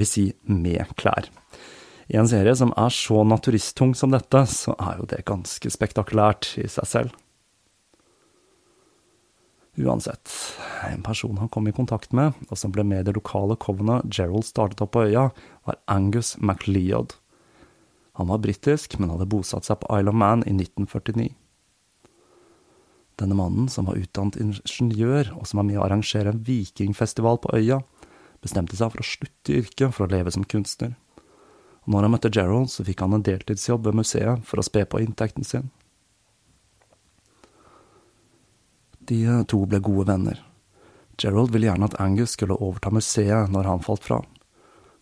vil 0.00 0.08
si 0.08 0.26
med 0.48 0.94
klær. 1.00 1.28
I 2.08 2.18
en 2.20 2.28
serie 2.28 2.52
som 2.56 2.72
er 2.76 2.92
så 2.92 3.22
naturisttung 3.24 3.94
som 3.96 4.12
dette, 4.12 4.44
så 4.50 4.74
er 4.76 5.00
jo 5.00 5.08
det 5.08 5.24
ganske 5.28 5.70
spektakulært 5.72 6.52
i 6.60 6.68
seg 6.68 6.88
selv. 6.88 7.20
Uansett, 9.74 10.30
en 10.86 11.02
person 11.02 11.38
han 11.40 11.48
kom 11.50 11.66
i 11.66 11.74
kontakt 11.74 12.12
med, 12.14 12.36
og 12.46 12.58
som 12.60 12.70
ble 12.70 12.84
med 12.86 13.02
i 13.02 13.06
det 13.08 13.16
lokale 13.16 13.56
covenet 13.58 14.06
Gerald 14.06 14.46
startet 14.46 14.84
opp 14.84 14.92
på 14.94 15.08
øya, 15.08 15.30
var 15.66 15.80
Angus 15.90 16.36
MacLeod. 16.38 17.16
Han 18.20 18.30
var 18.30 18.38
britisk, 18.44 18.94
men 19.00 19.10
hadde 19.10 19.26
bosatt 19.26 19.66
seg 19.66 19.80
på 19.82 19.90
Isle 19.96 20.12
of 20.12 20.20
Man 20.20 20.44
i 20.46 20.54
1949. 20.54 21.32
Denne 23.18 23.38
mannen, 23.38 23.66
som 23.70 23.88
var 23.88 23.98
utdannet 23.98 24.38
ingeniør, 24.42 25.32
og 25.38 25.46
som 25.46 25.60
var 25.60 25.66
med 25.66 25.80
å 25.80 25.84
arrangere 25.86 26.30
en 26.30 26.42
vikingfestival 26.46 27.40
på 27.42 27.56
øya, 27.58 27.80
bestemte 28.44 28.76
seg 28.78 28.92
for 28.92 29.02
å 29.02 29.08
slutte 29.08 29.52
i 29.52 29.62
yrket 29.62 29.96
for 29.96 30.06
å 30.06 30.12
leve 30.12 30.32
som 30.34 30.44
kunstner 30.44 30.94
og 31.84 31.92
når 31.92 32.06
han 32.06 32.14
møtte 32.14 32.32
Gerald, 32.32 32.70
så 32.72 32.84
fikk 32.84 33.02
han 33.04 33.16
en 33.16 33.24
deltidsjobb 33.24 33.84
ved 33.84 33.98
museet 34.00 34.44
for 34.48 34.60
å 34.60 34.64
spe 34.64 34.86
på 34.88 35.02
inntekten 35.04 35.44
sin. 35.44 35.68
De 39.04 39.20
to 39.52 39.60
ble 39.68 39.82
gode 39.84 40.08
venner. 40.08 40.40
Gerald 41.20 41.52
ville 41.52 41.68
gjerne 41.68 41.90
at 41.90 41.98
Angus 42.00 42.32
skulle 42.34 42.56
overta 42.56 42.90
museet 42.90 43.52
når 43.52 43.68
han 43.68 43.84
falt 43.84 44.06
fra, 44.06 44.22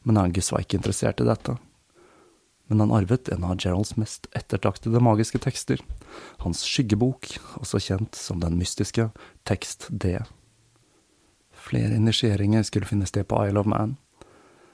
men 0.03 0.19
Angus 0.19 0.51
var 0.51 0.67
ikke 0.67 0.81
interessert 0.81 1.23
i 1.23 1.29
dette. 1.29 1.55
Men 2.67 2.83
han 2.83 2.95
arvet 2.97 3.31
en 3.31 3.47
av 3.47 3.55
Geralds 3.63 3.95
mest 4.01 4.27
ettertraktede 4.35 5.01
magiske 5.03 5.39
tekster, 5.45 5.79
hans 6.43 6.65
skyggebok, 6.67 7.31
også 7.63 7.79
kjent 7.79 8.19
som 8.19 8.43
den 8.43 8.59
mystiske 8.59 9.13
Tekst 9.47 9.87
D. 9.89 10.19
Flere 11.63 11.95
initieringer 11.95 12.63
skulle 12.67 12.89
finne 12.91 13.07
sted 13.07 13.29
på 13.31 13.39
Isle 13.47 13.61
of 13.61 13.69
Man, 13.71 13.97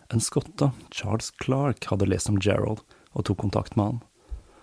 en 0.09 0.21
skotte, 0.21 0.71
Charles 0.91 1.33
Clark, 1.45 1.85
hadde 1.85 2.07
lest 2.09 2.29
om 2.29 2.39
Gerald 2.41 2.81
og 3.13 3.25
tok 3.29 3.39
kontakt 3.43 3.77
med 3.77 3.85
han, 3.85 3.99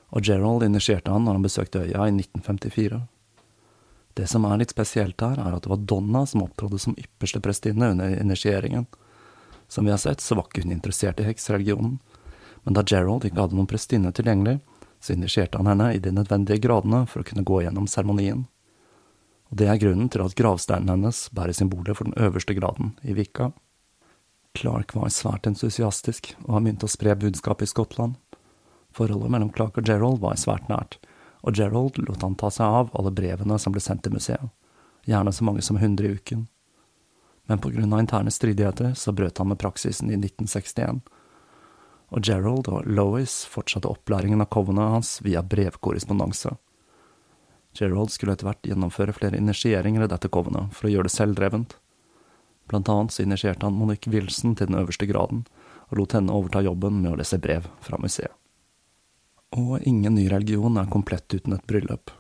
og 0.10 0.26
Gerald 0.26 0.66
initierte 0.66 1.14
han 1.14 1.28
når 1.28 1.38
han 1.38 1.46
besøkte 1.46 1.84
øya 1.84 2.08
i 2.08 2.16
1954. 2.16 3.02
Det 4.18 4.26
som 4.32 4.48
er 4.48 4.58
litt 4.58 4.74
spesielt 4.74 5.22
her, 5.22 5.38
er 5.38 5.54
at 5.54 5.66
det 5.66 5.70
var 5.70 5.84
Donna 5.86 6.24
som 6.26 6.46
opptrådte 6.48 6.80
som 6.82 6.98
ypperste 6.98 7.44
prestinne 7.46 7.92
under 7.94 8.16
initieringen. 8.18 8.88
Som 9.68 9.86
vi 9.86 9.94
har 9.94 10.02
sett, 10.02 10.24
så 10.24 10.38
var 10.40 10.48
ikke 10.48 10.64
hun 10.64 10.74
interessert 10.74 11.22
i 11.22 11.28
heksreligionen, 11.28 12.00
men 12.64 12.74
da 12.74 12.82
Gerald 12.82 13.28
ikke 13.28 13.44
hadde 13.44 13.60
noen 13.60 13.70
prestinne 13.70 14.14
tilgjengelig, 14.16 14.58
så 14.98 15.14
initierte 15.14 15.62
han 15.62 15.70
henne 15.70 15.92
i 15.94 16.02
de 16.02 16.16
nødvendige 16.16 16.64
gradene 16.64 17.04
for 17.06 17.22
å 17.22 17.28
kunne 17.28 17.46
gå 17.46 17.62
gjennom 17.68 17.86
seremonien. 17.92 18.48
Det 19.56 19.70
er 19.72 19.78
grunnen 19.80 20.10
til 20.12 20.20
at 20.20 20.34
gravsteinen 20.36 20.90
hennes 20.92 21.30
bærer 21.32 21.56
symbolet 21.56 21.96
for 21.96 22.10
den 22.10 22.18
øverste 22.20 22.58
graden 22.58 22.90
i 23.08 23.14
Vika. 23.16 23.54
Clark 24.56 24.92
var 24.98 25.14
svært 25.16 25.48
entusiastisk, 25.48 26.34
og 26.44 26.58
han 26.58 26.66
begynte 26.66 26.90
å 26.90 26.92
spre 26.92 27.14
budskapet 27.20 27.70
i 27.70 27.72
Skottland. 27.72 28.18
Forholdet 28.96 29.32
mellom 29.32 29.54
Clark 29.56 29.80
og 29.80 29.88
Gerald 29.88 30.20
var 30.24 30.36
svært 30.40 30.68
nært, 30.68 30.98
og 31.40 31.56
Gerald 31.56 32.02
lot 32.04 32.26
han 32.26 32.36
ta 32.36 32.50
seg 32.52 32.80
av 32.82 32.92
alle 33.00 33.14
brevene 33.16 33.56
som 33.62 33.72
ble 33.72 33.84
sendt 33.84 34.04
til 34.04 34.18
museet, 34.18 34.52
gjerne 35.08 35.32
så 35.32 35.48
mange 35.48 35.64
som 35.64 35.80
hundre 35.80 36.10
i 36.10 36.20
uken. 36.20 36.50
Men 37.48 37.64
på 37.64 37.72
grunn 37.72 37.96
av 37.96 38.04
interne 38.04 38.36
stridigheter 38.36 38.92
så 39.00 39.16
brøt 39.16 39.40
han 39.40 39.54
med 39.54 39.62
praksisen 39.62 40.12
i 40.12 40.20
1961, 40.20 41.00
og 42.12 42.28
Gerald 42.28 42.68
og 42.68 42.92
Lois 42.92 43.46
fortsatte 43.48 43.88
opplæringen 43.88 44.44
av 44.44 44.52
covene 44.52 44.92
hans 44.98 45.22
via 45.24 45.46
brevkorrespondanse. 45.46 46.58
Gerald 47.76 48.14
skulle 48.14 48.36
etter 48.36 48.48
hvert 48.48 48.66
gjennomføre 48.66 49.16
flere 49.16 49.40
initieringer 49.40 50.06
i 50.06 50.12
dette 50.12 50.32
covenet 50.32 50.74
for 50.76 50.88
å 50.88 50.94
gjøre 50.94 51.10
det 51.10 51.16
selvdrevent. 51.16 51.76
Blant 52.72 52.90
annet 52.90 53.14
så 53.14 53.24
initierte 53.26 53.68
han 53.68 53.78
Monique 53.78 54.10
Wilson 54.12 54.56
til 54.58 54.72
den 54.72 54.80
øverste 54.80 55.08
graden, 55.10 55.44
og 55.92 56.00
lot 56.00 56.16
henne 56.18 56.34
overta 56.34 56.64
jobben 56.66 57.02
med 57.04 57.14
å 57.14 57.18
lese 57.20 57.40
brev 57.42 57.68
fra 57.86 58.00
museet. 58.02 58.34
Og 59.56 59.80
ingen 59.88 60.18
ny 60.18 60.26
religion 60.32 60.80
er 60.82 60.90
komplett 60.92 61.32
uten 61.32 61.54
et 61.56 61.68
bryllup. 61.70 62.12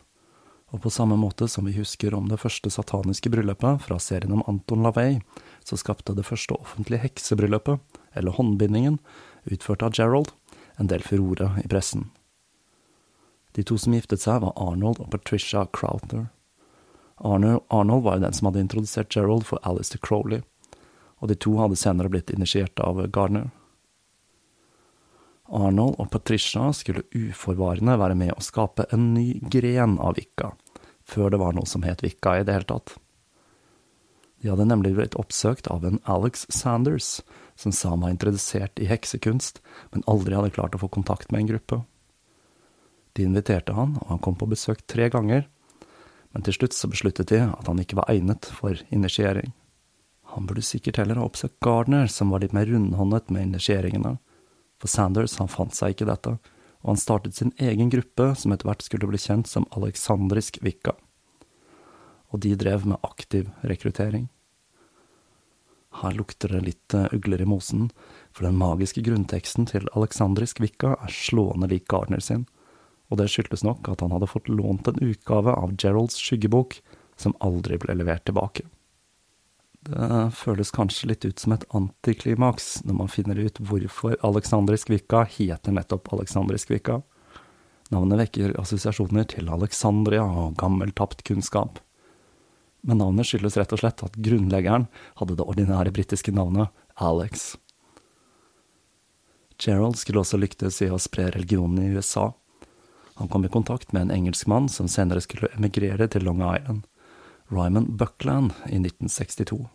Og 0.73 0.81
på 0.83 0.91
samme 0.93 1.17
måte 1.19 1.47
som 1.51 1.67
vi 1.67 1.75
husker 1.75 2.13
om 2.15 2.29
det 2.29 2.39
første 2.41 2.71
sataniske 2.71 3.31
bryllupet 3.31 3.81
fra 3.85 3.97
serien 4.01 4.35
om 4.35 4.43
Anton 4.49 4.83
Lavey, 4.85 5.19
så 5.65 5.77
skapte 5.79 6.15
det 6.15 6.27
første 6.27 6.55
offentlige 6.57 7.03
heksebryllupet, 7.05 7.81
eller 8.15 8.35
håndbindingen, 8.37 8.99
utført 9.51 9.83
av 9.85 9.95
Gerald, 9.97 10.31
en 10.79 10.91
del 10.91 11.03
furore 11.05 11.53
i 11.63 11.67
pressen. 11.71 12.09
De 13.55 13.63
to 13.63 13.77
som 13.79 13.93
giftet 13.95 14.19
seg, 14.19 14.41
var 14.43 14.55
Arnold 14.59 14.99
og 14.99 15.11
Patricia 15.13 15.63
Crowther. 15.71 16.27
Arnold 17.23 18.03
var 18.03 18.17
jo 18.17 18.25
den 18.25 18.35
som 18.35 18.49
hadde 18.49 18.65
introdusert 18.65 19.15
Gerald 19.15 19.45
for 19.47 19.61
Alistair 19.63 20.01
Crowley, 20.03 20.41
og 21.23 21.31
de 21.31 21.37
to 21.39 21.55
hadde 21.61 21.79
senere 21.79 22.11
blitt 22.11 22.33
initiert 22.35 22.79
av 22.83 22.99
Gardner. 23.15 23.47
Arnold 25.45 25.95
og 26.01 26.09
Patricia 26.11 26.67
skulle 26.73 27.05
uforvarende 27.15 27.95
være 28.01 28.17
med 28.17 28.33
å 28.33 28.43
skape 28.43 28.89
en 28.91 29.13
ny 29.13 29.39
gren 29.53 29.95
av 30.03 30.17
Vikka, 30.19 30.51
før 31.05 31.31
det 31.31 31.39
var 31.39 31.55
noe 31.55 31.69
som 31.69 31.85
het 31.85 32.03
Vikka 32.03 32.39
i 32.41 32.45
det 32.45 32.57
hele 32.57 32.71
tatt. 32.73 32.97
De 34.41 34.51
hadde 34.51 34.67
nemlig 34.67 34.97
blitt 34.97 35.15
oppsøkt 35.17 35.69
av 35.71 35.85
en 35.87 36.01
Alex 36.11 36.43
Sanders, 36.51 37.21
som 37.55 37.71
sa 37.71 37.93
han 37.93 38.03
var 38.03 38.11
interessert 38.11 38.81
i 38.81 38.89
heksekunst, 38.89 39.61
men 39.93 40.03
aldri 40.11 40.35
hadde 40.35 40.51
klart 40.57 40.75
å 40.75 40.81
få 40.83 40.91
kontakt 40.91 41.31
med 41.31 41.45
en 41.45 41.53
gruppe. 41.55 41.85
De 43.15 43.23
inviterte 43.23 43.73
han, 43.75 43.95
og 44.01 44.09
han 44.11 44.23
kom 44.23 44.35
på 44.35 44.47
besøk 44.51 44.81
tre 44.91 45.07
ganger, 45.11 45.45
men 46.35 46.43
til 46.43 46.57
slutt 46.57 46.75
så 46.75 46.89
besluttet 46.91 47.31
de 47.31 47.39
at 47.47 47.69
han 47.69 47.79
ikke 47.79 47.95
var 48.01 48.09
egnet 48.11 48.47
for 48.57 48.75
initiering. 48.91 49.53
Han 50.35 50.49
burde 50.49 50.65
sikkert 50.67 50.99
heller 50.99 51.21
ha 51.21 51.27
oppsøkt 51.29 51.61
Gardner, 51.63 52.09
som 52.11 52.33
var 52.33 52.43
litt 52.43 52.55
mer 52.55 52.67
rundhåndet 52.67 53.31
med 53.31 53.47
initieringene, 53.47 54.17
for 54.81 54.91
Sanders 54.91 55.37
han 55.39 55.47
fant 55.47 55.75
seg 55.77 55.95
ikke 55.95 56.09
dette, 56.09 56.35
og 56.83 56.91
han 56.91 56.99
startet 56.99 57.37
sin 57.39 57.53
egen 57.55 57.89
gruppe 57.93 58.33
som 58.35 58.51
etter 58.51 58.67
hvert 58.67 58.83
skulle 58.83 59.07
bli 59.07 59.21
kjent 59.21 59.47
som 59.47 59.67
Aleksandrisk 59.77 60.59
Vikka. 60.65 60.97
Og 62.35 62.43
de 62.43 62.51
drev 62.59 62.83
med 62.83 62.99
aktiv 63.07 63.47
rekruttering. 63.63 64.27
Her 66.01 66.17
lukter 66.19 66.51
det 66.51 66.65
litt 66.65 66.93
eh, 66.93 67.07
ugler 67.15 67.41
i 67.41 67.47
mosen, 67.47 67.87
for 68.35 68.43
den 68.43 68.59
magiske 68.59 69.05
grunnteksten 69.05 69.69
til 69.71 69.87
Aleksandrisk 69.95 70.59
Vikka 70.59 70.97
er 70.99 71.15
slående 71.15 71.71
lik 71.71 71.87
Gardner 71.87 72.19
sin, 72.19 72.43
og 73.09 73.19
det 73.19 73.29
skyldtes 73.31 73.63
nok 73.65 73.87
at 73.91 74.01
han 74.01 74.13
hadde 74.15 74.29
fått 74.29 74.49
lånt 74.49 74.87
en 74.89 75.01
utgave 75.03 75.53
av 75.53 75.75
Geralds 75.81 76.17
skyggebok, 76.21 76.79
som 77.15 77.35
aldri 77.43 77.77
ble 77.79 77.95
levert 77.95 78.25
tilbake. 78.27 78.65
Det 79.85 80.31
føles 80.33 80.73
kanskje 80.73 81.11
litt 81.11 81.25
ut 81.27 81.39
som 81.39 81.53
et 81.53 81.65
antiklimaks 81.77 82.79
når 82.87 82.95
man 83.03 83.11
finner 83.11 83.37
ut 83.37 83.59
hvorfor 83.61 84.15
Aleksandrisk 84.25 84.89
Vika 84.89 85.21
heter 85.29 85.75
nettopp 85.75 86.09
Aleksandrisk 86.15 86.71
Vika. 86.73 87.03
Navnet 87.93 88.23
vekker 88.23 88.55
assosiasjoner 88.57 89.27
til 89.29 89.51
Alexandria 89.53 90.23
og 90.25 90.55
gammel 90.57 90.89
tapt 90.97 91.21
kunnskap. 91.27 91.77
Men 92.81 92.97
navnet 93.01 93.29
skyldes 93.29 93.59
rett 93.61 93.75
og 93.77 93.83
slett 93.83 94.01
at 94.05 94.17
grunnleggeren 94.25 94.87
hadde 95.21 95.37
det 95.37 95.45
ordinære 95.45 95.93
britiske 95.93 96.33
navnet 96.33 96.73
Alex. 96.97 97.53
Gerald 99.61 99.99
skulle 100.01 100.23
også 100.25 100.41
lyktes 100.41 100.81
i 100.81 100.89
å 100.89 100.99
spre 101.01 101.29
religionen 101.29 101.85
i 101.85 101.93
USA, 101.93 102.31
han 103.15 103.27
kom 103.27 103.45
i 103.45 103.49
kontakt 103.49 103.91
med 103.91 104.01
en 104.01 104.11
engelskmann 104.11 104.69
som 104.69 104.87
senere 104.91 105.23
skulle 105.23 105.51
emigrere 105.55 106.07
til 106.11 106.25
Long 106.27 106.43
Island, 106.43 106.83
Ryman 107.47 107.97
Buckland, 107.97 108.51
i 108.65 108.75
1962. 108.79 109.67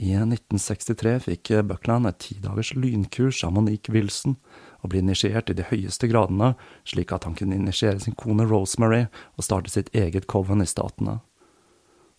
I 0.00 0.14
1963 0.14 1.18
fikk 1.26 1.50
Buckland 1.68 2.08
et 2.08 2.18
tidagers 2.24 2.70
lynkurs 2.74 3.42
av 3.44 3.52
Monique 3.52 3.92
Wilson, 3.92 4.38
og 4.80 4.92
ble 4.92 5.02
initiert 5.02 5.50
i 5.52 5.56
de 5.58 5.66
høyeste 5.68 6.08
gradene, 6.08 6.54
slik 6.88 7.12
at 7.12 7.26
han 7.28 7.36
kunne 7.36 7.58
initiere 7.58 8.00
sin 8.00 8.16
kone 8.16 8.46
Rosemary 8.48 9.02
og 9.36 9.44
starte 9.44 9.72
sitt 9.74 9.92
eget 9.92 10.30
coven 10.30 10.64
i 10.64 10.68
Statene. 10.70 11.18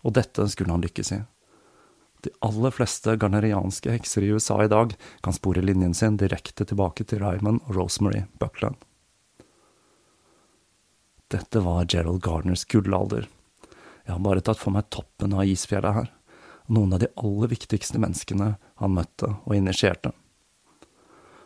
Og 0.06 0.14
dette 0.14 0.46
skulle 0.52 0.76
han 0.76 0.86
lykkes 0.86 1.14
i. 1.18 1.24
De 2.22 2.30
aller 2.46 2.76
fleste 2.76 3.16
garnerianske 3.18 3.96
hekser 3.96 4.28
i 4.28 4.30
USA 4.30 4.60
i 4.62 4.70
dag 4.70 4.94
kan 5.26 5.34
spore 5.34 5.66
linjen 5.66 5.98
sin 5.98 6.22
direkte 6.22 6.68
tilbake 6.70 7.08
til 7.10 7.24
Ryman 7.24 7.64
og 7.66 7.76
Rosemary 7.80 8.28
Buckland. 8.38 8.78
Dette 11.32 11.60
var 11.60 11.86
Gerald 11.88 12.22
Gardners 12.22 12.66
gullalder. 12.66 13.28
Jeg 14.04 14.14
har 14.14 14.20
bare 14.20 14.42
tatt 14.44 14.60
for 14.60 14.76
meg 14.76 14.90
toppen 14.92 15.32
av 15.32 15.48
isfjellet 15.48 15.96
her, 15.96 16.10
og 16.68 16.74
noen 16.76 16.98
av 16.98 17.00
de 17.04 17.08
aller 17.16 17.52
viktigste 17.54 18.02
menneskene 18.04 18.56
han 18.82 18.98
møtte 18.98 19.30
og 19.46 19.56
initierte. 19.56 20.12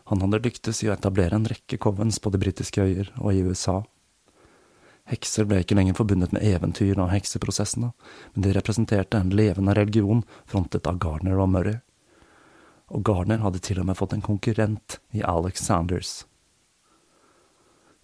Han 0.10 0.26
hadde 0.26 0.42
lyktes 0.42 0.82
i 0.82 0.90
å 0.90 0.96
etablere 0.96 1.38
en 1.38 1.46
rekke 1.50 1.78
covens 1.82 2.18
på 2.18 2.34
de 2.34 2.42
britiske 2.42 2.82
øyer 2.82 3.14
og 3.20 3.30
i 3.34 3.46
USA. 3.46 3.84
Hekser 5.06 5.46
ble 5.46 5.62
ikke 5.62 5.78
lenger 5.78 5.98
forbundet 5.98 6.34
med 6.34 6.46
eventyr 6.50 6.98
og 6.98 7.12
hekseprosessene, 7.14 7.92
men 8.34 8.46
de 8.46 8.54
representerte 8.58 9.22
en 9.22 9.34
levende 9.38 9.78
religion 9.78 10.26
frontet 10.50 10.90
av 10.90 10.98
Gardner 10.98 11.38
og 11.38 11.52
Murray. 11.54 11.78
Og 12.90 13.06
Gardner 13.06 13.46
hadde 13.46 13.62
til 13.62 13.82
og 13.82 13.86
med 13.90 14.02
fått 14.02 14.18
en 14.18 14.26
konkurrent 14.26 14.98
i 15.14 15.22
Alex 15.22 15.62
Sanders. 15.70 16.24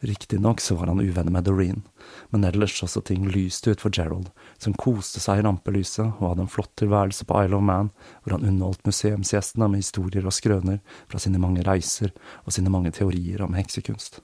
Riktignok 0.01 0.59
så 0.59 0.75
var 0.75 0.87
han 0.87 0.99
uvenner 0.99 1.31
med 1.31 1.43
Doreen, 1.43 1.81
men 2.29 2.43
ellers 2.43 2.79
så 2.89 3.01
ting 3.01 3.27
lyst 3.29 3.67
ut 3.67 3.81
for 3.81 3.93
Gerald, 3.93 4.31
som 4.57 4.73
koste 4.73 5.21
seg 5.21 5.39
i 5.39 5.43
rampelyset 5.45 6.07
og 6.07 6.31
hadde 6.31 6.45
en 6.47 6.49
flott 6.49 6.73
tilværelse 6.81 7.27
på 7.29 7.43
Isle 7.43 7.59
of 7.59 7.67
Man, 7.67 7.91
hvor 8.23 8.33
han 8.33 8.47
underholdt 8.49 8.85
museumsgjestene 8.89 9.69
med 9.69 9.83
historier 9.83 10.25
og 10.25 10.33
skrøner 10.33 10.81
fra 11.05 11.21
sine 11.21 11.41
mange 11.41 11.61
reiser 11.67 12.09
og 12.41 12.57
sine 12.57 12.73
mange 12.73 12.89
teorier 12.97 13.45
om 13.45 13.53
heksekunst. 13.53 14.23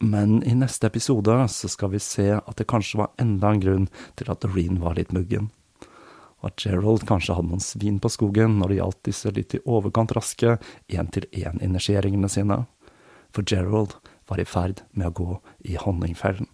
Men 0.00 0.40
i 0.48 0.56
neste 0.56 0.88
episode 0.88 1.36
så 1.52 1.68
skal 1.68 1.92
vi 1.92 2.00
se 2.00 2.30
at 2.38 2.56
det 2.56 2.70
kanskje 2.72 3.02
var 3.02 3.12
enda 3.20 3.52
en 3.52 3.60
grunn 3.60 3.88
til 4.16 4.32
at 4.32 4.40
Doreen 4.40 4.80
var 4.80 4.96
litt 4.96 5.12
muggen 5.12 5.50
og 6.40 6.50
at 6.50 6.62
Gerald 6.64 7.04
kanskje 7.08 7.36
hadde 7.36 7.52
noen 7.52 7.64
svin 7.64 8.00
på 8.00 8.10
skogen 8.12 8.56
når 8.60 8.72
det 8.72 8.80
gjaldt 8.80 9.00
disse 9.10 9.32
litt 9.36 9.56
i 9.56 9.62
overkant 9.68 10.14
raske 10.16 10.56
én-til-én-initieringene 10.88 12.30
sine 12.32 12.62
for 13.34 13.46
Gerald 13.46 13.96
var 14.28 14.40
i 14.40 14.46
ferd 14.48 14.84
med 14.92 15.10
å 15.10 15.16
gå 15.16 15.38
i 15.70 15.76
honningfellen. 15.80 16.48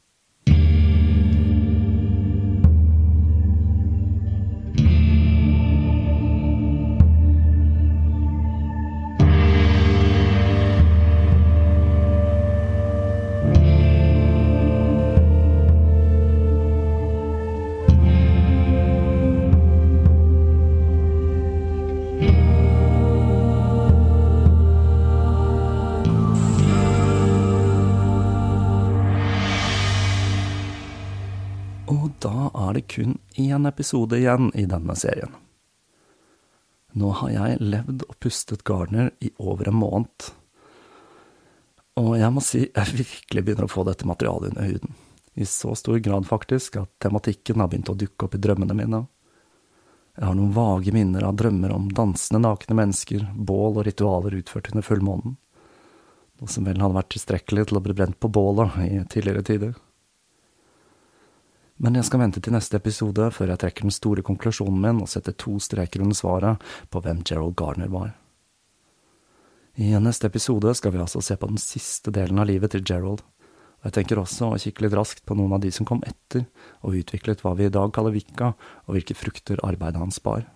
Episode 33.76 34.16
igjen 34.16 34.48
i 34.56 34.64
denne 34.64 34.96
serien. 34.96 35.36
Nå 36.96 37.10
har 37.20 37.32
jeg 37.34 37.60
levd 37.60 38.06
og 38.08 38.16
pustet 38.24 38.64
Gardner 38.64 39.10
i 39.20 39.28
over 39.36 39.68
en 39.68 39.76
måned. 39.76 40.30
Og 42.00 42.14
jeg 42.16 42.32
må 42.32 42.40
si 42.44 42.62
jeg 42.64 42.96
virkelig 43.02 43.44
begynner 43.44 43.68
å 43.68 43.72
få 43.72 43.84
dette 43.84 44.08
materialet 44.08 44.54
under 44.54 44.70
huden. 44.70 44.96
I 45.36 45.44
så 45.44 45.74
stor 45.76 46.00
grad, 46.00 46.24
faktisk, 46.24 46.78
at 46.80 46.88
tematikken 47.04 47.60
har 47.60 47.68
begynt 47.68 47.92
å 47.92 47.98
dukke 48.00 48.24
opp 48.24 48.38
i 48.38 48.40
drømmene 48.40 48.76
mine. 48.78 49.02
Jeg 50.16 50.24
har 50.24 50.36
noen 50.38 50.54
vage 50.56 50.94
minner 50.96 51.26
av 51.28 51.36
drømmer 51.36 51.74
om 51.76 51.90
dansende 51.92 52.40
nakne 52.40 52.78
mennesker, 52.78 53.26
bål 53.36 53.82
og 53.82 53.84
ritualer 53.84 54.38
utført 54.38 54.72
under 54.72 54.86
fullmånen. 54.86 55.36
Noe 56.40 56.52
som 56.52 56.64
vel 56.64 56.80
hadde 56.80 56.96
vært 56.96 57.12
tilstrekkelig 57.12 57.68
til 57.68 57.76
å 57.76 57.84
bli 57.84 57.96
brent 57.96 58.16
på 58.20 58.32
bålet 58.32 58.80
i 58.88 59.02
tidligere 59.12 59.44
tider. 59.44 59.76
Men 61.76 61.98
jeg 61.98 62.08
skal 62.08 62.22
vente 62.22 62.40
til 62.40 62.54
neste 62.56 62.78
episode 62.78 63.26
før 63.36 63.52
jeg 63.52 63.60
trekker 63.60 63.84
den 63.84 63.92
store 63.94 64.24
konklusjonen 64.24 64.78
min 64.80 65.02
og 65.04 65.10
setter 65.12 65.34
to 65.36 65.58
streker 65.60 66.00
under 66.04 66.16
svaret 66.16 66.62
på 66.92 67.02
hvem 67.04 67.20
Gerald 67.26 67.56
Garner 67.58 67.90
var. 67.92 68.14
I 69.76 69.90
neste 70.00 70.30
episode 70.30 70.72
skal 70.78 70.94
vi 70.94 71.02
altså 71.02 71.20
se 71.20 71.36
på 71.36 71.50
den 71.50 71.60
siste 71.60 72.12
delen 72.14 72.40
av 72.40 72.48
livet 72.48 72.72
til 72.72 72.84
Gerald, 72.86 73.20
og 73.20 73.88
jeg 73.90 73.98
tenker 73.98 74.22
også 74.22 74.48
å 74.48 74.60
kikke 74.60 74.86
litt 74.86 74.96
raskt 74.96 75.26
på 75.28 75.36
noen 75.36 75.52
av 75.52 75.60
de 75.60 75.68
som 75.74 75.84
kom 75.84 76.00
etter 76.08 76.46
og 76.80 76.96
utviklet 76.96 77.44
hva 77.44 77.52
vi 77.58 77.68
i 77.68 77.74
dag 77.74 77.92
kaller 77.92 78.14
Vikka, 78.14 78.54
og 78.88 78.96
hvilke 78.96 79.18
frukter 79.18 79.60
arbeidet 79.60 80.00
hans 80.00 80.16
bar. 80.24 80.46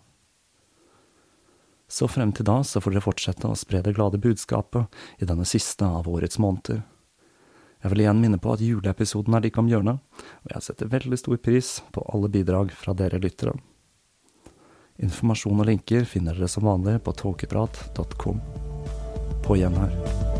Så 1.90 2.08
frem 2.08 2.32
til 2.32 2.48
da 2.48 2.62
så 2.64 2.80
får 2.80 2.96
dere 2.96 3.04
fortsette 3.04 3.50
å 3.50 3.58
spre 3.58 3.82
det 3.84 3.92
glade 3.98 4.22
budskapet 4.22 4.88
i 5.20 5.28
denne 5.28 5.44
siste 5.44 5.84
av 5.84 6.08
årets 6.08 6.40
måneder. 6.40 6.80
Jeg 7.80 7.92
vil 7.92 8.02
igjen 8.04 8.20
minne 8.20 8.40
på 8.40 8.52
at 8.52 8.62
juleepisoden 8.64 9.36
er 9.36 9.44
like 9.46 9.60
om 9.60 9.68
hjørnet, 9.70 10.00
og 10.44 10.52
jeg 10.54 10.66
setter 10.66 10.92
veldig 10.92 11.18
stor 11.20 11.40
pris 11.40 11.78
på 11.94 12.04
alle 12.12 12.28
bidrag 12.32 12.74
fra 12.76 12.92
dere 12.96 13.20
lyttere. 13.22 13.56
Informasjon 15.00 15.62
og 15.62 15.70
linker 15.70 16.04
finner 16.04 16.36
dere 16.36 16.50
som 16.52 16.68
vanlig 16.68 16.98
på 17.06 17.16
tåkeprat.com. 17.22 18.44
På 19.46 19.56
gjenhør. 19.56 20.39